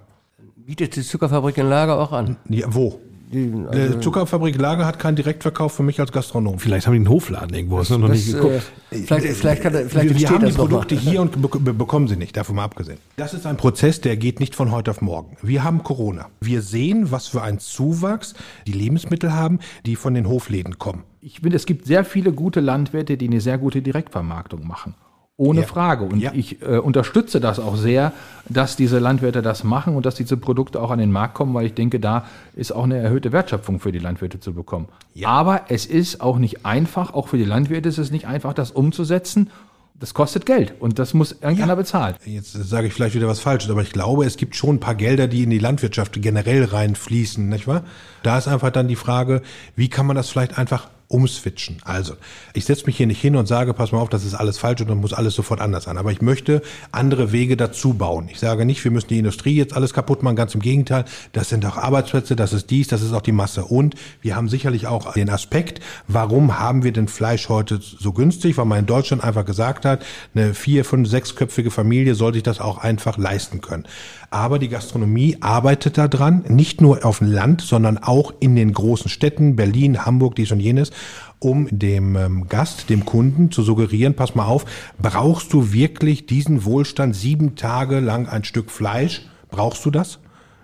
Bietet 0.56 0.96
die 0.96 1.02
Zuckerfabrik 1.02 1.58
in 1.58 1.68
Lager 1.70 1.98
auch 1.98 2.12
an. 2.12 2.38
Ja, 2.48 2.68
wo? 2.70 3.00
Die, 3.30 3.52
Die 3.52 4.00
Zuckerfabrik 4.00 4.58
Lager 4.58 4.86
hat 4.86 5.00
keinen 5.00 5.18
Direktverkauf 5.18 5.74
für 5.74 5.84
mich 5.84 6.00
als 6.00 6.13
Gastronom. 6.13 6.60
Vielleicht 6.60 6.88
haben 6.88 6.94
die 6.94 7.00
einen 7.00 7.10
Hofladen 7.10 7.54
irgendwo, 7.54 7.80
hast 7.80 7.92
du 7.92 7.98
noch 7.98 8.08
nicht 8.08 8.26
das, 8.28 8.36
geguckt. 8.36 8.72
äh, 8.92 8.96
vielleicht, 9.00 9.28
vielleicht, 9.38 9.62
kann, 9.63 9.74
er- 9.76 9.90
vielleicht 9.90 10.10
wir, 10.12 10.20
wir 10.20 10.30
haben 10.30 10.46
die. 10.46 10.52
Produkte 10.54 10.96
hier 10.96 11.22
und 11.22 11.42
be 11.42 11.50
be 11.60 11.74
bekommen 11.74 12.08
sie 12.08 12.16
nicht, 12.16 12.38
davon 12.38 12.56
mal 12.56 12.63
abgesehen. 12.63 13.00
Das 13.18 13.34
ist 13.34 13.46
ein 13.46 13.58
Prozess, 13.58 14.00
der 14.00 14.16
geht 14.16 14.40
nicht 14.40 14.56
von 14.56 14.72
heute 14.72 14.92
auf 14.92 15.02
morgen. 15.02 15.36
Wir 15.42 15.63
haben 15.66 15.84
Corona. 15.84 16.28
Wir 16.40 16.62
sehen, 16.62 17.12
was 17.12 17.28
für 17.28 17.42
ein 17.42 17.60
Zuwachs 17.60 18.34
die 18.66 18.72
Lebensmittel 18.72 19.34
haben, 19.34 19.60
die 19.86 19.98
von 19.98 20.13
den 20.13 20.30
Hofläden 20.30 20.78
kommen. 20.80 21.04
Ich 21.20 21.42
finde, 21.42 21.58
es 21.58 21.66
gibt 21.66 21.86
sehr 21.86 22.06
viele 22.06 22.32
gute 22.32 22.62
Landwirte, 22.62 23.18
die 23.18 23.28
eine 23.28 23.42
sehr 23.42 23.58
gute 23.58 23.82
Direktvermarktung 23.82 24.66
machen. 24.66 24.96
Ohne 25.39 25.62
Ja. 25.62 25.67
Frage. 25.67 26.04
Und 26.06 26.19
Ja. 26.19 26.32
ich 26.34 26.62
äh, 26.63 26.78
unterstütze 26.80 27.39
das 27.39 27.60
auch 27.60 27.76
sehr, 27.76 28.12
dass 28.50 28.76
diese 28.76 28.97
Landwirte 28.97 29.43
das 29.43 29.63
machen 29.63 29.95
und 29.95 30.06
dass 30.06 30.15
diese 30.15 30.36
Produkte 30.36 30.82
auch 30.82 30.89
an 30.89 30.97
den 30.97 31.12
Markt 31.12 31.36
kommen, 31.36 31.54
weil 31.54 31.67
ich 31.67 31.76
denke, 31.76 32.00
da 32.00 32.26
ist 32.56 32.71
auch 32.71 32.86
eine 32.86 32.97
erhöhte 32.97 33.32
Wertschöpfung 33.32 33.80
für 33.80 33.91
die 33.91 34.00
Landwirte 34.00 34.39
zu 34.39 34.54
bekommen. 34.54 34.88
Aber 35.23 35.62
es 35.69 35.86
ist 35.86 36.21
auch 36.21 36.39
nicht 36.39 36.65
einfach, 36.65 37.13
auch 37.13 37.28
für 37.28 37.38
die 37.38 37.45
Landwirte 37.45 37.88
ist 37.88 38.00
es 38.00 38.10
nicht 38.10 38.26
einfach, 38.26 38.54
das 38.54 38.71
umzusetzen. 38.71 39.52
Das 40.00 40.13
kostet 40.13 40.45
Geld 40.45 40.76
und 40.80 41.00
das 41.00 41.15
muss 41.15 41.32
irgendeiner 41.32 41.76
bezahlen. 41.76 42.13
Jetzt 42.23 42.52
sage 42.54 42.86
ich 42.86 42.93
vielleicht 42.93 43.15
wieder 43.15 43.28
was 43.28 43.39
Falsches, 43.39 43.71
aber 43.71 43.82
ich 43.82 43.91
glaube, 43.91 44.26
es 44.26 44.38
gibt 44.38 44.56
schon 44.56 44.76
ein 44.76 44.80
paar 44.80 44.93
Gelder, 44.93 45.28
die 45.28 45.41
in 45.41 45.50
die 45.50 45.58
Landwirtschaft 45.58 46.21
generell 46.21 46.65
reinfließen, 46.65 47.50
nicht 47.50 47.65
wahr? 47.67 47.82
Da 48.21 48.38
ist 48.38 48.47
einfach 48.47 48.69
dann 48.69 48.88
die 48.88 48.95
Frage, 48.95 49.41
wie 49.76 49.89
kann 49.89 50.06
man 50.06 50.15
das 50.15 50.30
vielleicht 50.30 50.60
einfach 50.60 50.88
umswitchen? 51.08 51.78
Also, 51.84 52.15
ich 52.54 52.65
setze 52.65 52.86
mich 52.86 52.98
hier 52.98 53.08
nicht 53.08 53.22
hin 53.22 53.36
und 53.36 53.48
sage, 53.48 53.74
pass 53.74 53.91
mal 53.91 54.00
auf, 54.00 54.10
das 54.10 54.26
ist 54.26 54.34
alles 54.34 54.58
falsch 54.58 54.82
und 54.82 54.89
dann 54.89 54.98
muss 54.98 55.13
alles 55.13 55.36
sofort 55.36 55.62
anders 55.62 55.86
sein. 55.86 55.98
Aber 55.98 56.12
ich 56.12 56.22
möchte 56.22 56.62
andere 56.91 57.32
Wege 57.32 57.58
dazu 57.58 57.93
bauen. 57.93 58.28
Ich 58.32 58.39
sage 58.39 58.65
nicht, 58.65 58.84
wir 58.84 58.91
müssen 58.91 59.08
die 59.08 59.20
Industrie 59.20 59.56
jetzt 59.56 59.74
alles 59.74 59.93
kaputt 59.93 60.24
machen, 60.24 60.36
ganz 60.36 60.54
im 60.56 60.62
Gegenteil. 60.62 61.06
Das 61.34 61.50
sind 61.50 61.65
auch 61.65 61.78
Arbeitsplätze, 61.78 62.36
das 62.36 62.54
ist 62.54 62.70
dies, 62.70 62.88
das 62.88 63.02
ist 63.02 63.13
auch 63.13 63.22
die 63.22 63.32
Masse. 63.32 63.65
Und 63.65 63.96
wir 64.22 64.36
haben 64.36 64.50
sicherlich 64.50 64.88
auch 64.88 65.13
den 65.13 65.30
Aspekt, 65.30 65.82
warum 66.08 66.60
haben 66.60 66.84
wir 66.84 66.91
denn 66.91 67.08
Fleisch 67.08 67.50
heute 67.50 67.80
so 67.82 68.12
günstig? 68.13 68.58
Weil 68.58 68.65
man 68.65 68.80
in 68.80 68.86
Deutschland 68.86 69.24
einfach 69.24 69.46
gesagt 69.46 69.86
hat, 69.86 70.06
eine 70.36 70.54
vier, 70.54 70.86
fünf, 70.86 71.08
sechsköpfige 71.08 71.72
Familie 71.72 72.15
soll 72.15 72.34
sich 72.34 72.43
das 72.43 72.60
auch 72.60 72.80
einfach 72.80 73.17
leisten 73.17 73.62
können. 73.62 73.86
Aber 74.30 74.60
die 74.60 74.68
Gastronomie 74.68 75.38
arbeitet 75.40 75.98
daran, 75.98 76.44
nicht 76.50 76.82
nur 76.82 77.06
auf 77.06 77.20
dem 77.20 77.32
Land, 77.32 77.62
sondern 77.62 77.98
auch 77.98 78.34
in 78.42 78.58
den 78.58 78.74
großen 78.74 79.10
Städten, 79.10 79.56
Berlin, 79.56 80.06
Hamburg, 80.06 80.36
dies 80.36 80.52
und 80.52 80.60
jenes, 80.60 80.92
um 81.40 81.68
dem 81.72 82.16
ähm, 82.18 82.48
Gast, 82.50 82.90
dem 82.90 83.06
Kunden 83.06 83.52
zu 83.52 83.63
suggerieren, 83.63 84.16
pass 84.16 84.36
mal 84.36 84.46
auf, 84.46 84.66
brauchst 85.02 85.54
du 85.54 85.72
wirklich 85.72 86.26
diesen 86.26 86.66
Wohlstand 86.66 87.16
sieben 87.16 87.56
Tage 87.56 88.00
lang 88.00 88.28
ein 88.28 88.44
Stück 88.44 88.70
Fleisch? 88.70 89.22
Brauchst 89.50 89.86
du 89.86 89.92
das? 89.92 90.20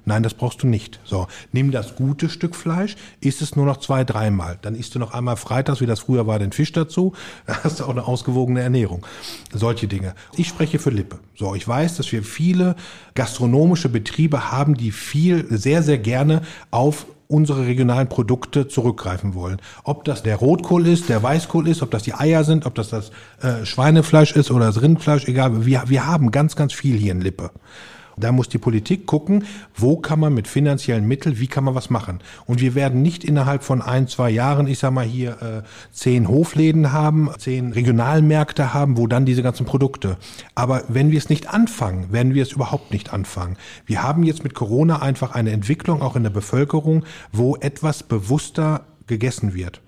Nein, 0.05 0.23
das 0.23 0.33
brauchst 0.33 0.63
du 0.63 0.67
nicht. 0.67 0.99
So, 1.05 1.27
nimm 1.51 1.71
das 1.71 1.95
gute 1.95 2.29
Stück 2.29 2.55
Fleisch, 2.55 2.95
isst 3.21 3.41
es 3.41 3.55
nur 3.55 3.65
noch 3.65 3.77
zwei, 3.77 4.03
dreimal. 4.03 4.57
Dann 4.61 4.75
isst 4.75 4.95
du 4.95 4.99
noch 4.99 5.13
einmal 5.13 5.37
freitags, 5.37 5.81
wie 5.81 5.85
das 5.85 6.01
früher 6.01 6.27
war, 6.27 6.39
den 6.39 6.51
Fisch 6.51 6.71
dazu. 6.71 7.13
Dann 7.45 7.63
hast 7.63 7.79
du 7.79 7.85
auch 7.85 7.89
eine 7.89 8.05
ausgewogene 8.05 8.61
Ernährung. 8.61 9.05
Solche 9.53 9.87
Dinge. 9.87 10.15
Ich 10.35 10.47
spreche 10.47 10.79
für 10.79 10.89
Lippe. 10.89 11.19
So, 11.35 11.55
ich 11.55 11.67
weiß, 11.67 11.97
dass 11.97 12.11
wir 12.11 12.23
viele 12.23 12.75
gastronomische 13.15 13.89
Betriebe 13.89 14.51
haben, 14.51 14.75
die 14.75 14.91
viel, 14.91 15.45
sehr, 15.49 15.83
sehr 15.83 15.97
gerne 15.97 16.41
auf 16.71 17.05
unsere 17.27 17.65
regionalen 17.65 18.09
Produkte 18.09 18.67
zurückgreifen 18.67 19.33
wollen. 19.33 19.59
Ob 19.83 20.03
das 20.03 20.21
der 20.21 20.35
Rotkohl 20.35 20.87
ist, 20.87 21.09
der 21.09 21.23
Weißkohl 21.23 21.67
ist, 21.67 21.81
ob 21.81 21.89
das 21.89 22.03
die 22.03 22.13
Eier 22.13 22.43
sind, 22.43 22.65
ob 22.65 22.75
das 22.75 22.89
das 22.89 23.11
äh, 23.41 23.65
Schweinefleisch 23.65 24.33
ist 24.33 24.51
oder 24.51 24.67
das 24.67 24.81
Rindfleisch, 24.81 25.27
egal. 25.27 25.65
Wir, 25.65 25.83
wir 25.87 26.05
haben 26.05 26.29
ganz, 26.31 26.55
ganz 26.55 26.73
viel 26.73 26.97
hier 26.97 27.11
in 27.11 27.21
Lippe. 27.21 27.51
Da 28.17 28.31
muss 28.31 28.49
die 28.49 28.57
Politik 28.57 29.05
gucken, 29.05 29.45
wo 29.75 29.97
kann 29.97 30.19
man 30.19 30.33
mit 30.33 30.47
finanziellen 30.47 31.07
Mitteln, 31.07 31.39
wie 31.39 31.47
kann 31.47 31.63
man 31.63 31.75
was 31.75 31.89
machen. 31.89 32.19
Und 32.45 32.61
wir 32.61 32.75
werden 32.75 33.01
nicht 33.01 33.23
innerhalb 33.23 33.63
von 33.63 33.81
ein, 33.81 34.07
zwei 34.07 34.29
Jahren, 34.29 34.67
ich 34.67 34.79
sag 34.79 34.91
mal 34.91 35.05
hier, 35.05 35.41
äh, 35.41 35.61
zehn 35.91 36.27
Hofläden 36.27 36.91
haben, 36.91 37.29
zehn 37.37 37.71
Regionalmärkte 37.71 38.73
haben, 38.73 38.97
wo 38.97 39.07
dann 39.07 39.25
diese 39.25 39.43
ganzen 39.43 39.65
Produkte. 39.65 40.17
Aber 40.55 40.83
wenn 40.87 41.11
wir 41.11 41.17
es 41.17 41.29
nicht 41.29 41.53
anfangen, 41.53 42.11
werden 42.11 42.33
wir 42.33 42.43
es 42.43 42.51
überhaupt 42.51 42.91
nicht 42.91 43.13
anfangen. 43.13 43.57
Wir 43.85 44.03
haben 44.03 44.23
jetzt 44.23 44.43
mit 44.43 44.53
Corona 44.53 45.01
einfach 45.01 45.31
eine 45.31 45.51
Entwicklung 45.51 46.01
auch 46.01 46.15
in 46.15 46.23
der 46.23 46.29
Bevölkerung, 46.29 47.03
wo 47.31 47.55
etwas 47.55 48.03
bewusster 48.03 48.85
gegessen 49.07 49.53
wird. 49.53 49.81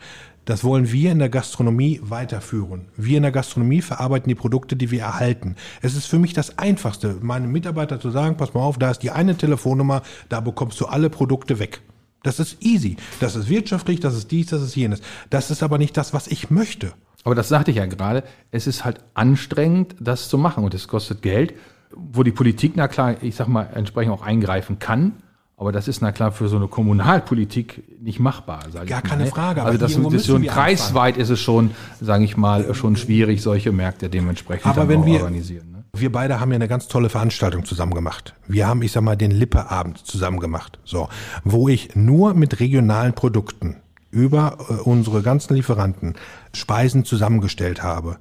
Das 0.45 0.63
wollen 0.63 0.91
wir 0.91 1.11
in 1.11 1.19
der 1.19 1.29
Gastronomie 1.29 1.99
weiterführen. 2.03 2.85
Wir 2.95 3.17
in 3.17 3.23
der 3.23 3.31
Gastronomie 3.31 3.81
verarbeiten 3.81 4.29
die 4.29 4.35
Produkte, 4.35 4.75
die 4.75 4.91
wir 4.91 5.01
erhalten. 5.01 5.55
Es 5.81 5.95
ist 5.95 6.05
für 6.05 6.19
mich 6.19 6.33
das 6.33 6.59
Einfachste, 6.59 7.17
meinem 7.21 7.51
Mitarbeiter 7.51 7.99
zu 7.99 8.11
sagen, 8.11 8.37
pass 8.37 8.53
mal 8.53 8.61
auf, 8.61 8.77
da 8.77 8.91
ist 8.91 8.99
die 8.99 9.09
eine 9.09 9.35
Telefonnummer, 9.35 10.03
da 10.29 10.41
bekommst 10.41 10.79
du 10.79 10.85
alle 10.85 11.09
Produkte 11.09 11.57
weg. 11.57 11.81
Das 12.21 12.39
ist 12.39 12.63
easy. 12.63 12.97
Das 13.19 13.35
ist 13.35 13.49
wirtschaftlich, 13.49 13.99
das 13.99 14.15
ist 14.15 14.31
dies, 14.31 14.47
das 14.47 14.61
ist 14.61 14.75
jenes. 14.75 15.01
Das 15.31 15.49
ist 15.49 15.63
aber 15.63 15.79
nicht 15.79 15.97
das, 15.97 16.13
was 16.13 16.27
ich 16.27 16.51
möchte. 16.51 16.93
Aber 17.23 17.33
das 17.33 17.49
sagte 17.49 17.71
ich 17.71 17.77
ja 17.77 17.87
gerade, 17.87 18.23
es 18.51 18.67
ist 18.67 18.85
halt 18.85 18.99
anstrengend, 19.15 19.95
das 19.99 20.29
zu 20.29 20.37
machen 20.37 20.63
und 20.63 20.75
es 20.75 20.87
kostet 20.87 21.23
Geld, 21.23 21.55
wo 21.95 22.21
die 22.21 22.31
Politik, 22.31 22.73
na 22.75 22.87
klar, 22.87 23.15
ich 23.23 23.35
sag 23.35 23.47
mal, 23.47 23.67
entsprechend 23.73 24.13
auch 24.13 24.21
eingreifen 24.21 24.77
kann, 24.77 25.13
Aber 25.57 25.71
das 25.71 25.87
ist 25.87 26.01
na 26.01 26.11
klar 26.11 26.31
für 26.33 26.49
so 26.49 26.57
eine 26.57 26.67
Kommunalpolitik 26.67 27.83
nicht 28.01 28.19
machbar. 28.19 28.59
Sag 28.71 28.87
Gar 28.87 28.99
ich 28.99 29.03
mal, 29.05 29.09
keine 29.09 29.23
ne? 29.23 29.29
Frage, 29.29 29.61
aber 29.61 29.69
Also 29.69 29.79
das, 29.79 29.91
das 29.93 30.01
ist 30.03 30.11
müssen 30.11 30.25
schon 30.33 30.41
wir 30.41 30.51
kreisweit 30.51 31.17
ist 31.17 31.29
es 31.29 31.39
schon, 31.39 31.71
sage 32.01 32.23
ich 32.25 32.35
mal, 32.35 32.73
schon 32.75 32.95
schwierig, 32.97 33.41
solche 33.41 33.71
Märkte 33.71 34.09
dementsprechend 34.09 34.65
Aber 34.67 34.87
wenn 34.89 35.05
wir- 35.05 35.19
organisieren. 35.21 35.71
Ne? 35.71 35.83
Wir 35.97 36.11
beide 36.11 36.41
haben 36.41 36.51
ja 36.51 36.55
eine 36.55 36.67
ganz 36.67 36.89
tolle 36.89 37.07
Veranstaltung 37.09 37.63
zusammen 37.63 37.93
gemacht. 37.93 38.35
Wir 38.47 38.67
haben, 38.67 38.81
ich 38.81 38.91
sag 38.91 39.01
mal, 39.01 39.15
den 39.15 39.31
Lippeabend 39.31 39.97
zusammen 39.99 40.41
gemacht. 40.41 40.77
So, 40.83 41.07
wo 41.45 41.69
ich 41.69 41.95
nur 41.95 42.33
mit 42.33 42.59
regionalen 42.59 43.13
Produkten 43.13 43.77
über 44.15 44.57
äh, 44.69 44.73
unsere 44.73 45.21
ganzen 45.21 45.53
Lieferanten 45.55 46.15
Speisen 46.53 47.03
zusammengestellt 47.03 47.83
habe. 47.83 48.17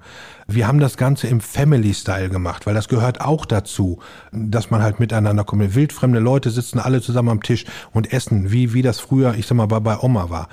Wir 0.48 0.66
haben 0.66 0.80
das 0.80 0.96
Ganze 0.96 1.28
im 1.28 1.40
Family-Style 1.40 2.28
gemacht, 2.28 2.66
weil 2.66 2.74
das 2.74 2.88
gehört 2.88 3.20
auch 3.20 3.46
dazu, 3.46 4.00
dass 4.32 4.70
man 4.70 4.82
halt 4.82 4.98
miteinander 4.98 5.44
kommt. 5.44 5.74
Wildfremde 5.74 6.18
Leute 6.18 6.50
sitzen 6.50 6.80
alle 6.80 7.00
zusammen 7.00 7.28
am 7.28 7.42
Tisch 7.42 7.64
und 7.92 8.12
essen, 8.12 8.50
wie, 8.50 8.74
wie 8.74 8.82
das 8.82 8.98
früher, 8.98 9.34
ich 9.36 9.46
sag 9.46 9.56
mal, 9.56 9.66
bei, 9.66 9.80
bei 9.80 9.98
Oma 9.98 10.28
war. 10.28 10.48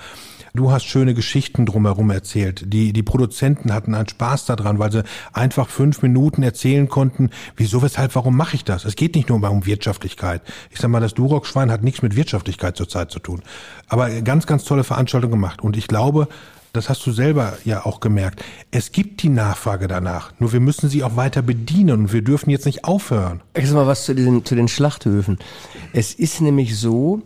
Du 0.53 0.69
hast 0.69 0.83
schöne 0.83 1.13
Geschichten 1.13 1.65
drumherum 1.65 2.09
erzählt. 2.09 2.73
Die, 2.73 2.91
die 2.91 3.03
Produzenten 3.03 3.73
hatten 3.73 3.95
einen 3.95 4.09
Spaß 4.09 4.45
daran, 4.45 4.79
weil 4.79 4.91
sie 4.91 5.03
einfach 5.31 5.69
fünf 5.69 6.01
Minuten 6.01 6.43
erzählen 6.43 6.89
konnten, 6.89 7.29
wieso, 7.55 7.81
weshalb, 7.81 8.15
warum 8.15 8.35
mache 8.35 8.57
ich 8.57 8.65
das? 8.65 8.83
Es 8.83 8.97
geht 8.97 9.15
nicht 9.15 9.29
nur 9.29 9.41
um 9.49 9.65
Wirtschaftlichkeit. 9.65 10.41
Ich 10.69 10.79
sag 10.79 10.89
mal, 10.89 10.99
das 10.99 11.13
Duroc-Schwein 11.13 11.71
hat 11.71 11.83
nichts 11.83 12.01
mit 12.01 12.17
Wirtschaftlichkeit 12.17 12.75
zurzeit 12.75 13.11
zu 13.11 13.19
tun. 13.19 13.41
Aber 13.87 14.09
ganz, 14.21 14.45
ganz 14.45 14.65
tolle 14.65 14.83
Veranstaltung 14.83 15.31
gemacht. 15.31 15.61
Und 15.61 15.77
ich 15.77 15.87
glaube, 15.87 16.27
das 16.73 16.89
hast 16.89 17.05
du 17.05 17.11
selber 17.11 17.57
ja 17.63 17.85
auch 17.85 18.01
gemerkt. 18.01 18.43
Es 18.71 18.91
gibt 18.91 19.23
die 19.23 19.29
Nachfrage 19.29 19.87
danach. 19.87 20.33
Nur 20.39 20.51
wir 20.51 20.59
müssen 20.59 20.89
sie 20.89 21.03
auch 21.03 21.15
weiter 21.15 21.41
bedienen 21.41 21.99
und 21.99 22.13
wir 22.13 22.23
dürfen 22.23 22.49
jetzt 22.49 22.65
nicht 22.65 22.83
aufhören. 22.83 23.41
Jetzt 23.55 23.73
mal 23.73 23.87
was 23.87 24.05
zu 24.05 24.15
den, 24.15 24.45
zu 24.45 24.55
den 24.55 24.67
Schlachthöfen. 24.67 25.37
Es 25.93 26.13
ist 26.13 26.41
nämlich 26.41 26.77
so, 26.77 27.21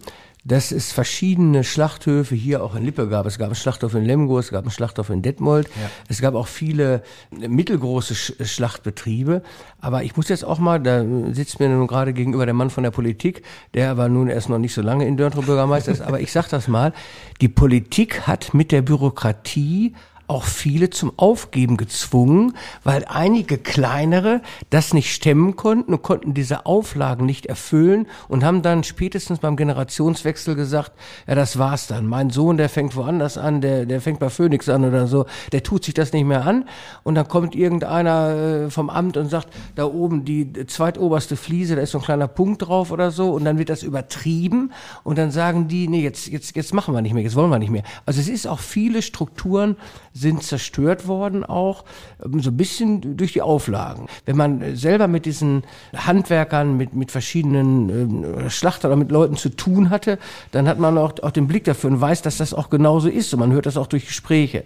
dass 0.46 0.72
es 0.72 0.92
verschiedene 0.92 1.64
Schlachthöfe 1.64 2.36
hier 2.36 2.64
auch 2.64 2.76
in 2.76 2.86
Lippe 2.86 3.10
gab. 3.10 3.26
Es 3.26 3.40
gab 3.40 3.48
einen 3.48 3.56
Schlachthof 3.56 3.96
in 3.96 4.06
Lemgo, 4.06 4.38
es 4.38 4.52
gab 4.52 4.64
einen 4.64 4.72
Schlachthof 4.72 5.10
in 5.10 5.24
Detmold. 5.24 5.68
Es 6.08 6.22
gab 6.22 6.36
auch 6.36 6.48
viele 6.48 7.02
mittelgroße 7.32 8.14
Sch 8.14 8.34
Schlachtbetriebe. 8.40 9.42
Aber 9.82 10.04
ich 10.04 10.16
muss 10.16 10.30
jetzt 10.30 10.46
auch 10.46 10.60
mal, 10.60 10.80
da 10.80 11.04
sitzt 11.34 11.60
mir 11.60 11.68
nun 11.70 11.88
gerade 11.88 12.14
gegenüber 12.14 12.46
der 12.46 12.54
Mann 12.54 12.70
von 12.70 12.84
der 12.84 12.92
Politik, 12.92 13.42
der 13.74 13.90
aber 13.90 14.08
nun 14.08 14.28
erst 14.28 14.50
noch 14.50 14.60
nicht 14.60 14.76
so 14.76 14.84
lange 14.84 15.08
in 15.08 15.18
Dörntrow 15.18 15.44
Bürgermeister 15.44 15.92
ist. 15.92 16.02
Aber 16.02 16.20
ich 16.20 16.32
sag 16.32 16.48
das 16.50 16.68
mal, 16.68 16.94
die 17.42 17.50
Politik 17.50 18.28
hat 18.28 18.54
mit 18.54 18.72
der 18.72 18.84
Bürokratie 18.84 19.96
auch 20.28 20.44
viele 20.44 20.90
zum 20.90 21.14
Aufgeben 21.18 21.78
gezwungen, 21.78 22.54
weil 22.84 23.06
einige 23.06 23.58
kleinere 23.58 24.42
das 24.70 24.94
nicht 24.94 25.14
stemmen 25.14 25.56
konnten 25.56 25.94
und 25.94 26.02
konnten 26.02 26.34
diese 26.34 26.66
Auflagen 26.66 27.26
nicht 27.26 27.46
erfüllen 27.46 28.08
und 28.28 28.44
haben 28.44 28.62
dann 28.62 28.84
spätestens 28.84 29.40
beim 29.40 29.56
Generationswechsel 29.56 30.56
gesagt, 30.56 30.94
ja, 31.28 31.36
das 31.36 31.60
war's 31.60 31.88
dann. 31.88 32.08
Mein 32.08 32.30
Sohn, 32.30 32.58
der 32.58 32.70
fängt 32.70 32.96
woanders 32.96 33.38
an, 33.38 33.62
der, 33.62 33.86
der 33.86 34.02
fängt 34.02 34.20
bei 34.20 34.30
Phoenix 34.30 34.68
an 34.70 34.84
oder 34.84 35.08
so, 35.08 35.26
der 35.52 35.64
tut 35.64 35.86
sich 35.86 35.94
das 35.94 36.12
nicht 36.14 36.26
mehr 36.26 36.46
an 36.46 36.68
und 37.04 37.16
dann 37.16 37.28
kommt 37.28 37.56
irgendeiner 37.56 38.66
äh, 38.66 38.70
vom 38.70 38.90
Amt 38.90 39.18
und 39.18 39.30
sagt, 39.30 39.50
da 39.76 39.86
oben 39.86 40.26
die 40.26 40.52
zweitoberste 40.66 41.36
Fliese, 41.36 41.76
da 41.76 41.82
ist 41.82 41.92
so 41.92 42.00
ein 42.00 42.04
kleiner 42.04 42.28
Punkt 42.28 42.68
drauf 42.68 42.92
oder 42.92 43.12
so 43.12 43.32
und 43.32 43.46
dann 43.46 43.60
wird 43.60 43.70
das 43.70 43.84
übertrieben 43.84 44.72
und 45.04 45.18
dann 45.18 45.32
sagen 45.32 45.68
die, 45.68 45.88
nee, 45.88 46.02
jetzt, 46.02 46.28
jetzt, 46.28 46.56
jetzt 46.56 46.74
machen 46.74 46.94
wir 46.94 47.02
nicht 47.02 47.14
mehr, 47.14 47.24
jetzt 47.24 47.36
wollen 47.36 47.50
wir 47.50 47.60
nicht 47.60 47.72
mehr. 47.72 47.84
Also 48.06 48.20
es 48.20 48.28
ist 48.28 48.48
auch 48.48 48.60
viele 48.60 49.02
Strukturen 49.02 49.76
sind 50.16 50.44
zerstört 50.44 51.08
worden 51.08 51.44
auch, 51.44 51.84
ähm, 52.24 52.40
so 52.40 52.50
ein 52.50 52.58
bisschen 52.58 53.18
durch 53.18 53.34
die 53.34 53.42
Auflagen. 53.42 54.08
Wenn 54.26 54.38
man 54.38 54.62
äh, 54.62 54.76
selber 54.76 55.08
mit 55.08 55.26
diesen 55.26 55.64
Handwerkern, 55.94 56.78
mit, 56.78 56.94
mit 56.96 57.12
verschiedenen 57.12 57.90
ähm, 57.90 58.50
Schlachtern 58.50 58.92
oder 58.92 58.98
mit 58.98 59.12
Leuten 59.12 59.36
zu 59.36 59.50
tun 59.50 59.90
hatte, 59.90 60.18
dann 60.52 60.68
hat 60.68 60.80
man 60.80 60.98
auch, 60.98 61.14
auch 61.22 61.32
den 61.32 61.48
Blick 61.48 61.66
dafür 61.66 61.92
und 61.92 62.00
weiß, 62.02 62.22
dass 62.22 62.38
das 62.38 62.54
auch 62.54 62.70
genauso 62.70 63.10
ist 63.10 63.34
und 63.34 63.42
man 63.42 63.52
hört 63.52 63.66
das 63.66 63.76
auch 63.76 63.88
durch 63.88 64.08
Gespräche. 64.08 64.64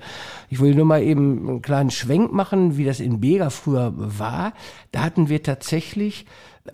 Ich 0.49 0.59
will 0.59 0.75
nur 0.75 0.85
mal 0.85 1.01
eben 1.01 1.49
einen 1.49 1.61
kleinen 1.63 1.89
Schwenk 1.89 2.31
machen, 2.31 2.77
wie 2.77 2.85
das 2.85 2.99
in 2.99 3.19
Bega 3.19 3.49
früher 3.49 3.93
war. 3.95 4.53
Da 4.91 5.01
hatten 5.01 5.29
wir 5.29 5.41
tatsächlich 5.41 6.25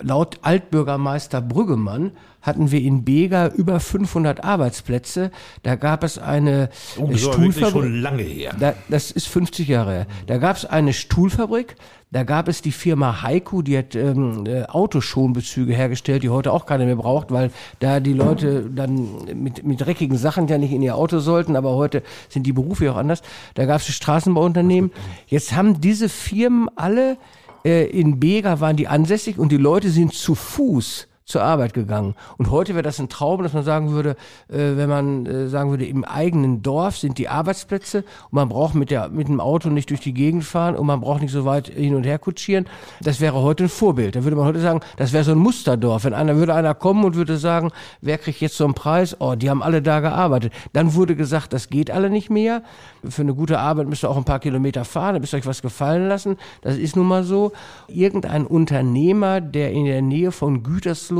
laut 0.01 0.39
Altbürgermeister 0.41 1.41
Brüggemann 1.41 2.11
hatten 2.41 2.71
wir 2.71 2.79
in 2.81 3.03
Bega 3.03 3.47
über 3.47 3.79
500 3.79 4.43
Arbeitsplätze. 4.43 5.31
Da 5.63 5.75
gab 5.75 6.03
es 6.03 6.19
eine 6.19 6.69
Oh, 6.97 7.07
das 7.11 7.21
Stuhlfabrik. 7.21 7.71
schon 7.71 8.01
lange 8.01 8.21
her. 8.21 8.53
Da, 8.59 8.73
das 8.87 9.09
ist 9.09 9.27
50 9.27 9.67
Jahre 9.67 9.91
her. 9.91 10.07
Da 10.27 10.37
gab 10.37 10.55
es 10.55 10.65
eine 10.65 10.93
Stuhlfabrik, 10.93 11.75
da 12.11 12.23
gab 12.23 12.47
es 12.47 12.61
die 12.61 12.71
Firma 12.71 13.23
Heiko, 13.23 13.63
die 13.63 13.77
hat 13.77 13.95
ähm, 13.95 14.45
äh, 14.45 14.63
Autoschonbezüge 14.65 15.73
hergestellt, 15.73 16.21
die 16.21 16.29
heute 16.29 16.53
auch 16.53 16.67
keiner 16.67 16.85
mehr 16.85 16.95
braucht, 16.95 17.31
weil 17.31 17.49
da 17.79 17.99
die 17.99 18.13
Leute 18.13 18.69
dann 18.69 19.25
mit, 19.33 19.65
mit 19.65 19.81
dreckigen 19.81 20.17
Sachen 20.17 20.47
ja 20.47 20.59
nicht 20.59 20.71
in 20.71 20.83
ihr 20.83 20.95
Auto 20.95 21.17
sollten, 21.19 21.55
aber 21.55 21.73
heute 21.73 22.03
sind 22.29 22.45
die 22.45 22.53
Berufe 22.53 22.85
ja 22.85 22.91
auch 22.91 22.97
anders. 22.97 23.23
Da 23.55 23.65
gab 23.65 23.81
es 23.81 23.87
Straßenbauunternehmen. 23.87 24.91
Jetzt 25.27 25.55
haben 25.55 25.81
diese 25.81 26.09
Firmen 26.09 26.69
alle 26.75 27.17
in 27.65 28.19
Bega 28.19 28.59
waren 28.59 28.75
die 28.75 28.87
ansässig 28.87 29.39
und 29.39 29.51
die 29.51 29.57
Leute 29.57 29.89
sind 29.89 30.13
zu 30.13 30.35
Fuß 30.35 31.07
zur 31.25 31.41
Arbeit 31.41 31.73
gegangen. 31.73 32.13
Und 32.37 32.51
heute 32.51 32.75
wäre 32.75 32.83
das 32.83 32.99
ein 32.99 33.09
Traum, 33.09 33.41
dass 33.41 33.53
man 33.53 33.63
sagen 33.63 33.91
würde, 33.91 34.11
äh, 34.47 34.77
wenn 34.77 34.87
man 34.87 35.25
äh, 35.25 35.47
sagen 35.47 35.71
würde, 35.71 35.85
im 35.85 36.05
eigenen 36.05 36.61
Dorf 36.61 36.97
sind 36.97 37.17
die 37.17 37.27
Arbeitsplätze 37.27 38.03
und 38.25 38.33
man 38.33 38.47
braucht 38.47 38.75
mit, 38.75 38.91
der, 38.91 39.09
mit 39.09 39.27
dem 39.27 39.39
Auto 39.39 39.69
nicht 39.69 39.89
durch 39.89 40.01
die 40.01 40.13
Gegend 40.13 40.43
fahren 40.43 40.75
und 40.75 40.85
man 40.85 41.01
braucht 41.01 41.21
nicht 41.21 41.31
so 41.31 41.43
weit 41.43 41.67
hin 41.67 41.95
und 41.95 42.05
her 42.05 42.19
kutschieren. 42.19 42.67
Das 43.01 43.21
wäre 43.21 43.41
heute 43.41 43.63
ein 43.63 43.69
Vorbild. 43.69 44.15
Da 44.15 44.23
würde 44.23 44.35
man 44.35 44.45
heute 44.45 44.59
sagen, 44.59 44.81
das 44.97 45.13
wäre 45.13 45.23
so 45.23 45.31
ein 45.31 45.39
Musterdorf. 45.39 46.03
Wenn 46.03 46.13
einer 46.13 46.35
würde 46.35 46.53
einer 46.53 46.75
kommen 46.75 47.03
und 47.03 47.15
würde 47.15 47.37
sagen, 47.37 47.71
wer 48.01 48.19
kriegt 48.19 48.39
jetzt 48.39 48.57
so 48.57 48.63
einen 48.63 48.75
Preis? 48.75 49.19
Oh, 49.19 49.33
die 49.33 49.49
haben 49.49 49.63
alle 49.63 49.81
da 49.81 50.01
gearbeitet. 50.01 50.53
Dann 50.73 50.93
wurde 50.93 51.15
gesagt, 51.15 51.53
das 51.53 51.69
geht 51.69 51.89
alle 51.89 52.11
nicht 52.11 52.29
mehr. 52.29 52.61
Für 53.03 53.23
eine 53.23 53.33
gute 53.33 53.57
Arbeit 53.57 53.87
müsst 53.87 54.03
ihr 54.03 54.11
auch 54.11 54.17
ein 54.17 54.25
paar 54.25 54.39
Kilometer 54.39 54.85
fahren, 54.85 55.15
da 55.15 55.19
müsst 55.19 55.33
ihr 55.33 55.37
euch 55.37 55.47
was 55.47 55.63
gefallen 55.63 56.07
lassen. 56.07 56.37
Das 56.61 56.77
ist 56.77 56.95
nun 56.95 57.07
mal 57.07 57.23
so. 57.23 57.51
Irgendein 57.87 58.45
Unternehmer, 58.45 59.41
der 59.41 59.71
in 59.71 59.85
der 59.85 60.03
Nähe 60.03 60.31
von 60.31 60.61
Gütersloh 60.61 61.14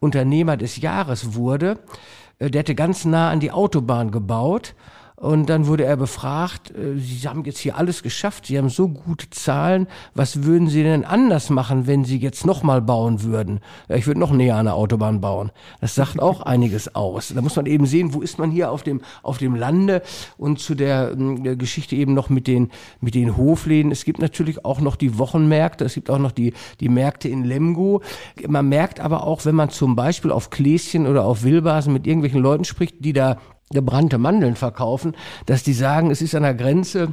Unternehmer 0.00 0.56
des 0.56 0.76
Jahres 0.78 1.34
wurde, 1.34 1.78
äh, 2.38 2.50
der 2.50 2.60
hatte 2.60 2.74
ganz 2.74 3.04
nah 3.04 3.30
an 3.30 3.40
die 3.40 3.52
Autobahn 3.52 4.10
gebaut. 4.10 4.74
Und 5.20 5.50
dann 5.50 5.66
wurde 5.66 5.84
er 5.84 5.96
befragt, 5.96 6.70
äh, 6.70 6.96
Sie 6.96 7.28
haben 7.28 7.42
jetzt 7.44 7.58
hier 7.58 7.76
alles 7.76 8.04
geschafft, 8.04 8.46
Sie 8.46 8.56
haben 8.56 8.68
so 8.68 8.86
gute 8.86 9.28
Zahlen, 9.30 9.88
was 10.14 10.44
würden 10.44 10.68
Sie 10.68 10.84
denn 10.84 11.04
anders 11.04 11.50
machen, 11.50 11.88
wenn 11.88 12.04
Sie 12.04 12.18
jetzt 12.18 12.46
nochmal 12.46 12.80
bauen 12.80 13.24
würden? 13.24 13.58
Ja, 13.88 13.96
ich 13.96 14.06
würde 14.06 14.20
noch 14.20 14.30
näher 14.30 14.54
an 14.54 14.66
der 14.66 14.76
Autobahn 14.76 15.20
bauen. 15.20 15.50
Das 15.80 15.96
sagt 15.96 16.20
auch 16.22 16.42
einiges 16.42 16.94
aus. 16.94 17.32
Da 17.34 17.42
muss 17.42 17.56
man 17.56 17.66
eben 17.66 17.84
sehen, 17.84 18.14
wo 18.14 18.20
ist 18.20 18.38
man 18.38 18.52
hier 18.52 18.70
auf 18.70 18.84
dem, 18.84 19.00
auf 19.24 19.38
dem 19.38 19.56
Lande 19.56 20.02
und 20.36 20.60
zu 20.60 20.76
der 20.76 21.10
äh, 21.10 21.56
Geschichte 21.56 21.96
eben 21.96 22.14
noch 22.14 22.30
mit 22.30 22.46
den, 22.46 22.70
mit 23.00 23.16
den 23.16 23.36
Hofläden. 23.36 23.90
Es 23.90 24.04
gibt 24.04 24.20
natürlich 24.20 24.64
auch 24.64 24.80
noch 24.80 24.94
die 24.94 25.18
Wochenmärkte, 25.18 25.84
es 25.84 25.94
gibt 25.94 26.10
auch 26.10 26.18
noch 26.18 26.32
die, 26.32 26.54
die 26.78 26.88
Märkte 26.88 27.28
in 27.28 27.42
Lemgo. 27.42 28.02
Man 28.46 28.68
merkt 28.68 29.00
aber 29.00 29.24
auch, 29.24 29.44
wenn 29.44 29.56
man 29.56 29.70
zum 29.70 29.96
Beispiel 29.96 30.30
auf 30.30 30.50
Kläschen 30.50 31.08
oder 31.08 31.24
auf 31.24 31.42
Wilbasen 31.42 31.92
mit 31.92 32.06
irgendwelchen 32.06 32.40
Leuten 32.40 32.64
spricht, 32.64 33.04
die 33.04 33.12
da 33.12 33.38
gebrannte 33.70 34.18
Mandeln 34.18 34.56
verkaufen, 34.56 35.14
dass 35.46 35.62
die 35.62 35.72
sagen, 35.74 36.10
es 36.10 36.22
ist 36.22 36.34
an 36.34 36.42
der 36.42 36.54
Grenze, 36.54 37.12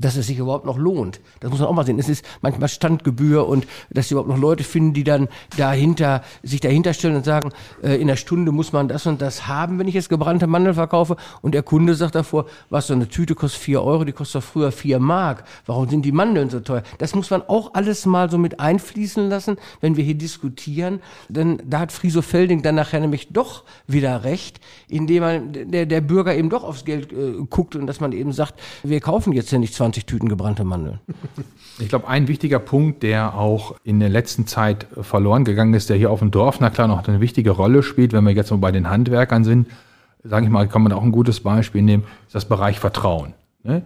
dass 0.00 0.16
es 0.16 0.26
sich 0.26 0.38
überhaupt 0.38 0.66
noch 0.66 0.78
lohnt. 0.78 1.20
Das 1.40 1.50
muss 1.50 1.60
man 1.60 1.68
auch 1.68 1.74
mal 1.74 1.84
sehen. 1.84 1.98
Es 1.98 2.08
ist 2.08 2.24
manchmal 2.40 2.68
Standgebühr 2.68 3.46
und 3.46 3.66
dass 3.90 4.08
sie 4.08 4.14
überhaupt 4.14 4.30
noch 4.30 4.38
Leute 4.38 4.64
finden, 4.64 4.94
die 4.94 5.04
dann 5.04 5.28
dahinter, 5.56 6.22
sich 6.42 6.60
dahinter 6.60 6.94
stellen 6.94 7.16
und 7.16 7.24
sagen, 7.24 7.50
äh, 7.82 8.00
in 8.00 8.08
der 8.08 8.16
Stunde 8.16 8.52
muss 8.52 8.72
man 8.72 8.88
das 8.88 9.06
und 9.06 9.20
das 9.20 9.46
haben, 9.46 9.78
wenn 9.78 9.88
ich 9.88 9.94
jetzt 9.94 10.08
gebrannte 10.08 10.46
Mandeln 10.46 10.74
verkaufe. 10.74 11.16
Und 11.42 11.52
der 11.54 11.62
Kunde 11.62 11.94
sagt 11.94 12.14
davor, 12.14 12.46
was 12.70 12.86
so 12.86 12.94
eine 12.94 13.08
Tüte 13.08 13.34
kostet 13.34 13.60
vier 13.60 13.82
Euro, 13.82 14.04
die 14.04 14.12
kostet 14.12 14.42
doch 14.42 14.48
früher 14.48 14.72
vier 14.72 14.98
Mark. 14.98 15.44
Warum 15.66 15.88
sind 15.88 16.04
die 16.04 16.12
Mandeln 16.12 16.50
so 16.50 16.60
teuer? 16.60 16.82
Das 16.98 17.14
muss 17.14 17.30
man 17.30 17.42
auch 17.42 17.74
alles 17.74 18.06
mal 18.06 18.30
so 18.30 18.38
mit 18.38 18.60
einfließen 18.60 19.28
lassen, 19.28 19.56
wenn 19.80 19.96
wir 19.96 20.04
hier 20.04 20.14
diskutieren. 20.14 21.00
Denn 21.28 21.60
da 21.66 21.80
hat 21.80 21.92
Friso 21.92 22.22
Felding 22.22 22.62
dann 22.62 22.74
nachher 22.74 23.00
nämlich 23.00 23.28
doch 23.32 23.64
wieder 23.86 24.24
recht, 24.24 24.60
indem 24.88 25.22
man, 25.22 25.70
der, 25.70 25.86
der 25.86 26.00
Bürger 26.00 26.34
eben 26.34 26.50
doch 26.50 26.64
aufs 26.64 26.84
Geld 26.84 27.12
äh, 27.12 27.34
guckt 27.48 27.76
und 27.76 27.86
dass 27.86 28.00
man 28.00 28.12
eben 28.12 28.32
sagt, 28.32 28.60
wir 28.82 29.00
kaufen 29.00 29.32
jetzt 29.32 29.50
ja 29.50 29.58
nicht 29.58 29.74
20 29.74 29.87
Tüten 29.92 30.28
gebrannte 30.28 30.64
Mandeln. 30.64 31.00
Ich 31.80 31.88
glaube, 31.88 32.08
ein 32.08 32.26
wichtiger 32.26 32.58
Punkt, 32.58 33.04
der 33.04 33.34
auch 33.34 33.76
in 33.84 34.00
der 34.00 34.08
letzten 34.08 34.48
Zeit 34.48 34.88
verloren 35.00 35.44
gegangen 35.44 35.74
ist, 35.74 35.88
der 35.88 35.96
hier 35.96 36.10
auf 36.10 36.18
dem 36.18 36.32
Dorf, 36.32 36.58
na 36.58 36.70
klar, 36.70 36.88
noch 36.88 37.06
eine 37.06 37.20
wichtige 37.20 37.52
Rolle 37.52 37.84
spielt, 37.84 38.12
wenn 38.12 38.24
wir 38.24 38.32
jetzt 38.32 38.50
mal 38.50 38.56
bei 38.56 38.72
den 38.72 38.90
Handwerkern 38.90 39.44
sind, 39.44 39.68
sage 40.24 40.46
ich 40.46 40.50
mal, 40.50 40.66
kann 40.66 40.82
man 40.82 40.90
auch 40.90 41.04
ein 41.04 41.12
gutes 41.12 41.38
Beispiel 41.38 41.82
nehmen, 41.82 42.02
ist 42.26 42.34
das 42.34 42.46
Bereich 42.46 42.80
Vertrauen. 42.80 43.34
Ne? 43.62 43.82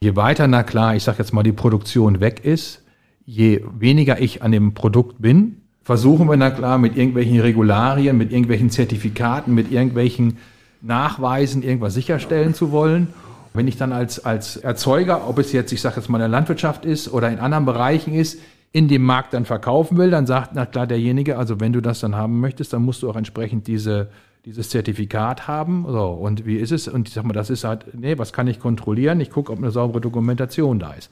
Je 0.00 0.14
weiter, 0.14 0.46
na 0.46 0.62
klar, 0.62 0.94
ich 0.94 1.02
sage 1.02 1.18
jetzt 1.18 1.32
mal, 1.32 1.42
die 1.42 1.50
Produktion 1.50 2.20
weg 2.20 2.44
ist, 2.44 2.82
je 3.26 3.62
weniger 3.76 4.20
ich 4.20 4.42
an 4.42 4.52
dem 4.52 4.74
Produkt 4.74 5.20
bin, 5.20 5.62
versuchen 5.82 6.28
wir, 6.28 6.36
na 6.36 6.50
klar, 6.50 6.78
mit 6.78 6.96
irgendwelchen 6.96 7.40
Regularien, 7.40 8.16
mit 8.16 8.30
irgendwelchen 8.30 8.70
Zertifikaten, 8.70 9.54
mit 9.54 9.72
irgendwelchen 9.72 10.38
Nachweisen 10.80 11.62
irgendwas 11.62 11.94
sicherstellen 11.94 12.54
zu 12.54 12.72
wollen. 12.72 13.08
Wenn 13.54 13.68
ich 13.68 13.76
dann 13.76 13.92
als, 13.92 14.24
als 14.24 14.56
Erzeuger, 14.56 15.28
ob 15.28 15.38
es 15.38 15.52
jetzt, 15.52 15.72
ich 15.72 15.80
sage 15.80 15.96
jetzt 15.96 16.08
mal 16.08 16.18
in 16.18 16.22
der 16.22 16.28
Landwirtschaft 16.28 16.84
ist 16.84 17.12
oder 17.12 17.30
in 17.30 17.38
anderen 17.38 17.66
Bereichen 17.66 18.14
ist, 18.14 18.38
in 18.72 18.88
dem 18.88 19.02
Markt 19.02 19.34
dann 19.34 19.44
verkaufen 19.44 19.98
will, 19.98 20.10
dann 20.10 20.26
sagt, 20.26 20.52
na 20.54 20.64
klar, 20.64 20.86
derjenige, 20.86 21.36
also 21.36 21.60
wenn 21.60 21.72
du 21.72 21.82
das 21.82 22.00
dann 22.00 22.16
haben 22.16 22.40
möchtest, 22.40 22.72
dann 22.72 22.82
musst 22.82 23.02
du 23.02 23.10
auch 23.10 23.16
entsprechend 23.16 23.66
diese, 23.66 24.08
dieses 24.46 24.70
Zertifikat 24.70 25.46
haben. 25.46 25.84
So, 25.86 26.06
und 26.08 26.46
wie 26.46 26.56
ist 26.56 26.72
es? 26.72 26.88
Und 26.88 27.08
ich 27.08 27.14
sag 27.14 27.24
mal, 27.24 27.34
das 27.34 27.50
ist 27.50 27.64
halt, 27.64 27.86
nee, 27.92 28.16
was 28.16 28.32
kann 28.32 28.46
ich 28.46 28.58
kontrollieren? 28.58 29.20
Ich 29.20 29.30
gucke, 29.30 29.52
ob 29.52 29.58
eine 29.58 29.70
saubere 29.70 30.00
Dokumentation 30.00 30.78
da 30.78 30.94
ist. 30.94 31.10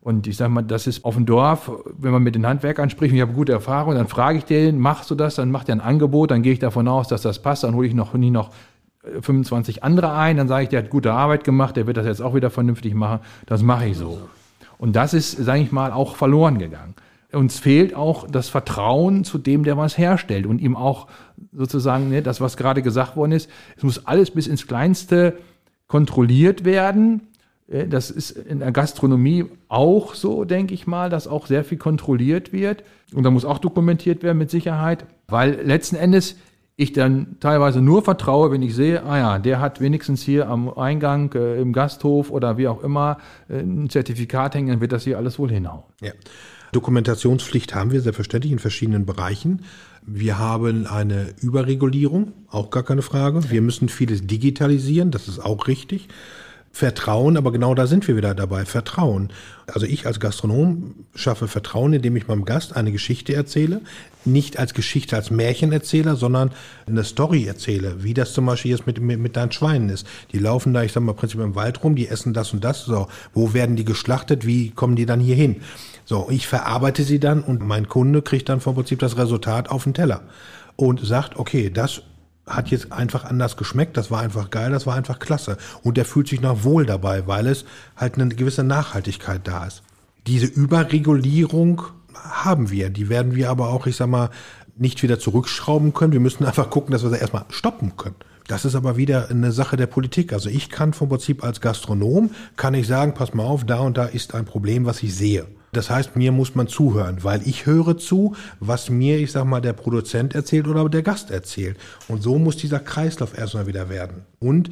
Und 0.00 0.26
ich 0.26 0.36
sage 0.36 0.50
mal, 0.50 0.62
das 0.62 0.86
ist 0.86 1.04
auf 1.04 1.14
dem 1.14 1.26
Dorf, 1.26 1.70
wenn 1.98 2.12
man 2.12 2.22
mit 2.22 2.34
den 2.34 2.46
Handwerkern 2.46 2.90
spricht, 2.90 3.14
ich 3.14 3.20
habe 3.20 3.32
gute 3.32 3.52
Erfahrung, 3.52 3.94
dann 3.94 4.08
frage 4.08 4.38
ich 4.38 4.44
den, 4.44 4.78
machst 4.78 5.10
du 5.10 5.14
das? 5.14 5.36
Dann 5.36 5.50
macht 5.50 5.68
er 5.68 5.76
ein 5.76 5.80
Angebot, 5.80 6.30
dann 6.30 6.42
gehe 6.42 6.52
ich 6.52 6.58
davon 6.58 6.88
aus, 6.88 7.08
dass 7.08 7.22
das 7.22 7.40
passt, 7.42 7.64
dann 7.64 7.74
hole 7.74 7.86
ich 7.86 7.94
noch 7.94 8.14
nie 8.14 8.30
noch 8.30 8.50
25 9.20 9.84
andere 9.84 10.12
ein, 10.12 10.36
dann 10.36 10.48
sage 10.48 10.64
ich, 10.64 10.68
der 10.68 10.82
hat 10.82 10.90
gute 10.90 11.12
Arbeit 11.12 11.44
gemacht, 11.44 11.76
der 11.76 11.86
wird 11.86 11.96
das 11.96 12.06
jetzt 12.06 12.22
auch 12.22 12.34
wieder 12.34 12.50
vernünftig 12.50 12.94
machen, 12.94 13.20
das 13.46 13.62
mache 13.62 13.86
ich 13.86 13.96
so. 13.96 14.20
Und 14.78 14.96
das 14.96 15.14
ist, 15.14 15.32
sage 15.32 15.60
ich 15.60 15.72
mal, 15.72 15.92
auch 15.92 16.16
verloren 16.16 16.58
gegangen. 16.58 16.94
Uns 17.32 17.58
fehlt 17.58 17.94
auch 17.94 18.26
das 18.26 18.48
Vertrauen 18.48 19.22
zu 19.22 19.36
dem, 19.36 19.62
der 19.62 19.76
was 19.76 19.98
herstellt 19.98 20.46
und 20.46 20.60
ihm 20.60 20.76
auch 20.76 21.08
sozusagen, 21.52 22.08
ne, 22.08 22.22
das, 22.22 22.40
was 22.40 22.56
gerade 22.56 22.80
gesagt 22.80 23.16
worden 23.16 23.32
ist, 23.32 23.50
es 23.76 23.82
muss 23.82 24.06
alles 24.06 24.30
bis 24.30 24.46
ins 24.46 24.66
Kleinste 24.66 25.38
kontrolliert 25.88 26.64
werden. 26.64 27.28
Das 27.66 28.10
ist 28.10 28.30
in 28.30 28.60
der 28.60 28.72
Gastronomie 28.72 29.44
auch 29.68 30.14
so, 30.14 30.46
denke 30.46 30.72
ich 30.72 30.86
mal, 30.86 31.10
dass 31.10 31.28
auch 31.28 31.46
sehr 31.46 31.64
viel 31.64 31.76
kontrolliert 31.76 32.50
wird. 32.50 32.82
Und 33.12 33.24
da 33.24 33.30
muss 33.30 33.44
auch 33.44 33.58
dokumentiert 33.58 34.22
werden 34.22 34.38
mit 34.38 34.50
Sicherheit, 34.50 35.04
weil 35.26 35.60
letzten 35.66 35.96
Endes 35.96 36.36
ich 36.80 36.92
dann 36.92 37.36
teilweise 37.40 37.82
nur 37.82 38.04
vertraue, 38.04 38.52
wenn 38.52 38.62
ich 38.62 38.72
sehe, 38.72 39.02
ah 39.02 39.18
ja, 39.18 39.38
der 39.40 39.60
hat 39.60 39.80
wenigstens 39.80 40.22
hier 40.22 40.48
am 40.48 40.70
Eingang 40.70 41.32
äh, 41.34 41.60
im 41.60 41.72
Gasthof 41.72 42.30
oder 42.30 42.56
wie 42.56 42.68
auch 42.68 42.84
immer 42.84 43.18
äh, 43.48 43.58
ein 43.58 43.90
Zertifikat 43.90 44.54
hängen, 44.54 44.68
dann 44.68 44.80
wird 44.80 44.92
das 44.92 45.02
hier 45.02 45.18
alles 45.18 45.40
wohl 45.40 45.50
hinhauen. 45.50 45.82
Ja. 46.00 46.12
Dokumentationspflicht 46.70 47.74
haben 47.74 47.90
wir 47.90 48.00
selbstverständlich 48.00 48.52
in 48.52 48.60
verschiedenen 48.60 49.06
Bereichen. 49.06 49.62
Wir 50.06 50.38
haben 50.38 50.86
eine 50.86 51.34
Überregulierung, 51.40 52.32
auch 52.48 52.70
gar 52.70 52.84
keine 52.84 53.02
Frage. 53.02 53.50
Wir 53.50 53.60
müssen 53.60 53.88
vieles 53.88 54.24
digitalisieren, 54.24 55.10
das 55.10 55.26
ist 55.26 55.40
auch 55.40 55.66
richtig. 55.66 56.06
Vertrauen, 56.78 57.36
aber 57.36 57.50
genau 57.50 57.74
da 57.74 57.88
sind 57.88 58.06
wir 58.06 58.16
wieder 58.16 58.36
dabei. 58.36 58.64
Vertrauen. 58.64 59.30
Also 59.66 59.84
ich 59.84 60.06
als 60.06 60.20
Gastronom 60.20 60.94
schaffe 61.12 61.48
Vertrauen, 61.48 61.92
indem 61.92 62.14
ich 62.14 62.28
meinem 62.28 62.44
Gast 62.44 62.76
eine 62.76 62.92
Geschichte 62.92 63.34
erzähle. 63.34 63.80
Nicht 64.24 64.60
als 64.60 64.74
Geschichte, 64.74 65.16
als 65.16 65.32
Märchenerzähler, 65.32 66.14
sondern 66.14 66.52
eine 66.86 67.02
Story 67.02 67.46
erzähle. 67.46 68.04
Wie 68.04 68.14
das 68.14 68.32
zum 68.32 68.46
Beispiel 68.46 68.70
jetzt 68.70 68.86
mit, 68.86 69.00
mit, 69.00 69.18
mit 69.18 69.34
deinen 69.34 69.50
Schweinen 69.50 69.88
ist. 69.88 70.06
Die 70.30 70.38
laufen 70.38 70.72
da, 70.72 70.84
ich 70.84 70.92
sag 70.92 71.02
mal, 71.02 71.14
prinzipiell 71.14 71.48
im 71.48 71.56
Wald 71.56 71.82
rum, 71.82 71.96
die 71.96 72.06
essen 72.06 72.32
das 72.32 72.52
und 72.52 72.62
das. 72.62 72.84
So, 72.84 73.08
wo 73.34 73.54
werden 73.54 73.74
die 73.74 73.84
geschlachtet? 73.84 74.46
Wie 74.46 74.70
kommen 74.70 74.94
die 74.94 75.06
dann 75.06 75.18
hier 75.18 75.34
hin? 75.34 75.56
So, 76.04 76.28
ich 76.30 76.46
verarbeite 76.46 77.02
sie 77.02 77.18
dann 77.18 77.42
und 77.42 77.60
mein 77.60 77.88
Kunde 77.88 78.22
kriegt 78.22 78.48
dann 78.48 78.60
vom 78.60 78.76
Prinzip 78.76 79.00
das 79.00 79.16
Resultat 79.16 79.68
auf 79.68 79.82
den 79.82 79.94
Teller 79.94 80.22
und 80.76 81.04
sagt, 81.04 81.40
okay, 81.40 81.70
das 81.70 82.02
hat 82.48 82.70
jetzt 82.70 82.92
einfach 82.92 83.24
anders 83.24 83.56
geschmeckt, 83.56 83.96
das 83.96 84.10
war 84.10 84.20
einfach 84.20 84.50
geil, 84.50 84.70
das 84.70 84.86
war 84.86 84.94
einfach 84.94 85.18
klasse. 85.18 85.56
Und 85.82 85.96
der 85.96 86.04
fühlt 86.04 86.28
sich 86.28 86.40
noch 86.40 86.64
wohl 86.64 86.86
dabei, 86.86 87.26
weil 87.26 87.46
es 87.46 87.64
halt 87.96 88.14
eine 88.14 88.28
gewisse 88.28 88.64
Nachhaltigkeit 88.64 89.42
da 89.44 89.66
ist. 89.66 89.82
Diese 90.26 90.46
Überregulierung 90.46 91.82
haben 92.14 92.70
wir, 92.70 92.90
die 92.90 93.08
werden 93.08 93.34
wir 93.34 93.50
aber 93.50 93.68
auch, 93.68 93.86
ich 93.86 93.96
sag 93.96 94.08
mal, 94.08 94.30
nicht 94.76 95.02
wieder 95.02 95.18
zurückschrauben 95.18 95.92
können. 95.92 96.12
Wir 96.12 96.20
müssen 96.20 96.44
einfach 96.44 96.70
gucken, 96.70 96.92
dass 96.92 97.02
wir 97.02 97.10
sie 97.10 97.18
erstmal 97.18 97.44
stoppen 97.50 97.96
können. 97.96 98.16
Das 98.46 98.64
ist 98.64 98.74
aber 98.74 98.96
wieder 98.96 99.28
eine 99.28 99.52
Sache 99.52 99.76
der 99.76 99.86
Politik. 99.86 100.32
Also 100.32 100.48
ich 100.48 100.70
kann 100.70 100.94
vom 100.94 101.08
Prinzip 101.08 101.44
als 101.44 101.60
Gastronom, 101.60 102.30
kann 102.56 102.74
ich 102.74 102.86
sagen, 102.86 103.14
pass 103.14 103.34
mal 103.34 103.44
auf, 103.44 103.64
da 103.64 103.80
und 103.80 103.98
da 103.98 104.06
ist 104.06 104.34
ein 104.34 104.46
Problem, 104.46 104.86
was 104.86 105.02
ich 105.02 105.14
sehe. 105.14 105.46
Das 105.78 105.90
heißt, 105.90 106.16
mir 106.16 106.32
muss 106.32 106.56
man 106.56 106.66
zuhören, 106.66 107.22
weil 107.22 107.40
ich 107.46 107.64
höre 107.64 107.96
zu, 107.96 108.34
was 108.58 108.90
mir, 108.90 109.20
ich 109.20 109.30
sag 109.30 109.44
mal, 109.44 109.60
der 109.60 109.74
Produzent 109.74 110.34
erzählt 110.34 110.66
oder 110.66 110.88
der 110.88 111.04
Gast 111.04 111.30
erzählt. 111.30 111.76
Und 112.08 112.20
so 112.20 112.36
muss 112.36 112.56
dieser 112.56 112.80
Kreislauf 112.80 113.38
erstmal 113.38 113.68
wieder 113.68 113.88
werden. 113.88 114.24
Und 114.40 114.70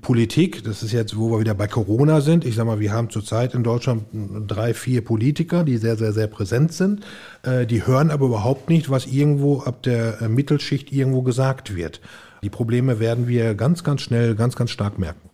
Politik, 0.00 0.64
das 0.64 0.82
ist 0.82 0.90
jetzt, 0.90 1.16
wo 1.16 1.30
wir 1.30 1.38
wieder 1.38 1.54
bei 1.54 1.68
Corona 1.68 2.20
sind. 2.22 2.44
Ich 2.44 2.56
sag 2.56 2.66
mal, 2.66 2.80
wir 2.80 2.92
haben 2.92 3.08
zurzeit 3.08 3.54
in 3.54 3.62
Deutschland 3.62 4.06
drei, 4.48 4.74
vier 4.74 5.04
Politiker, 5.04 5.62
die 5.62 5.76
sehr, 5.76 5.94
sehr, 5.94 6.12
sehr 6.12 6.26
präsent 6.26 6.72
sind. 6.72 7.04
Äh, 7.44 7.64
die 7.64 7.86
hören 7.86 8.10
aber 8.10 8.26
überhaupt 8.26 8.68
nicht, 8.68 8.90
was 8.90 9.06
irgendwo 9.06 9.60
ab 9.60 9.84
der 9.84 10.22
äh, 10.22 10.28
Mittelschicht 10.28 10.90
irgendwo 10.90 11.22
gesagt 11.22 11.76
wird. 11.76 12.00
Die 12.42 12.50
Probleme 12.50 12.98
werden 12.98 13.28
wir 13.28 13.54
ganz, 13.54 13.84
ganz 13.84 14.00
schnell, 14.00 14.34
ganz, 14.34 14.56
ganz 14.56 14.72
stark 14.72 14.98
merken. 14.98 15.30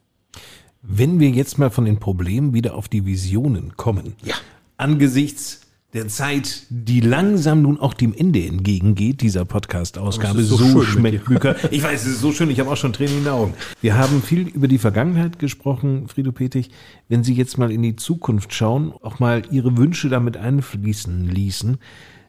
Wenn 0.82 1.18
wir 1.18 1.30
jetzt 1.30 1.58
mal 1.58 1.70
von 1.70 1.86
den 1.86 1.98
Problemen 1.98 2.52
wieder 2.52 2.74
auf 2.74 2.88
die 2.88 3.06
Visionen 3.06 3.74
kommen. 3.78 4.16
Ja 4.22 4.34
angesichts 4.76 5.60
der 5.94 6.08
Zeit, 6.08 6.66
die 6.70 7.00
langsam 7.00 7.62
nun 7.62 7.78
auch 7.78 7.94
dem 7.94 8.12
Ende 8.12 8.44
entgegengeht, 8.44 9.20
dieser 9.20 9.44
Podcast-Ausgabe. 9.44 10.42
So, 10.42 10.56
so 10.56 10.82
schmeckt 10.82 11.24
Bücher. 11.24 11.54
Ich 11.72 11.84
weiß, 11.84 12.02
es 12.02 12.14
ist 12.14 12.20
so 12.20 12.32
schön, 12.32 12.50
ich 12.50 12.58
habe 12.58 12.70
auch 12.70 12.76
schon 12.76 12.92
Tränen 12.92 13.18
in 13.18 13.24
den 13.24 13.32
Augen. 13.32 13.54
Wir 13.80 13.96
haben 13.96 14.20
viel 14.20 14.48
über 14.48 14.66
die 14.66 14.78
Vergangenheit 14.78 15.38
gesprochen, 15.38 16.08
Friedo 16.08 16.32
Petig. 16.32 16.70
Wenn 17.08 17.22
Sie 17.22 17.34
jetzt 17.34 17.58
mal 17.58 17.70
in 17.70 17.82
die 17.82 17.94
Zukunft 17.94 18.52
schauen, 18.52 18.92
auch 19.02 19.20
mal 19.20 19.42
Ihre 19.52 19.76
Wünsche 19.76 20.08
damit 20.08 20.36
einfließen 20.36 21.28
ließen, 21.28 21.78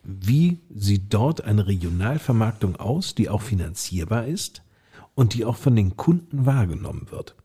wie 0.04 0.60
sieht 0.74 1.12
dort 1.12 1.44
eine 1.44 1.66
Regionalvermarktung 1.66 2.76
aus, 2.76 3.16
die 3.16 3.30
auch 3.30 3.42
finanzierbar 3.42 4.28
ist 4.28 4.62
und 5.16 5.34
die 5.34 5.44
auch 5.44 5.58
von 5.58 5.76
den 5.76 5.98
Kunden 5.98 6.46
wahrgenommen 6.46 7.08
wird? 7.10 7.36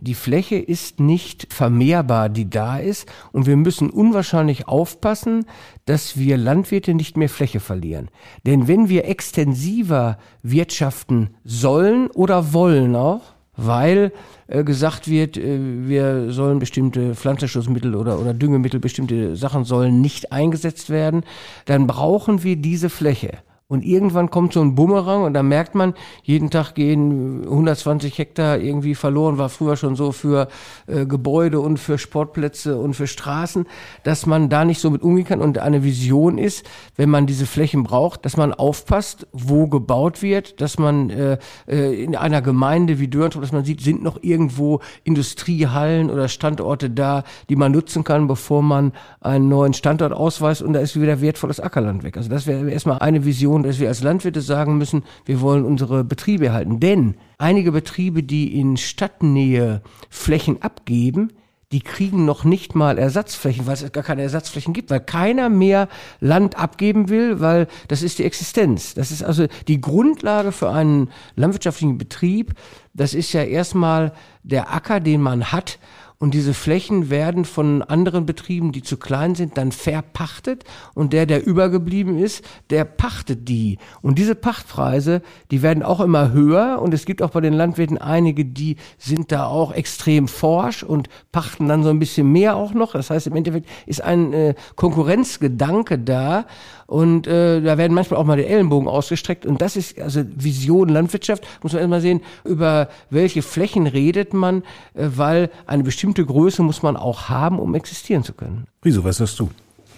Die 0.00 0.14
Fläche 0.14 0.56
ist 0.56 1.00
nicht 1.00 1.52
vermehrbar, 1.52 2.28
die 2.28 2.48
da 2.48 2.78
ist. 2.78 3.08
Und 3.32 3.46
wir 3.46 3.56
müssen 3.56 3.90
unwahrscheinlich 3.90 4.68
aufpassen, 4.68 5.46
dass 5.86 6.16
wir 6.16 6.36
Landwirte 6.36 6.94
nicht 6.94 7.16
mehr 7.16 7.28
Fläche 7.28 7.60
verlieren. 7.60 8.08
Denn 8.46 8.68
wenn 8.68 8.88
wir 8.88 9.06
extensiver 9.06 10.18
wirtschaften 10.42 11.30
sollen 11.44 12.08
oder 12.10 12.52
wollen 12.52 12.94
auch, 12.94 13.22
weil 13.56 14.12
äh, 14.46 14.62
gesagt 14.62 15.08
wird, 15.08 15.36
äh, 15.36 15.58
wir 15.88 16.30
sollen 16.30 16.60
bestimmte 16.60 17.14
Pflanzenschutzmittel 17.14 17.96
oder, 17.96 18.20
oder 18.20 18.32
Düngemittel, 18.32 18.78
bestimmte 18.78 19.34
Sachen 19.34 19.64
sollen 19.64 20.00
nicht 20.00 20.32
eingesetzt 20.32 20.90
werden, 20.90 21.24
dann 21.66 21.86
brauchen 21.88 22.44
wir 22.44 22.56
diese 22.56 22.88
Fläche. 22.88 23.38
Und 23.70 23.84
irgendwann 23.84 24.30
kommt 24.30 24.54
so 24.54 24.62
ein 24.62 24.74
Bumerang 24.74 25.24
und 25.24 25.34
da 25.34 25.42
merkt 25.42 25.74
man, 25.74 25.92
jeden 26.22 26.48
Tag 26.48 26.74
gehen 26.74 27.42
120 27.42 28.16
Hektar 28.16 28.56
irgendwie 28.56 28.94
verloren, 28.94 29.36
war 29.36 29.50
früher 29.50 29.76
schon 29.76 29.94
so 29.94 30.10
für 30.10 30.48
äh, 30.86 31.04
Gebäude 31.04 31.60
und 31.60 31.76
für 31.76 31.98
Sportplätze 31.98 32.78
und 32.78 32.94
für 32.94 33.06
Straßen, 33.06 33.66
dass 34.04 34.24
man 34.24 34.48
da 34.48 34.64
nicht 34.64 34.80
so 34.80 34.88
mit 34.88 35.02
umgehen 35.02 35.26
kann. 35.26 35.42
Und 35.42 35.58
eine 35.58 35.84
Vision 35.84 36.38
ist, 36.38 36.64
wenn 36.96 37.10
man 37.10 37.26
diese 37.26 37.44
Flächen 37.44 37.82
braucht, 37.82 38.24
dass 38.24 38.38
man 38.38 38.54
aufpasst, 38.54 39.26
wo 39.32 39.66
gebaut 39.66 40.22
wird, 40.22 40.62
dass 40.62 40.78
man 40.78 41.10
äh, 41.10 41.36
äh 41.66 42.02
in 42.02 42.16
einer 42.16 42.40
Gemeinde 42.40 42.98
wie 42.98 43.08
Dörntrop, 43.08 43.42
dass 43.42 43.52
man 43.52 43.66
sieht, 43.66 43.82
sind 43.82 44.02
noch 44.02 44.22
irgendwo 44.22 44.80
Industriehallen 45.04 46.10
oder 46.10 46.28
Standorte 46.28 46.88
da, 46.88 47.22
die 47.50 47.56
man 47.56 47.72
nutzen 47.72 48.02
kann, 48.02 48.28
bevor 48.28 48.62
man 48.62 48.94
einen 49.20 49.50
neuen 49.50 49.74
Standort 49.74 50.14
ausweist. 50.14 50.62
Und 50.62 50.72
da 50.72 50.80
ist 50.80 50.98
wieder 50.98 51.20
wertvolles 51.20 51.60
Ackerland 51.60 52.02
weg. 52.02 52.16
Also 52.16 52.30
das 52.30 52.46
wäre 52.46 52.70
erstmal 52.70 53.00
eine 53.00 53.26
Vision 53.26 53.57
Situation, 53.58 53.62
dass 53.62 53.80
wir 53.80 53.88
als 53.88 54.02
Landwirte 54.02 54.40
sagen 54.40 54.78
müssen, 54.78 55.04
wir 55.24 55.40
wollen 55.40 55.64
unsere 55.64 56.04
Betriebe 56.04 56.46
erhalten. 56.46 56.80
Denn 56.80 57.14
einige 57.38 57.72
Betriebe, 57.72 58.22
die 58.22 58.58
in 58.58 58.76
Stadtnähe 58.76 59.82
Flächen 60.08 60.62
abgeben, 60.62 61.32
die 61.70 61.80
kriegen 61.80 62.24
noch 62.24 62.44
nicht 62.44 62.74
mal 62.74 62.96
Ersatzflächen, 62.96 63.66
weil 63.66 63.74
es 63.74 63.92
gar 63.92 64.02
keine 64.02 64.22
Ersatzflächen 64.22 64.72
gibt, 64.72 64.88
weil 64.88 65.00
keiner 65.00 65.50
mehr 65.50 65.88
Land 66.18 66.56
abgeben 66.56 67.10
will, 67.10 67.40
weil 67.40 67.66
das 67.88 68.02
ist 68.02 68.18
die 68.18 68.24
Existenz. 68.24 68.94
Das 68.94 69.10
ist 69.10 69.22
also 69.22 69.46
die 69.66 69.80
Grundlage 69.80 70.52
für 70.52 70.70
einen 70.70 71.10
landwirtschaftlichen 71.36 71.98
Betrieb. 71.98 72.54
Das 72.94 73.12
ist 73.12 73.34
ja 73.34 73.42
erstmal 73.42 74.12
der 74.42 74.72
Acker, 74.72 75.00
den 75.00 75.20
man 75.20 75.52
hat 75.52 75.78
und 76.20 76.34
diese 76.34 76.52
Flächen 76.52 77.10
werden 77.10 77.44
von 77.44 77.82
anderen 77.82 78.26
Betrieben, 78.26 78.72
die 78.72 78.82
zu 78.82 78.96
klein 78.96 79.36
sind, 79.36 79.56
dann 79.56 79.70
verpachtet 79.70 80.64
und 80.94 81.12
der, 81.12 81.26
der 81.26 81.46
übergeblieben 81.46 82.18
ist, 82.18 82.44
der 82.70 82.84
pachtet 82.84 83.48
die. 83.48 83.78
Und 84.02 84.18
diese 84.18 84.34
Pachtpreise, 84.34 85.22
die 85.52 85.62
werden 85.62 85.84
auch 85.84 86.00
immer 86.00 86.32
höher 86.32 86.80
und 86.82 86.92
es 86.92 87.06
gibt 87.06 87.22
auch 87.22 87.30
bei 87.30 87.40
den 87.40 87.52
Landwirten 87.52 87.98
einige, 87.98 88.44
die 88.44 88.76
sind 88.98 89.30
da 89.30 89.46
auch 89.46 89.72
extrem 89.72 90.26
forsch 90.26 90.82
und 90.82 91.08
pachten 91.30 91.68
dann 91.68 91.84
so 91.84 91.90
ein 91.90 92.00
bisschen 92.00 92.32
mehr 92.32 92.56
auch 92.56 92.74
noch. 92.74 92.92
Das 92.92 93.10
heißt, 93.10 93.28
im 93.28 93.36
Endeffekt 93.36 93.68
ist 93.86 94.02
ein 94.02 94.32
äh, 94.32 94.54
Konkurrenzgedanke 94.74 96.00
da 96.00 96.46
und 96.88 97.26
äh, 97.26 97.60
da 97.60 97.76
werden 97.76 97.92
manchmal 97.92 98.18
auch 98.18 98.24
mal 98.24 98.38
die 98.38 98.46
Ellenbogen 98.46 98.88
ausgestreckt. 98.88 99.44
Und 99.44 99.60
das 99.60 99.76
ist 99.76 100.00
also 100.00 100.24
Vision 100.34 100.88
Landwirtschaft. 100.88 101.46
Muss 101.62 101.74
man 101.74 101.80
erstmal 101.80 102.00
sehen, 102.00 102.22
über 102.46 102.88
welche 103.10 103.42
Flächen 103.42 103.86
redet 103.86 104.32
man, 104.32 104.62
äh, 104.94 105.10
weil 105.14 105.50
eine 105.66 105.82
bestimmte 105.82 106.24
Größe 106.24 106.62
muss 106.62 106.82
man 106.82 106.96
auch 106.96 107.28
haben, 107.28 107.58
um 107.58 107.74
existieren 107.74 108.24
zu 108.24 108.32
können. 108.32 108.66
Wieso, 108.80 109.04
was 109.04 109.20
hast 109.20 109.38
du? 109.38 109.50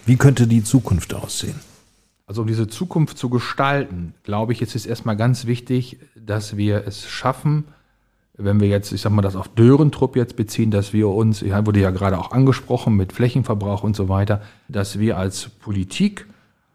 Wie 0.05 0.17
könnte 0.17 0.47
die 0.47 0.65
Zukunft 0.65 1.13
aussehen? 1.13 1.55
Also 2.27 2.41
um 2.41 2.47
diese 2.49 2.67
Zukunft 2.67 3.17
zu 3.17 3.29
gestalten, 3.29 4.13
glaube 4.23 4.51
ich, 4.51 4.61
ist 4.61 4.75
es 4.75 4.85
erstmal 4.85 5.15
ganz 5.15 5.45
wichtig, 5.45 5.97
dass 6.15 6.57
wir 6.57 6.85
es 6.85 7.07
schaffen, 7.07 7.63
wenn 8.35 8.59
wir 8.59 8.67
jetzt, 8.67 8.91
ich 8.91 8.99
sag 8.99 9.13
mal, 9.13 9.21
das 9.21 9.37
auf 9.37 9.47
Dörentrupp 9.47 10.17
jetzt 10.17 10.35
beziehen, 10.35 10.71
dass 10.71 10.91
wir 10.91 11.07
uns, 11.07 11.39
ja, 11.39 11.65
wurde 11.65 11.79
ja 11.79 11.91
gerade 11.91 12.19
auch 12.19 12.31
angesprochen 12.31 12.97
mit 12.97 13.13
Flächenverbrauch 13.13 13.83
und 13.83 13.95
so 13.95 14.09
weiter, 14.09 14.41
dass 14.67 14.99
wir 14.99 15.17
als 15.17 15.47
Politik, 15.47 16.25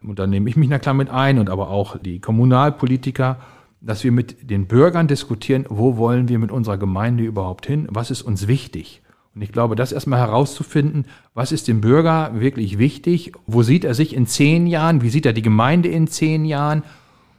und 0.06 0.18
da 0.18 0.26
nehme 0.26 0.48
ich 0.48 0.56
mich 0.56 0.68
na 0.68 0.78
klar 0.78 0.94
mit 0.94 1.10
ein 1.10 1.38
und 1.38 1.50
aber 1.50 1.70
auch 1.70 1.98
die 1.98 2.20
Kommunalpolitiker, 2.20 3.38
dass 3.80 4.04
wir 4.04 4.12
mit 4.12 4.50
den 4.50 4.66
Bürgern 4.66 5.08
diskutieren, 5.08 5.66
wo 5.68 5.96
wollen 5.96 6.28
wir 6.28 6.38
mit 6.38 6.50
unserer 6.50 6.78
Gemeinde 6.78 7.24
überhaupt 7.24 7.66
hin, 7.66 7.86
was 7.90 8.10
ist 8.10 8.22
uns 8.22 8.46
wichtig. 8.46 9.02
Und 9.34 9.42
ich 9.42 9.52
glaube, 9.52 9.76
das 9.76 9.92
erstmal 9.92 10.18
herauszufinden, 10.18 11.04
was 11.34 11.52
ist 11.52 11.68
dem 11.68 11.82
Bürger 11.82 12.40
wirklich 12.40 12.78
wichtig, 12.78 13.32
wo 13.46 13.62
sieht 13.62 13.84
er 13.84 13.94
sich 13.94 14.16
in 14.16 14.26
zehn 14.26 14.66
Jahren, 14.66 15.02
wie 15.02 15.10
sieht 15.10 15.26
er 15.26 15.34
die 15.34 15.42
Gemeinde 15.42 15.90
in 15.90 16.06
zehn 16.06 16.46
Jahren? 16.46 16.82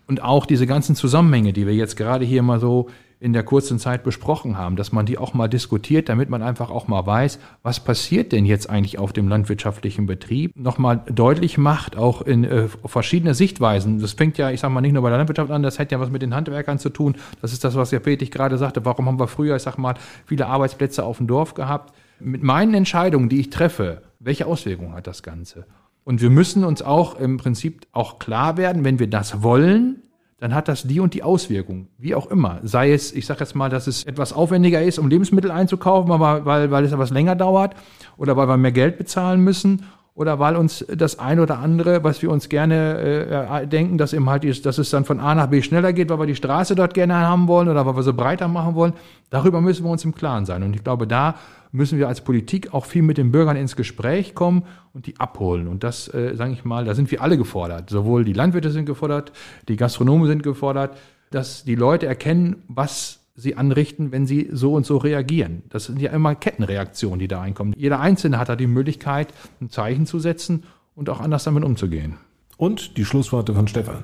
Und 0.05 0.21
auch 0.21 0.45
diese 0.45 0.67
ganzen 0.67 0.95
Zusammenhänge, 0.95 1.53
die 1.53 1.65
wir 1.65 1.73
jetzt 1.73 1.97
gerade 1.97 2.23
hier 2.23 2.43
mal 2.43 2.59
so 2.59 2.87
in 3.19 3.33
der 3.33 3.43
kurzen 3.43 3.79
Zeit 3.79 4.03
besprochen 4.03 4.57
haben, 4.57 4.75
dass 4.75 4.91
man 4.91 5.07
die 5.07 5.17
auch 5.17 5.33
mal 5.33 5.47
diskutiert, 5.47 6.07
damit 6.07 6.29
man 6.29 6.43
einfach 6.43 6.69
auch 6.69 6.87
mal 6.87 7.05
weiß, 7.05 7.39
was 7.63 7.79
passiert 7.79 8.31
denn 8.31 8.45
jetzt 8.45 8.69
eigentlich 8.69 8.99
auf 8.99 9.11
dem 9.11 9.27
landwirtschaftlichen 9.27 10.05
Betrieb, 10.05 10.51
nochmal 10.55 11.01
deutlich 11.11 11.57
macht, 11.57 11.97
auch 11.97 12.21
in 12.21 12.43
äh, 12.43 12.67
verschiedene 12.85 13.33
Sichtweisen. 13.33 13.99
Das 13.99 14.13
fängt 14.13 14.37
ja, 14.37 14.51
ich 14.51 14.59
sag 14.59 14.69
mal, 14.69 14.81
nicht 14.81 14.93
nur 14.93 15.01
bei 15.01 15.09
der 15.09 15.17
Landwirtschaft 15.17 15.49
an, 15.49 15.63
das 15.63 15.79
hat 15.79 15.91
ja 15.91 15.99
was 15.99 16.11
mit 16.11 16.21
den 16.21 16.35
Handwerkern 16.35 16.77
zu 16.77 16.89
tun. 16.89 17.15
Das 17.41 17.53
ist 17.53 17.63
das, 17.63 17.75
was 17.75 17.89
ja 17.89 17.99
Petig 17.99 18.29
gerade 18.29 18.57
sagte. 18.57 18.85
Warum 18.85 19.07
haben 19.07 19.19
wir 19.19 19.27
früher, 19.27 19.55
ich 19.55 19.63
sag 19.63 19.77
mal, 19.77 19.95
viele 20.25 20.45
Arbeitsplätze 20.45 21.03
auf 21.03 21.17
dem 21.17 21.25
Dorf 21.25 21.55
gehabt? 21.55 21.95
Mit 22.19 22.43
meinen 22.43 22.75
Entscheidungen, 22.75 23.29
die 23.29 23.39
ich 23.39 23.49
treffe, 23.49 24.03
welche 24.19 24.45
Auswirkungen 24.45 24.93
hat 24.93 25.07
das 25.07 25.23
Ganze? 25.23 25.65
Und 26.03 26.21
wir 26.21 26.29
müssen 26.29 26.63
uns 26.63 26.81
auch 26.81 27.19
im 27.19 27.37
Prinzip 27.37 27.85
auch 27.91 28.19
klar 28.19 28.57
werden, 28.57 28.85
wenn 28.85 28.99
wir 28.99 29.09
das 29.09 29.43
wollen, 29.43 30.03
dann 30.39 30.53
hat 30.53 30.67
das 30.67 30.83
die 30.83 30.99
und 30.99 31.13
die 31.13 31.23
Auswirkung, 31.23 31.87
wie 31.97 32.13
auch 32.13 32.27
immer. 32.27 32.59
Sei 32.63 32.93
es, 32.93 33.11
ich 33.11 33.25
sage 33.25 33.39
jetzt 33.39 33.55
mal, 33.55 33.69
dass 33.69 33.87
es 33.87 34.03
etwas 34.03 34.33
aufwendiger 34.33 34.81
ist, 34.81 34.99
um 34.99 35.07
Lebensmittel 35.07 35.49
einzukaufen, 35.49 36.11
aber 36.11 36.45
weil, 36.45 36.69
weil 36.69 36.85
es 36.85 36.91
etwas 36.91 37.09
länger 37.09 37.35
dauert 37.35 37.75
oder 38.17 38.37
weil 38.37 38.47
wir 38.47 38.57
mehr 38.57 38.71
Geld 38.71 38.97
bezahlen 38.97 39.41
müssen 39.41 39.83
oder 40.17 40.39
weil 40.39 40.55
uns 40.55 40.83
das 40.89 41.19
ein 41.19 41.39
oder 41.39 41.59
andere, 41.59 42.03
was 42.03 42.23
wir 42.23 42.31
uns 42.31 42.49
gerne 42.49 43.61
äh, 43.61 43.67
denken, 43.67 43.99
dass 43.99 44.13
eben 44.13 44.27
halt 44.27 44.45
ist, 44.45 44.65
dass 44.65 44.79
es 44.79 44.89
dann 44.89 45.05
von 45.05 45.19
A 45.19 45.35
nach 45.35 45.45
B 45.45 45.61
schneller 45.61 45.93
geht, 45.93 46.09
weil 46.09 46.17
wir 46.17 46.25
die 46.25 46.35
Straße 46.35 46.73
dort 46.73 46.95
gerne 46.95 47.13
haben 47.17 47.47
wollen 47.47 47.69
oder 47.69 47.85
weil 47.85 47.95
wir 47.95 48.01
sie 48.01 48.13
breiter 48.13 48.47
machen 48.47 48.73
wollen, 48.73 48.93
darüber 49.29 49.61
müssen 49.61 49.85
wir 49.85 49.91
uns 49.91 50.03
im 50.05 50.15
Klaren 50.15 50.47
sein. 50.47 50.63
Und 50.63 50.75
ich 50.75 50.83
glaube, 50.83 51.05
da 51.05 51.35
müssen 51.71 51.99
wir 51.99 52.07
als 52.07 52.21
Politik 52.21 52.73
auch 52.73 52.85
viel 52.85 53.03
mit 53.03 53.19
den 53.19 53.31
Bürgern 53.31 53.57
ins 53.57 53.75
Gespräch 53.75 54.33
kommen 54.33 54.63
und 54.91 55.05
die 55.05 55.19
abholen. 55.19 55.67
Und 55.67 55.83
das, 55.83 56.11
äh, 56.11 56.33
sage 56.35 56.53
ich 56.53 56.65
mal, 56.65 56.83
da 56.83 56.95
sind 56.95 57.11
wir 57.11 57.21
alle 57.21 57.37
gefordert. 57.37 57.91
Sowohl 57.91 58.25
die 58.25 58.33
Landwirte 58.33 58.71
sind 58.71 58.85
gefordert, 58.85 59.31
die 59.67 59.75
Gastronomen 59.75 60.25
sind 60.25 60.41
gefordert, 60.41 60.97
dass 61.29 61.63
die 61.63 61.75
Leute 61.75 62.07
erkennen, 62.07 62.63
was 62.67 63.19
sie 63.37 63.55
anrichten, 63.55 64.11
wenn 64.11 64.25
sie 64.25 64.49
so 64.51 64.73
und 64.73 64.85
so 64.85 64.97
reagieren. 64.97 65.61
Das 65.69 65.85
sind 65.85 66.01
ja 66.01 66.11
immer 66.11 66.35
Kettenreaktionen, 66.35 67.19
die 67.19 67.27
da 67.27 67.41
einkommen. 67.41 67.73
Jeder 67.77 67.99
Einzelne 68.01 68.39
hat 68.39 68.49
da 68.49 68.55
die 68.55 68.67
Möglichkeit, 68.67 69.33
ein 69.61 69.69
Zeichen 69.69 70.05
zu 70.05 70.19
setzen 70.19 70.63
und 70.95 71.09
auch 71.09 71.21
anders 71.21 71.43
damit 71.43 71.63
umzugehen. 71.63 72.15
Und 72.57 72.97
die 72.97 73.05
Schlussworte 73.05 73.53
von 73.53 73.67
Stefan. 73.67 74.03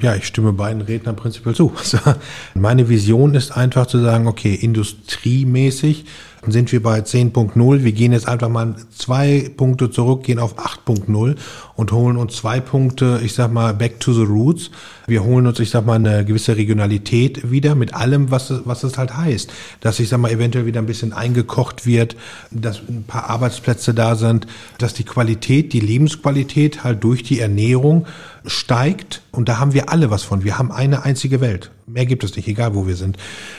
Ja, 0.00 0.14
ich 0.14 0.26
stimme 0.26 0.52
beiden 0.52 0.82
Rednern 0.82 1.16
prinzipiell 1.16 1.56
zu. 1.56 1.72
Meine 2.54 2.88
Vision 2.88 3.34
ist 3.34 3.50
einfach 3.50 3.86
zu 3.86 3.98
sagen, 3.98 4.28
okay, 4.28 4.54
industriemäßig 4.54 6.04
sind 6.46 6.70
wir 6.72 6.82
bei 6.82 7.00
10.0. 7.00 7.84
Wir 7.84 7.92
gehen 7.92 8.12
jetzt 8.12 8.28
einfach 8.28 8.48
mal 8.48 8.76
zwei 8.96 9.50
Punkte 9.56 9.90
zurück, 9.90 10.22
gehen 10.22 10.38
auf 10.38 10.58
8.0 10.58 11.36
und 11.74 11.92
holen 11.92 12.16
uns 12.16 12.36
zwei 12.36 12.60
Punkte, 12.60 13.20
ich 13.24 13.34
sag 13.34 13.52
mal, 13.52 13.74
back 13.74 14.00
to 14.00 14.12
the 14.12 14.22
roots. 14.22 14.70
Wir 15.06 15.24
holen 15.24 15.46
uns, 15.46 15.58
ich 15.58 15.70
sag 15.70 15.84
mal, 15.84 15.94
eine 15.94 16.24
gewisse 16.24 16.56
Regionalität 16.56 17.50
wieder 17.50 17.74
mit 17.74 17.94
allem, 17.94 18.30
was 18.30 18.50
es, 18.50 18.62
was 18.64 18.84
es 18.84 18.98
halt 18.98 19.16
heißt. 19.16 19.50
Dass, 19.80 20.00
ich 20.00 20.08
sag 20.08 20.20
mal, 20.20 20.30
eventuell 20.30 20.66
wieder 20.66 20.80
ein 20.80 20.86
bisschen 20.86 21.12
eingekocht 21.12 21.86
wird, 21.86 22.16
dass 22.50 22.80
ein 22.88 23.04
paar 23.06 23.30
Arbeitsplätze 23.30 23.94
da 23.94 24.14
sind, 24.14 24.46
dass 24.78 24.94
die 24.94 25.04
Qualität, 25.04 25.72
die 25.72 25.80
Lebensqualität 25.80 26.84
halt 26.84 27.02
durch 27.04 27.22
die 27.22 27.40
Ernährung 27.40 28.06
steigt 28.48 29.22
und 29.32 29.48
da 29.48 29.58
haben 29.58 29.72
wir 29.72 29.90
alle 29.90 30.10
was 30.10 30.22
von. 30.22 30.44
Wir 30.44 30.58
haben 30.58 30.72
eine 30.72 31.04
einzige 31.04 31.40
Welt. 31.40 31.70
Mehr 31.86 32.04
gibt 32.04 32.22
es 32.22 32.36
nicht, 32.36 32.46
egal 32.48 32.74
wo 32.74 32.86
wir 32.86 32.96
sind. 32.96 33.16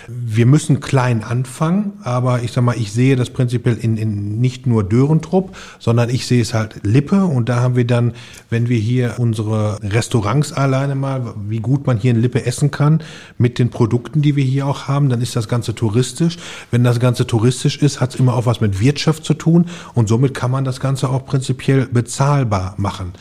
Wir 0.08 0.46
müssen 0.46 0.82
klein 0.82 1.24
anfangen, 1.24 1.94
aber 2.04 2.44
ich 2.44 2.52
sag 2.52 2.64
mal, 2.64 2.78
ich 2.78 2.92
sehe 2.92 3.16
das 3.16 3.32
prinzipiell 3.32 3.76
in, 3.76 3.98
in 3.98 4.40
nicht 4.40 4.68
nur 4.68 4.84
Dörentrupp, 4.84 5.56
sondern 5.80 6.10
ich 6.10 6.28
sehe 6.28 6.42
es 6.42 6.54
halt 6.54 6.82
Lippe 6.84 7.26
und 7.26 7.50
da 7.50 7.62
haben 7.62 7.76
wir 7.76 7.88
dann, 7.88 8.14
wenn 8.52 8.70
wir 8.70 8.78
hier 8.78 9.16
unsere 9.18 9.80
Restaurants 9.82 10.54
alleine 10.54 10.94
mal, 10.94 11.34
wie 11.48 11.60
gut 11.60 11.88
man 11.88 11.98
hier 11.98 12.12
in 12.12 12.22
Lippe 12.22 12.46
essen 12.46 12.70
kann, 12.70 13.02
mit 13.40 13.58
den 13.58 13.72
Produkten, 13.72 14.22
die 14.22 14.36
wir 14.36 14.44
hier 14.44 14.68
auch 14.68 14.88
haben, 14.88 15.10
dann 15.10 15.22
ist 15.22 15.36
das 15.36 15.48
Ganze 15.48 15.74
touristisch. 15.74 16.38
Wenn 16.70 16.84
das 16.84 17.00
Ganze 17.00 17.26
touristisch 17.26 17.78
ist, 17.78 18.00
hat 18.00 18.14
es 18.14 18.20
immer 18.20 18.36
auch 18.36 18.46
was 18.46 18.62
mit 18.62 18.80
Wirtschaft 18.80 19.26
zu 19.26 19.34
tun 19.34 19.66
und 19.96 20.08
somit 20.08 20.36
kann 20.36 20.52
man 20.52 20.66
das 20.66 20.80
Ganze 20.80 21.10
auch 21.10 21.26
prinzipiell 21.26 21.88
bezahlbar 21.88 22.76
machen. 22.78 23.14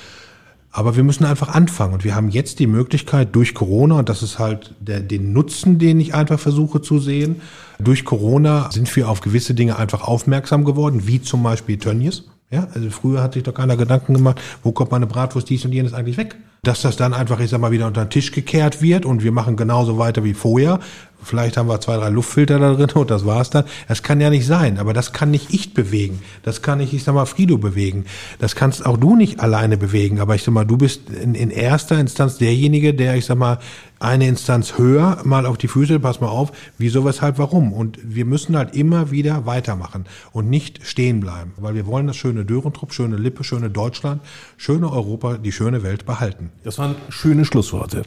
Aber 0.78 0.94
wir 0.94 1.02
müssen 1.02 1.24
einfach 1.24 1.48
anfangen 1.48 1.94
und 1.94 2.04
wir 2.04 2.14
haben 2.14 2.28
jetzt 2.28 2.60
die 2.60 2.68
Möglichkeit 2.68 3.34
durch 3.34 3.52
Corona, 3.52 3.96
und 3.96 4.08
das 4.08 4.22
ist 4.22 4.38
halt 4.38 4.76
der, 4.78 5.00
den 5.00 5.32
Nutzen, 5.32 5.80
den 5.80 5.98
ich 5.98 6.14
einfach 6.14 6.38
versuche 6.38 6.80
zu 6.80 7.00
sehen, 7.00 7.40
durch 7.80 8.04
Corona 8.04 8.70
sind 8.70 8.94
wir 8.94 9.08
auf 9.08 9.20
gewisse 9.20 9.54
Dinge 9.54 9.76
einfach 9.76 10.06
aufmerksam 10.06 10.64
geworden, 10.64 11.08
wie 11.08 11.20
zum 11.20 11.42
Beispiel 11.42 11.78
Tönnies. 11.78 12.28
Ja, 12.52 12.68
also 12.74 12.90
früher 12.90 13.20
hat 13.20 13.34
sich 13.34 13.42
doch 13.42 13.54
keiner 13.54 13.76
Gedanken 13.76 14.14
gemacht, 14.14 14.40
wo 14.62 14.70
kommt 14.70 14.92
meine 14.92 15.08
Bratwurst 15.08 15.50
dies 15.50 15.64
und 15.64 15.72
jenes 15.72 15.94
eigentlich 15.94 16.16
weg? 16.16 16.36
Dass 16.62 16.80
das 16.80 16.96
dann 16.96 17.12
einfach, 17.12 17.40
ich 17.40 17.50
sag 17.50 17.60
mal, 17.60 17.72
wieder 17.72 17.88
unter 17.88 18.04
den 18.04 18.10
Tisch 18.10 18.30
gekehrt 18.30 18.80
wird 18.80 19.04
und 19.04 19.24
wir 19.24 19.32
machen 19.32 19.56
genauso 19.56 19.98
weiter 19.98 20.22
wie 20.22 20.32
vorher, 20.32 20.78
Vielleicht 21.22 21.56
haben 21.56 21.68
wir 21.68 21.80
zwei, 21.80 21.96
drei 21.96 22.10
Luftfilter 22.10 22.58
da 22.58 22.74
drin 22.74 22.90
und 22.94 23.10
das 23.10 23.26
war's 23.26 23.50
dann. 23.50 23.64
Das 23.88 24.02
kann 24.02 24.20
ja 24.20 24.30
nicht 24.30 24.46
sein, 24.46 24.78
aber 24.78 24.92
das 24.92 25.12
kann 25.12 25.30
nicht 25.30 25.52
ich 25.52 25.74
bewegen. 25.74 26.22
Das 26.42 26.62
kann 26.62 26.78
nicht, 26.78 26.92
ich 26.92 27.04
sag 27.04 27.14
mal, 27.14 27.26
Frido 27.26 27.58
bewegen. 27.58 28.06
Das 28.38 28.54
kannst 28.54 28.86
auch 28.86 28.96
du 28.96 29.16
nicht 29.16 29.40
alleine 29.40 29.76
bewegen. 29.76 30.20
Aber 30.20 30.34
ich 30.34 30.42
sag 30.42 30.52
mal, 30.52 30.64
du 30.64 30.76
bist 30.76 31.10
in, 31.10 31.34
in 31.34 31.50
erster 31.50 31.98
Instanz 31.98 32.38
derjenige, 32.38 32.94
der, 32.94 33.16
ich 33.16 33.26
sag 33.26 33.36
mal, 33.36 33.58
eine 34.00 34.28
Instanz 34.28 34.78
höher 34.78 35.20
mal 35.24 35.46
auf 35.46 35.58
die 35.58 35.68
Füße, 35.68 35.98
pass 35.98 36.20
mal 36.20 36.28
auf, 36.28 36.52
wieso, 36.78 37.04
weshalb, 37.04 37.38
warum. 37.38 37.72
Und 37.72 37.98
wir 38.02 38.24
müssen 38.24 38.56
halt 38.56 38.74
immer 38.74 39.10
wieder 39.10 39.46
weitermachen 39.46 40.06
und 40.32 40.48
nicht 40.48 40.86
stehen 40.86 41.20
bleiben, 41.20 41.52
weil 41.56 41.74
wir 41.74 41.86
wollen 41.86 42.06
das 42.06 42.16
schöne 42.16 42.44
Dörentrupp, 42.44 42.92
schöne 42.92 43.16
Lippe, 43.16 43.44
schöne 43.44 43.70
Deutschland, 43.70 44.22
schöne 44.56 44.90
Europa, 44.90 45.38
die 45.38 45.52
schöne 45.52 45.82
Welt 45.82 46.06
behalten. 46.06 46.50
Das 46.62 46.78
waren 46.78 46.94
schöne 47.08 47.44
Schlussworte. 47.44 48.02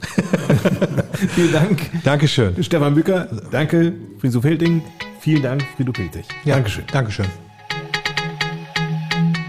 Vielen 1.34 1.52
Dank. 1.52 1.90
Dankeschön. 2.04 2.62
Stefan 2.62 2.94
Bücker, 3.02 3.26
danke. 3.50 3.92
Friso 4.20 4.40
Felding, 4.40 4.80
vielen 5.18 5.42
Dank. 5.42 5.64
Frido 5.76 5.90
Petig. 5.90 6.24
Ja, 6.44 6.54
Dankeschön. 6.54 6.84
Dankeschön. 6.92 7.26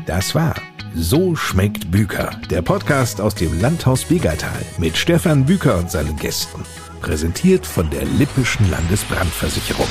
Das 0.07 0.33
war 0.33 0.55
So 0.95 1.35
schmeckt 1.35 1.91
Büker, 1.91 2.31
der 2.49 2.63
Podcast 2.63 3.21
aus 3.21 3.35
dem 3.35 3.59
Landhaus 3.61 4.05
Begertal 4.05 4.65
mit 4.79 4.97
Stefan 4.97 5.45
Büker 5.45 5.77
und 5.77 5.91
seinen 5.91 6.15
Gästen. 6.17 6.63
Präsentiert 7.01 7.65
von 7.67 7.87
der 7.91 8.05
Lippischen 8.05 8.71
Landesbrandversicherung. 8.71 9.87